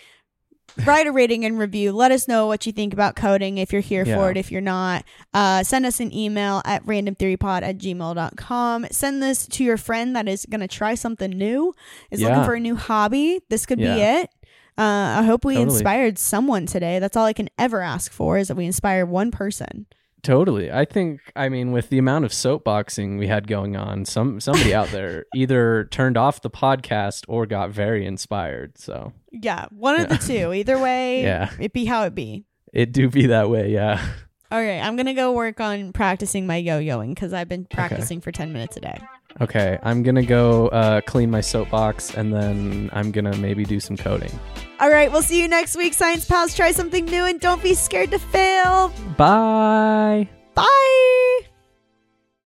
Write 0.84 1.08
a 1.08 1.12
rating 1.12 1.44
and 1.44 1.58
review. 1.58 1.90
Let 1.92 2.12
us 2.12 2.28
know 2.28 2.46
what 2.46 2.64
you 2.64 2.70
think 2.72 2.92
about 2.92 3.16
coding 3.16 3.58
if 3.58 3.72
you're 3.72 3.82
here 3.82 4.04
Yeah. 4.06 4.16
for 4.16 4.30
it. 4.30 4.36
If 4.36 4.52
you're 4.52 4.60
not, 4.60 5.04
uh, 5.34 5.64
send 5.64 5.84
us 5.84 5.98
an 5.98 6.14
email 6.14 6.62
at 6.64 6.86
randomtheorypod 6.86 7.62
at 7.62 7.78
gmail.com. 7.78 8.86
Send 8.92 9.20
this 9.20 9.46
to 9.48 9.64
your 9.64 9.76
friend 9.76 10.14
that 10.14 10.28
is 10.28 10.46
going 10.46 10.60
to 10.60 10.68
try 10.68 10.94
something 10.94 11.30
new, 11.30 11.74
is 12.12 12.22
looking 12.22 12.44
for 12.44 12.54
a 12.54 12.60
new 12.60 12.76
hobby. 12.76 13.40
This 13.48 13.66
could 13.66 13.78
be 13.78 13.84
it. 13.84 14.30
Uh, 14.78 15.18
I 15.20 15.22
hope 15.24 15.44
we 15.44 15.54
Totally. 15.54 15.74
inspired 15.76 16.18
someone 16.18 16.66
today. 16.66 16.98
That's 16.98 17.16
all 17.16 17.26
I 17.26 17.32
can 17.32 17.48
ever 17.58 17.80
ask 17.82 18.10
for 18.12 18.38
is 18.38 18.48
that 18.48 18.56
we 18.56 18.64
inspire 18.66 19.04
one 19.04 19.30
person. 19.30 19.86
Totally. 20.22 20.70
I 20.70 20.84
think 20.84 21.20
I 21.34 21.48
mean 21.48 21.72
with 21.72 21.88
the 21.88 21.96
amount 21.98 22.26
of 22.26 22.30
soapboxing 22.32 23.18
we 23.18 23.26
had 23.26 23.46
going 23.48 23.74
on, 23.76 24.04
some 24.04 24.38
somebody 24.40 24.74
out 24.74 24.88
there 24.88 25.24
either 25.34 25.84
turned 25.90 26.18
off 26.18 26.42
the 26.42 26.50
podcast 26.50 27.24
or 27.26 27.46
got 27.46 27.70
very 27.70 28.04
inspired. 28.04 28.76
So 28.76 29.12
Yeah, 29.32 29.66
one 29.70 29.98
of 29.98 30.08
the 30.10 30.18
two. 30.18 30.52
Either 30.52 30.78
way, 30.78 31.22
Yeah. 31.24 31.50
it 31.58 31.72
be 31.72 31.86
how 31.86 32.04
it 32.04 32.14
be. 32.14 32.44
it 32.72 32.92
do 32.92 33.08
be 33.08 33.28
that 33.28 33.48
way, 33.48 33.70
yeah. 33.70 34.04
All 34.52 34.60
right, 34.60 34.80
I'm 34.80 34.96
gonna 34.96 35.14
go 35.14 35.32
work 35.32 35.58
on 35.60 35.92
practicing 35.92 36.46
my 36.46 36.56
yo-yoing 36.56 37.14
because 37.14 37.32
I've 37.32 37.48
been 37.48 37.64
practicing 37.64 38.20
for 38.20 38.30
ten 38.32 38.52
minutes 38.52 38.76
a 38.76 38.80
day. 38.80 38.98
Okay, 39.40 39.78
I'm 39.82 40.02
gonna 40.02 40.24
go 40.24 40.68
uh, 40.68 41.00
clean 41.02 41.30
my 41.30 41.40
soapbox 41.40 42.14
and 42.14 42.32
then 42.32 42.90
I'm 42.92 43.10
gonna 43.10 43.36
maybe 43.36 43.64
do 43.64 43.80
some 43.80 43.96
coding. 43.96 44.32
All 44.80 44.90
right, 44.90 45.10
we'll 45.12 45.22
see 45.22 45.40
you 45.40 45.48
next 45.48 45.76
week, 45.76 45.94
Science 45.94 46.24
Pals. 46.24 46.54
Try 46.54 46.72
something 46.72 47.04
new 47.04 47.24
and 47.24 47.38
don't 47.38 47.62
be 47.62 47.74
scared 47.74 48.10
to 48.12 48.18
fail. 48.18 48.92
Bye. 49.16 50.28
Bye. 50.54 51.40